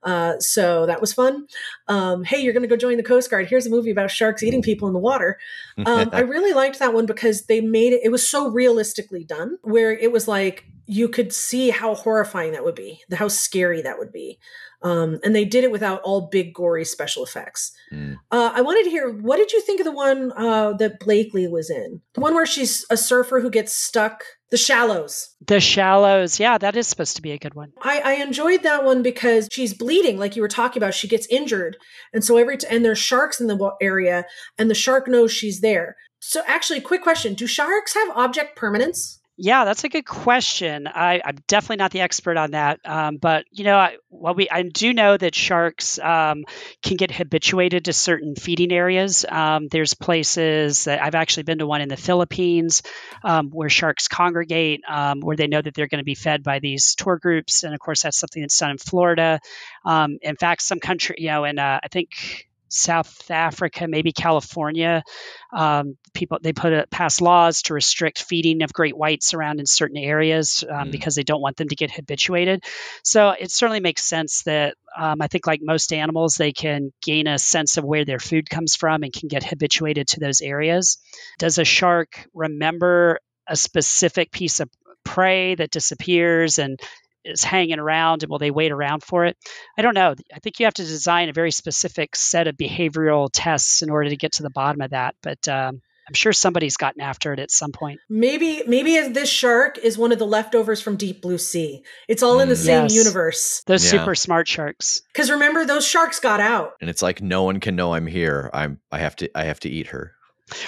Uh, 0.04 0.40
so 0.40 0.86
that 0.86 1.02
was 1.02 1.12
fun. 1.12 1.48
Um, 1.90 2.24
hey, 2.24 2.40
you're 2.40 2.54
going 2.54 2.64
to 2.64 2.70
go 2.70 2.78
join 2.78 2.96
the 2.96 3.04
Coast 3.04 3.30
Guard. 3.30 3.50
Here's 3.50 3.68
a 3.68 3.70
movie 3.70 3.92
about 3.92 4.10
sharks 4.10 4.42
eating 4.42 4.62
people 4.62 4.88
in 4.88 4.94
the 4.94 5.02
water. 5.02 5.38
Um, 5.86 6.10
I 6.14 6.22
really 6.22 6.54
liked 6.54 6.80
that 6.80 6.94
one 6.94 7.06
because 7.06 7.48
they 7.48 7.60
made 7.60 7.92
it, 7.92 8.00
it 8.06 8.14
was 8.14 8.26
so 8.26 8.48
realistically 8.48 9.26
done, 9.26 9.58
where 9.64 9.92
it 9.92 10.14
was 10.14 10.30
like 10.30 10.64
you 10.86 11.10
could 11.10 11.34
see 11.34 11.72
how 11.72 11.94
horrifying 11.94 12.54
that 12.54 12.64
would 12.64 12.76
be, 12.76 13.02
how 13.14 13.28
scary 13.28 13.82
that 13.82 14.00
would 14.00 14.14
be. 14.14 14.40
Um, 14.82 15.20
and 15.24 15.36
they 15.36 15.46
did 15.46 15.64
it 15.64 15.72
without 15.72 16.02
all 16.02 16.30
big, 16.32 16.54
gory 16.54 16.86
special 16.86 17.24
effects. 17.24 17.72
Mm. 17.92 18.16
Uh, 18.32 18.52
I 18.54 18.62
wanted 18.62 18.86
to 18.86 18.90
hear 18.90 19.10
what 19.10 19.38
did 19.38 19.52
you 19.52 19.62
think 19.62 19.82
of 19.82 19.86
the 19.86 19.92
one 19.92 20.32
uh, 20.38 20.74
that 20.74 21.00
Blakely 21.00 21.48
was 21.48 21.70
in? 21.70 22.02
The 22.14 22.22
one 22.22 22.34
where 22.34 22.46
she's 22.46 22.86
a 22.90 22.96
surfer 22.96 23.42
who 23.42 23.50
gets 23.50 23.74
stuck. 23.74 24.24
The 24.52 24.58
Shallows. 24.58 25.36
The 25.46 25.60
Shallows. 25.60 26.40
Yeah, 26.40 26.58
that 26.58 26.76
is 26.76 26.88
supposed 26.88 27.16
to 27.18 27.22
be 27.22 27.32
a 27.32 27.38
good 27.38 27.54
one. 27.54 27.72
I, 27.82 28.00
I 28.00 28.14
enjoyed 28.14 28.64
that 28.64 28.84
one 28.84 29.04
because 29.04 29.48
she's 29.52 29.74
bleeding, 29.74 30.18
like 30.18 30.36
you 30.36 30.42
were 30.42 30.48
talking 30.48 30.82
about. 30.82 30.96
She 30.96 31.08
gets 31.08 31.28
injured, 31.28 31.78
and 32.14 32.24
so 32.24 32.38
every 32.38 32.58
t- 32.58 32.66
and 32.68 32.84
there's 32.84 32.98
sharks 32.98 33.40
in 33.40 33.48
the 33.48 33.72
area, 33.80 34.26
and 34.58 34.70
the 34.70 34.76
shark 34.76 35.08
knows 35.08 35.32
she's 35.32 35.62
there. 35.62 35.98
So, 36.20 36.42
actually, 36.48 36.82
quick 36.82 37.04
question: 37.04 37.36
Do 37.36 37.46
sharks 37.46 37.94
have 37.94 38.18
object 38.18 38.56
permanence? 38.56 39.19
Yeah, 39.42 39.64
that's 39.64 39.86
a 39.86 39.90
good 39.90 40.06
question. 40.06 40.86
I, 40.86 41.22
I'm 41.24 41.38
definitely 41.48 41.78
not 41.78 41.92
the 41.92 42.02
expert 42.02 42.36
on 42.36 42.52
that, 42.52 42.82
um, 42.84 43.16
but 43.16 43.46
you 43.52 43.64
know, 43.64 43.78
I, 43.78 43.96
we 44.10 44.50
I 44.50 44.64
do 44.64 44.94
know 44.94 45.16
that 45.16 45.34
sharks 45.34 45.98
um, 45.98 46.44
can 46.84 46.98
get 46.98 47.10
habituated 47.10 47.86
to 47.86 47.94
certain 47.94 48.36
feeding 48.36 48.74
areas. 48.74 49.24
Um, 49.30 49.70
there's 49.70 49.94
places 49.94 50.84
that 50.84 51.02
I've 51.02 51.16
actually 51.16 51.44
been 51.44 51.60
to 51.60 51.68
one 51.68 51.80
in 51.80 51.88
the 51.88 51.96
Philippines 51.96 52.82
um, 53.24 53.50
where 53.52 53.70
sharks 53.70 54.10
congregate, 54.10 54.82
um, 54.90 55.22
where 55.22 55.38
they 55.38 55.48
know 55.48 55.62
that 55.62 55.74
they're 55.74 55.88
going 55.88 56.00
to 56.00 56.04
be 56.06 56.16
fed 56.16 56.44
by 56.44 56.60
these 56.60 56.96
tour 56.96 57.18
groups, 57.18 57.64
and 57.64 57.74
of 57.74 57.80
course, 57.80 58.04
that's 58.04 58.18
something 58.20 58.42
that's 58.42 58.58
done 58.58 58.72
in 58.72 58.78
Florida. 58.78 59.40
Um, 59.86 60.18
in 60.22 60.36
fact, 60.36 60.64
some 60.64 60.82
country, 60.82 61.16
you 61.18 61.28
know, 61.30 61.46
and 61.46 61.62
uh, 61.62 61.80
I 61.82 61.88
think 61.88 62.49
South 62.70 63.30
Africa, 63.30 63.88
maybe 63.88 64.12
California, 64.14 65.04
um, 65.52 65.98
people 66.14 66.38
they 66.42 66.54
put 66.54 66.72
a, 66.72 66.88
pass 66.88 67.20
laws 67.20 67.64
to 67.64 67.74
restrict 67.74 68.22
feeding 68.22 68.62
of 68.64 68.72
great 68.72 68.96
whites 68.96 69.34
around 69.34 69.60
in 69.60 69.66
certain 69.66 69.98
areas 69.98 70.64
um, 70.70 70.88
Mm. 70.88 70.92
because 70.92 71.16
they 71.16 71.24
don't 71.24 71.42
want 71.42 71.58
them 71.58 71.68
to 71.68 71.76
get 71.76 71.92
habituated. 71.92 72.64
So 73.04 73.32
it 73.32 73.52
certainly 73.52 73.80
makes 73.80 74.04
sense 74.04 74.44
that 74.44 74.76
um, 74.98 75.22
I 75.22 75.28
think, 75.28 75.46
like 75.46 75.62
most 75.62 75.94
animals, 75.94 76.36
they 76.36 76.52
can 76.52 76.92
gain 77.02 77.28
a 77.28 77.38
sense 77.38 77.78
of 77.78 77.84
where 77.84 78.06
their 78.06 78.20
food 78.20 78.50
comes 78.50 78.76
from 78.76 79.04
and 79.04 79.14
can 79.14 79.28
get 79.28 79.44
habituated 79.44 80.08
to 80.10 80.20
those 80.20 80.42
areas. 80.42 80.98
Does 81.38 81.58
a 81.58 81.66
shark 81.66 82.28
remember 82.34 83.20
a 83.48 83.56
specific 83.56 84.32
piece 84.32 84.60
of 84.60 84.70
prey 85.04 85.56
that 85.56 85.72
disappears 85.72 86.60
and 86.60 86.80
is 87.26 87.44
hanging 87.44 87.80
around 87.80 88.24
and 88.24 88.30
will 88.30 88.40
they 88.40 88.52
wait 88.52 88.72
around 88.72 89.04
for 89.04 89.26
it? 89.26 89.38
I 89.78 89.82
don't 89.82 89.94
know. 89.94 90.16
I 90.34 90.40
think 90.40 90.60
you 90.60 90.66
have 90.66 90.74
to 90.76 90.84
design 90.86 91.30
a 91.30 91.34
very 91.34 91.52
specific 91.52 92.16
set 92.16 92.48
of 92.48 92.56
behavioral 92.56 93.30
tests 93.32 93.82
in 93.82 93.90
order 93.90 94.10
to 94.10 94.18
get 94.18 94.34
to 94.34 94.44
the 94.44 94.50
bottom 94.50 94.82
of 94.82 94.92
that. 94.92 95.16
But 95.22 95.48
um, 95.48 95.82
I'm 96.08 96.14
sure 96.14 96.34
somebody's 96.34 96.78
gotten 96.78 97.02
after 97.02 97.34
it 97.34 97.40
at 97.40 97.52
some 97.52 97.72
point. 97.72 98.00
Maybe 98.10 98.64
maybe 98.66 99.00
this 99.10 99.30
shark 99.30 99.78
is 99.78 99.96
one 99.98 100.12
of 100.12 100.18
the 100.18 100.26
leftovers 100.26 100.82
from 100.82 100.96
Deep 100.96 101.22
Blue 101.22 101.38
Sea. 101.38 101.84
It's 102.08 102.24
all 102.24 102.40
in 102.40 102.50
the 102.50 102.56
Mm. 102.56 102.66
same 102.66 102.84
Yes. 102.86 102.96
universe. 102.96 103.64
Those 103.68 103.84
Yeah. 103.86 103.92
super 104.00 104.16
smart 104.16 104.48
sharks. 104.48 105.02
Because 105.14 105.30
remember, 105.30 105.66
those 105.66 105.86
sharks 105.88 106.20
got 106.20 106.40
out. 106.40 106.74
And 106.82 106.90
it's 106.90 107.02
like 107.04 107.22
no 107.22 107.44
one 107.44 107.60
can 107.60 107.76
know 107.76 107.94
I'm 107.94 108.08
here. 108.08 108.50
I'm 108.54 108.80
I 108.92 109.00
have 109.00 109.16
to 109.18 109.30
I 109.38 109.44
have 109.44 109.60
to 109.62 109.70
eat 109.70 109.88
her. 109.88 110.14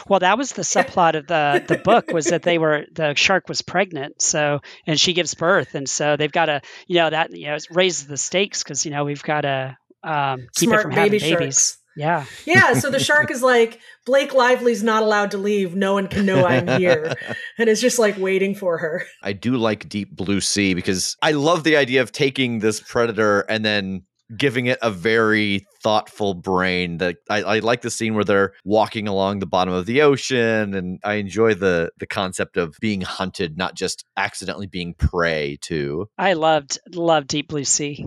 Well, 0.07 0.19
that 0.19 0.37
was 0.37 0.53
the 0.53 0.61
subplot 0.61 1.15
of 1.15 1.27
the 1.27 1.63
the 1.67 1.77
book 1.77 2.11
was 2.11 2.27
that 2.27 2.43
they 2.43 2.57
were 2.57 2.85
the 2.91 3.13
shark 3.15 3.47
was 3.49 3.61
pregnant, 3.61 4.21
so 4.21 4.61
and 4.85 4.99
she 4.99 5.13
gives 5.13 5.33
birth, 5.33 5.75
and 5.75 5.89
so 5.89 6.17
they've 6.17 6.31
got 6.31 6.45
to 6.45 6.61
you 6.87 6.97
know 6.97 7.09
that 7.09 7.35
you 7.35 7.47
know 7.47 7.55
it 7.55 7.67
raises 7.71 8.07
the 8.07 8.17
stakes 8.17 8.63
because 8.63 8.85
you 8.85 8.91
know 8.91 9.03
we've 9.05 9.23
got 9.23 9.41
to 9.41 9.77
um, 10.03 10.47
keep 10.55 10.69
Smart 10.69 10.79
it 10.79 10.83
from 10.83 10.91
having 10.91 11.11
baby 11.11 11.19
babies. 11.19 11.55
sharks. 11.55 11.77
Yeah, 11.95 12.25
Yeah, 12.45 12.73
so 12.75 12.89
the 12.89 12.99
shark 12.99 13.31
is 13.31 13.43
like, 13.43 13.81
Blake 14.05 14.33
Lively's 14.33 14.81
not 14.81 15.03
allowed 15.03 15.31
to 15.31 15.37
leave. 15.37 15.75
No 15.75 15.93
one 15.93 16.07
can 16.07 16.25
know 16.25 16.45
I'm 16.45 16.79
here. 16.79 17.15
And 17.57 17.69
it's 17.69 17.81
just 17.81 17.99
like 17.99 18.17
waiting 18.17 18.55
for 18.55 18.77
her. 18.77 19.05
I 19.21 19.33
do 19.33 19.57
like 19.57 19.89
Deep 19.89 20.15
Blue 20.15 20.39
Sea 20.39 20.73
because 20.73 21.17
I 21.21 21.33
love 21.33 21.63
the 21.63 21.75
idea 21.75 22.01
of 22.01 22.11
taking 22.11 22.59
this 22.59 22.79
predator 22.79 23.41
and 23.41 23.63
then 23.63 24.03
giving 24.37 24.65
it 24.67 24.79
a 24.81 24.91
very 24.91 25.65
thoughtful 25.83 26.33
brain. 26.33 26.97
That 26.97 27.17
I, 27.29 27.43
I 27.43 27.59
like 27.59 27.81
the 27.81 27.91
scene 27.91 28.15
where 28.15 28.23
they're 28.23 28.53
walking 28.63 29.07
along 29.07 29.39
the 29.39 29.45
bottom 29.45 29.73
of 29.73 29.85
the 29.85 30.01
ocean, 30.01 30.73
and 30.73 30.99
I 31.03 31.15
enjoy 31.15 31.53
the 31.55 31.91
the 31.99 32.07
concept 32.07 32.57
of 32.57 32.75
being 32.79 33.01
hunted, 33.01 33.57
not 33.57 33.75
just 33.75 34.05
accidentally 34.17 34.67
being 34.67 34.93
prey 34.93 35.57
to. 35.61 36.09
I 36.17 36.33
loved 36.33 36.79
loved 36.93 37.27
Deep 37.27 37.49
Blue 37.49 37.63
Sea. 37.63 38.05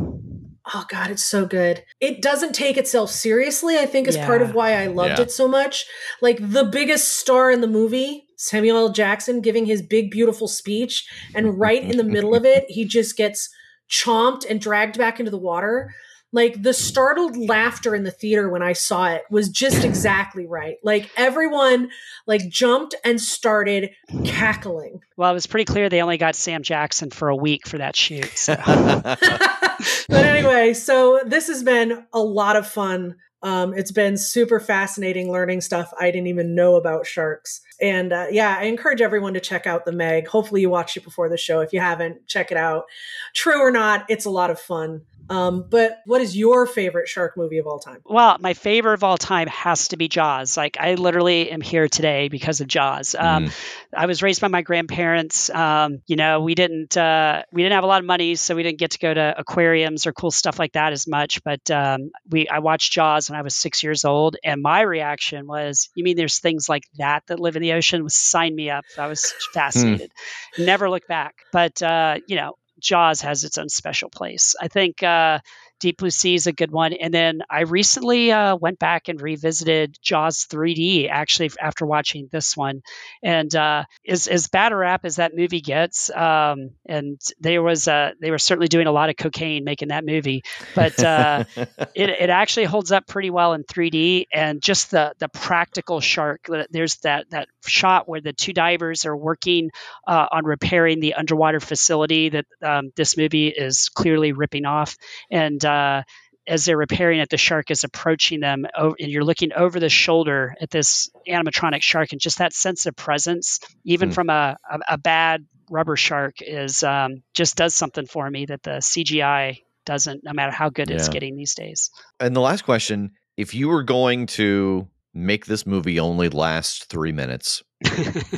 Oh 0.72 0.86
god, 0.88 1.10
it's 1.10 1.24
so 1.24 1.44
good. 1.44 1.84
It 2.00 2.22
doesn't 2.22 2.54
take 2.54 2.78
itself 2.78 3.10
seriously, 3.10 3.76
I 3.78 3.84
think 3.84 4.08
is 4.08 4.16
part 4.16 4.40
of 4.40 4.54
why 4.54 4.72
I 4.82 4.86
loved 4.86 5.18
Yeah. 5.18 5.24
it 5.24 5.30
so 5.30 5.46
much. 5.46 5.84
Like 6.22 6.38
the 6.40 6.64
biggest 6.64 7.18
star 7.18 7.50
in 7.50 7.60
the 7.60 7.66
movie, 7.66 8.24
Samuel 8.38 8.78
L. 8.78 8.88
Jackson 8.88 9.42
giving 9.42 9.66
his 9.66 9.82
big 9.82 10.10
beautiful 10.10 10.48
speech 10.48 11.06
and 11.34 11.60
right 11.60 11.82
in 11.82 11.98
the 11.98 12.04
middle 12.04 12.34
of 12.34 12.46
it, 12.46 12.64
he 12.68 12.86
just 12.86 13.14
gets 13.14 13.50
chomped 13.90 14.48
and 14.48 14.58
dragged 14.58 14.96
back 14.96 15.18
into 15.18 15.30
the 15.30 15.36
water. 15.36 15.92
Like 16.35 16.61
the 16.61 16.74
startled 16.74 17.37
laughter 17.37 17.95
in 17.95 18.03
the 18.03 18.11
theater 18.11 18.51
when 18.51 18.61
I 18.61 18.72
saw 18.72 19.07
it 19.07 19.22
was 19.30 19.49
just 19.49 19.85
exactly 19.85 20.47
right. 20.47 20.78
Like 20.82 21.09
everyone 21.16 21.91
like 22.26 22.49
jumped 22.49 22.97
and 23.05 23.20
started 23.20 23.91
cackling. 24.24 24.99
Well, 25.16 25.30
it 25.30 25.35
was 25.35 25.47
pretty 25.47 25.64
clear 25.64 25.89
they 25.89 26.03
only 26.03 26.18
got 26.18 26.35
Sam 26.35 26.64
Jackson 26.64 27.11
for 27.11 27.28
a 27.28 27.37
week 27.37 27.68
for 27.68 27.78
that 27.78 27.95
shoot. 27.95 28.37
So. 28.37 28.57
but 28.64 29.87
anyway, 30.11 30.74
so 30.74 31.20
this 31.24 31.47
has 31.47 31.62
been 31.62 32.05
a 32.12 32.20
lot 32.20 32.57
of 32.57 32.66
fun. 32.66 33.14
Um, 33.45 33.72
it's 33.72 33.93
been 33.93 34.16
super 34.16 34.59
fascinating 34.59 35.30
learning 35.30 35.61
stuff 35.61 35.93
I 36.01 36.11
didn't 36.11 36.26
even 36.26 36.57
know 36.57 36.74
about 36.74 37.07
sharks. 37.07 37.61
And 37.85 38.14
uh, 38.14 38.28
yeah, 38.30 38.57
I 38.59 38.64
encourage 38.64 39.03
everyone 39.03 39.35
to 39.35 39.41
check 39.41 39.66
out 39.66 39.85
the 39.85 39.93
Meg. 39.93 40.26
Hopefully, 40.26 40.62
you 40.62 40.70
watched 40.70 40.97
it 40.97 41.05
before 41.05 41.28
the 41.28 41.37
show. 41.37 41.61
If 41.61 41.74
you 41.74 41.80
haven't, 41.80 42.26
check 42.26 42.51
it 42.51 42.57
out. 42.57 42.87
True 43.35 43.61
or 43.61 43.70
not, 43.70 44.07
it's 44.09 44.24
a 44.24 44.30
lot 44.30 44.49
of 44.49 44.59
fun. 44.59 45.03
Um, 45.30 45.64
but 45.68 46.01
what 46.05 46.20
is 46.20 46.37
your 46.37 46.66
favorite 46.66 47.09
shark 47.09 47.37
movie 47.37 47.59
of 47.59 47.66
all 47.66 47.78
time? 47.78 47.99
Well, 48.05 48.37
my 48.41 48.55
favorite 48.55 48.95
of 48.95 49.05
all 49.05 49.16
time 49.16 49.49
has 49.49 49.89
to 49.89 49.97
be 49.97 50.09
Jaws. 50.09 50.57
Like 50.57 50.76
I 50.78 50.95
literally 50.95 51.51
am 51.51 51.61
here 51.61 51.89
today 51.89 52.28
because 52.28 52.61
of 52.61 52.66
Jaws. 52.66 53.14
Um, 53.14 53.51
I 53.97 54.07
was 54.07 54.22
raised 54.22 54.41
by 54.41 54.49
my 54.49 54.62
grandparents. 54.62 55.49
Um, 55.49 56.03
you 56.07 56.16
know, 56.16 56.41
we 56.41 56.55
didn't 56.55 56.97
uh, 56.97 57.43
we 57.53 57.62
didn't 57.62 57.74
have 57.74 57.85
a 57.85 57.87
lot 57.87 58.01
of 58.01 58.07
money, 58.07 58.35
so 58.35 58.55
we 58.55 58.62
didn't 58.62 58.78
get 58.78 58.93
to 58.93 58.99
go 58.99 59.14
to 59.14 59.35
aquariums 59.39 60.07
or 60.07 60.12
cool 60.12 60.30
stuff 60.30 60.59
like 60.59 60.72
that 60.72 60.93
as 60.93 61.07
much. 61.07 61.43
But 61.43 61.70
um, 61.70 62.11
we 62.28 62.49
I 62.49 62.59
watched 62.59 62.93
Jaws 62.93 63.30
when 63.30 63.39
I 63.39 63.43
was 63.43 63.57
six 63.57 63.82
years 63.82 64.05
old, 64.05 64.37
and 64.45 64.61
my 64.61 64.82
reaction 64.82 65.47
was, 65.47 65.89
"You 65.95 66.05
mean 66.05 66.16
there's 66.16 66.39
things 66.39 66.68
like 66.68 66.85
that 66.99 67.26
that 67.28 67.41
live 67.41 67.57
in 67.57 67.62
the 67.62 67.72
ocean?" 67.74 68.02
Was 68.04 68.14
sign 68.14 68.54
me 68.54 68.70
up. 68.70 68.84
I 68.98 69.06
was 69.06 69.32
fascinated. 69.52 70.10
Never 70.58 70.88
look 70.88 71.06
back. 71.06 71.34
But 71.52 71.82
uh, 71.82 72.16
you 72.26 72.36
know, 72.36 72.54
Jaws 72.80 73.20
has 73.22 73.44
its 73.44 73.58
own 73.58 73.68
special 73.68 74.10
place. 74.10 74.54
I 74.60 74.68
think 74.68 75.02
uh, 75.02 75.40
Deep 75.80 75.98
Blue 75.98 76.10
Sea 76.10 76.34
is 76.34 76.46
a 76.46 76.52
good 76.52 76.70
one. 76.70 76.92
And 76.94 77.12
then 77.12 77.42
I 77.50 77.60
recently 77.62 78.32
uh, 78.32 78.56
went 78.56 78.78
back 78.78 79.08
and 79.08 79.20
revisited 79.20 79.98
Jaws 80.02 80.46
3D 80.46 81.10
actually 81.10 81.50
after 81.60 81.84
watching 81.84 82.28
this 82.32 82.56
one. 82.56 82.80
And 83.22 83.54
uh, 83.54 83.84
as, 84.08 84.26
as 84.26 84.48
bad 84.48 84.72
a 84.72 84.76
rap 84.76 85.04
as 85.04 85.16
that 85.16 85.36
movie 85.36 85.60
gets, 85.60 86.10
um, 86.10 86.70
and 86.86 87.20
there 87.38 87.62
was 87.62 87.86
uh, 87.86 88.12
they 88.20 88.30
were 88.30 88.38
certainly 88.38 88.68
doing 88.68 88.86
a 88.86 88.92
lot 88.92 89.10
of 89.10 89.16
cocaine 89.16 89.64
making 89.64 89.88
that 89.88 90.06
movie, 90.06 90.42
but 90.74 91.02
uh, 91.02 91.44
it, 91.56 92.08
it 92.08 92.30
actually 92.30 92.64
holds 92.64 92.92
up 92.92 93.06
pretty 93.06 93.30
well 93.30 93.52
in 93.52 93.64
3D 93.64 94.26
and 94.32 94.62
just 94.62 94.90
the 94.90 95.12
the 95.18 95.28
practical 95.28 96.00
shark. 96.00 96.46
There's 96.70 96.96
that 96.98 97.28
that 97.30 97.48
shot 97.66 98.08
where 98.08 98.20
the 98.20 98.32
two 98.32 98.52
divers 98.52 99.06
are 99.06 99.16
working 99.16 99.70
uh, 100.06 100.26
on 100.30 100.44
repairing 100.44 101.00
the 101.00 101.14
underwater 101.14 101.60
facility 101.60 102.28
that 102.30 102.46
um, 102.62 102.90
this 102.96 103.16
movie 103.16 103.48
is 103.48 103.88
clearly 103.88 104.32
ripping 104.32 104.64
off, 104.66 104.96
and 105.30 105.64
uh, 105.64 106.02
as 106.46 106.66
they're 106.66 106.76
repairing 106.76 107.20
it, 107.20 107.30
the 107.30 107.38
shark 107.38 107.70
is 107.70 107.84
approaching 107.84 108.40
them, 108.40 108.66
and 108.76 109.10
you're 109.10 109.24
looking 109.24 109.52
over 109.54 109.80
the 109.80 109.88
shoulder 109.88 110.54
at 110.60 110.68
this 110.70 111.08
animatronic 111.26 111.80
shark, 111.80 112.12
and 112.12 112.20
just 112.20 112.38
that 112.38 112.52
sense 112.52 112.84
of 112.86 112.94
presence, 112.94 113.60
even 113.84 114.10
Hmm. 114.10 114.12
from 114.14 114.28
a, 114.30 114.56
a, 114.70 114.78
a 114.90 114.98
bad 114.98 115.46
rubber 115.70 115.96
shark, 115.96 116.42
is 116.42 116.82
um, 116.82 117.22
just 117.32 117.56
does 117.56 117.72
something 117.74 118.04
for 118.06 118.28
me 118.30 118.44
that 118.46 118.62
the 118.62 118.72
CGI 118.82 119.62
doesn't, 119.86 120.22
no 120.22 120.32
matter 120.34 120.52
how 120.52 120.68
good 120.68 120.90
it's 120.90 121.08
getting 121.08 121.36
these 121.36 121.54
days. 121.54 121.90
and 122.20 122.36
the 122.36 122.40
last 122.40 122.62
question: 122.64 123.12
If 123.38 123.54
you 123.54 123.68
were 123.68 123.82
going 123.82 124.26
to 124.26 124.86
make 125.14 125.46
this 125.46 125.66
movie 125.66 126.00
only 126.00 126.28
last 126.28 126.86
three 126.86 127.12
minutes, 127.12 127.62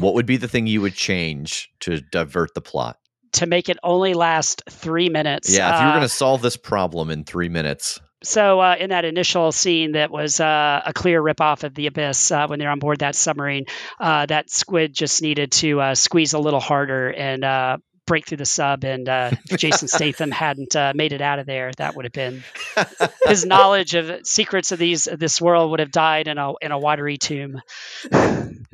what 0.00 0.14
would 0.14 0.26
be 0.26 0.36
the 0.36 0.48
thing 0.48 0.66
you 0.66 0.80
would 0.82 0.94
change 0.94 1.70
to 1.80 2.00
divert 2.00 2.54
the 2.54 2.60
plot? 2.60 2.98
to 3.32 3.46
make 3.46 3.68
it 3.68 3.76
only 3.82 4.14
last 4.14 4.62
three 4.70 5.08
minutes. 5.08 5.54
Yeah, 5.54 5.74
if 5.74 5.80
you 5.80 5.86
were 5.86 5.92
uh, 5.92 5.96
going 5.96 6.08
to 6.08 6.14
solve 6.14 6.42
this 6.42 6.56
problem 6.56 7.10
in 7.10 7.24
three 7.24 7.48
minutes, 7.48 8.00
So 8.22 8.60
uh, 8.60 8.76
in 8.78 8.90
that 8.90 9.04
initial 9.04 9.52
scene, 9.52 9.92
that 9.92 10.10
was 10.10 10.40
uh, 10.40 10.82
a 10.84 10.92
clear 10.92 11.22
ripoff 11.22 11.64
of 11.64 11.74
the 11.74 11.86
Abyss 11.86 12.30
uh, 12.32 12.46
when 12.46 12.58
they're 12.58 12.70
on 12.70 12.78
board 12.78 13.00
that 13.00 13.14
submarine. 13.14 13.66
Uh, 14.00 14.26
that 14.26 14.50
squid 14.50 14.94
just 14.94 15.22
needed 15.22 15.52
to 15.52 15.80
uh, 15.80 15.94
squeeze 15.94 16.32
a 16.32 16.38
little 16.38 16.60
harder 16.60 17.10
and 17.10 17.44
uh, 17.44 17.76
break 18.06 18.26
through 18.26 18.38
the 18.38 18.46
sub. 18.46 18.84
And 18.84 19.08
uh, 19.08 19.32
if 19.50 19.58
Jason 19.58 19.88
Statham 19.88 20.30
hadn't 20.32 20.74
uh, 20.74 20.92
made 20.94 21.12
it 21.12 21.20
out 21.20 21.38
of 21.38 21.46
there, 21.46 21.72
that 21.76 21.96
would 21.96 22.04
have 22.04 22.12
been 22.12 22.42
his 23.26 23.44
knowledge 23.44 23.94
of 23.94 24.26
secrets 24.26 24.72
of 24.72 24.78
these 24.78 25.06
of 25.06 25.18
this 25.18 25.40
world 25.40 25.70
would 25.72 25.80
have 25.80 25.90
died 25.90 26.28
in 26.28 26.38
a 26.38 26.52
in 26.60 26.72
a 26.72 26.78
watery 26.78 27.18
tomb. 27.18 27.60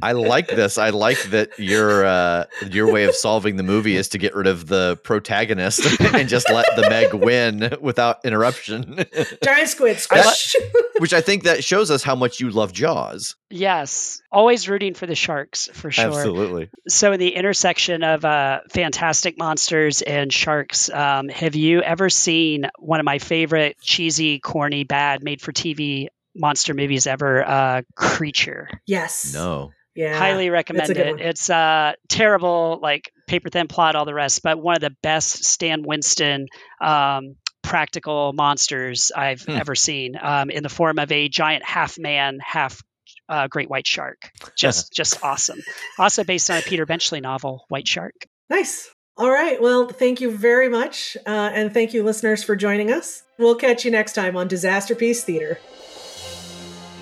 I 0.02 0.12
like 0.12 0.48
this. 0.48 0.78
I 0.78 0.90
like 0.90 1.22
that 1.30 1.58
your 1.58 2.04
uh, 2.04 2.44
your 2.70 2.92
way 2.92 3.04
of 3.04 3.14
solving 3.14 3.56
the 3.56 3.62
movie 3.62 3.96
is 3.96 4.08
to 4.08 4.18
get 4.18 4.34
rid 4.34 4.46
of 4.46 4.66
the 4.66 4.98
protagonist 5.02 6.00
and 6.00 6.28
just 6.28 6.50
let 6.50 6.66
the 6.76 6.88
Meg 6.88 7.14
win 7.14 7.76
without 7.80 8.24
interruption. 8.24 9.04
Giant 9.42 9.68
squid. 9.68 9.96
I 10.10 10.22
Squish. 10.22 10.56
Which 10.98 11.12
I 11.12 11.20
think 11.20 11.44
that 11.44 11.64
shows 11.64 11.90
us 11.90 12.02
how 12.02 12.14
much 12.14 12.40
you 12.40 12.50
love 12.50 12.72
Jaws. 12.72 13.34
Yes, 13.50 14.22
always 14.30 14.68
rooting 14.68 14.94
for 14.94 15.06
the 15.06 15.14
sharks 15.14 15.68
for 15.72 15.90
sure. 15.90 16.06
Absolutely. 16.06 16.70
So, 16.88 17.12
in 17.12 17.20
the 17.20 17.34
intersection 17.34 18.02
of 18.02 18.24
uh, 18.24 18.60
fantastic 18.70 19.21
monsters 19.38 20.02
and 20.02 20.32
sharks, 20.32 20.88
um, 20.90 21.28
have 21.28 21.54
you 21.54 21.82
ever 21.82 22.08
seen 22.10 22.68
one 22.78 23.00
of 23.00 23.04
my 23.04 23.18
favorite 23.18 23.76
cheesy, 23.80 24.38
corny, 24.38 24.84
bad, 24.84 25.22
made 25.22 25.40
for 25.40 25.52
TV 25.52 26.08
monster 26.34 26.74
movies 26.74 27.06
ever? 27.06 27.44
Uh, 27.46 27.82
Creature. 27.94 28.68
yes. 28.86 29.32
No. 29.34 29.72
Yeah. 29.94 30.16
Highly 30.18 30.48
recommend 30.48 30.88
good 30.88 30.96
it. 31.06 31.10
one. 31.10 31.20
It's 31.20 31.50
uh, 31.50 31.92
terrible, 32.08 32.78
like 32.82 33.12
paper 33.26 33.50
thin 33.50 33.68
plot, 33.68 33.94
all 33.94 34.06
the 34.06 34.14
rest, 34.14 34.42
but 34.42 34.58
one 34.58 34.74
of 34.74 34.80
the 34.80 34.94
best 35.02 35.44
Stan 35.44 35.82
Winston. 35.82 36.46
Um, 36.80 37.36
practical 37.62 38.32
monsters 38.32 39.12
I've 39.16 39.42
Hmm. 39.42 39.52
ever 39.52 39.74
seen 39.74 40.16
um, 40.20 40.50
in 40.50 40.62
the 40.62 40.68
form 40.68 40.98
of 40.98 41.12
a 41.12 41.28
giant 41.28 41.64
half 41.64 41.96
man, 41.98 42.38
half 42.44 42.82
uh, 43.28 43.46
great 43.46 43.70
white 43.70 43.86
shark. 43.86 44.30
Just, 44.58 44.92
just 44.96 45.22
awesome. 45.22 45.60
Also 45.98 46.24
based 46.24 46.50
on 46.50 46.58
a 46.58 46.62
Peter 46.62 46.84
Benchley 46.86 47.20
novel, 47.20 47.64
White 47.68 47.86
Shark. 47.86 48.14
Nice. 48.50 48.90
All 49.18 49.30
right. 49.30 49.60
Well, 49.60 49.88
thank 49.88 50.20
you 50.20 50.30
very 50.30 50.68
much. 50.68 51.16
Uh, 51.26 51.50
and 51.52 51.72
thank 51.72 51.92
you, 51.92 52.02
listeners, 52.02 52.42
for 52.42 52.56
joining 52.56 52.90
us. 52.90 53.24
We'll 53.38 53.56
catch 53.56 53.84
you 53.84 53.90
next 53.90 54.14
time 54.14 54.36
on 54.36 54.48
Disaster 54.48 54.94
Piece 54.94 55.22
Theater. 55.22 55.58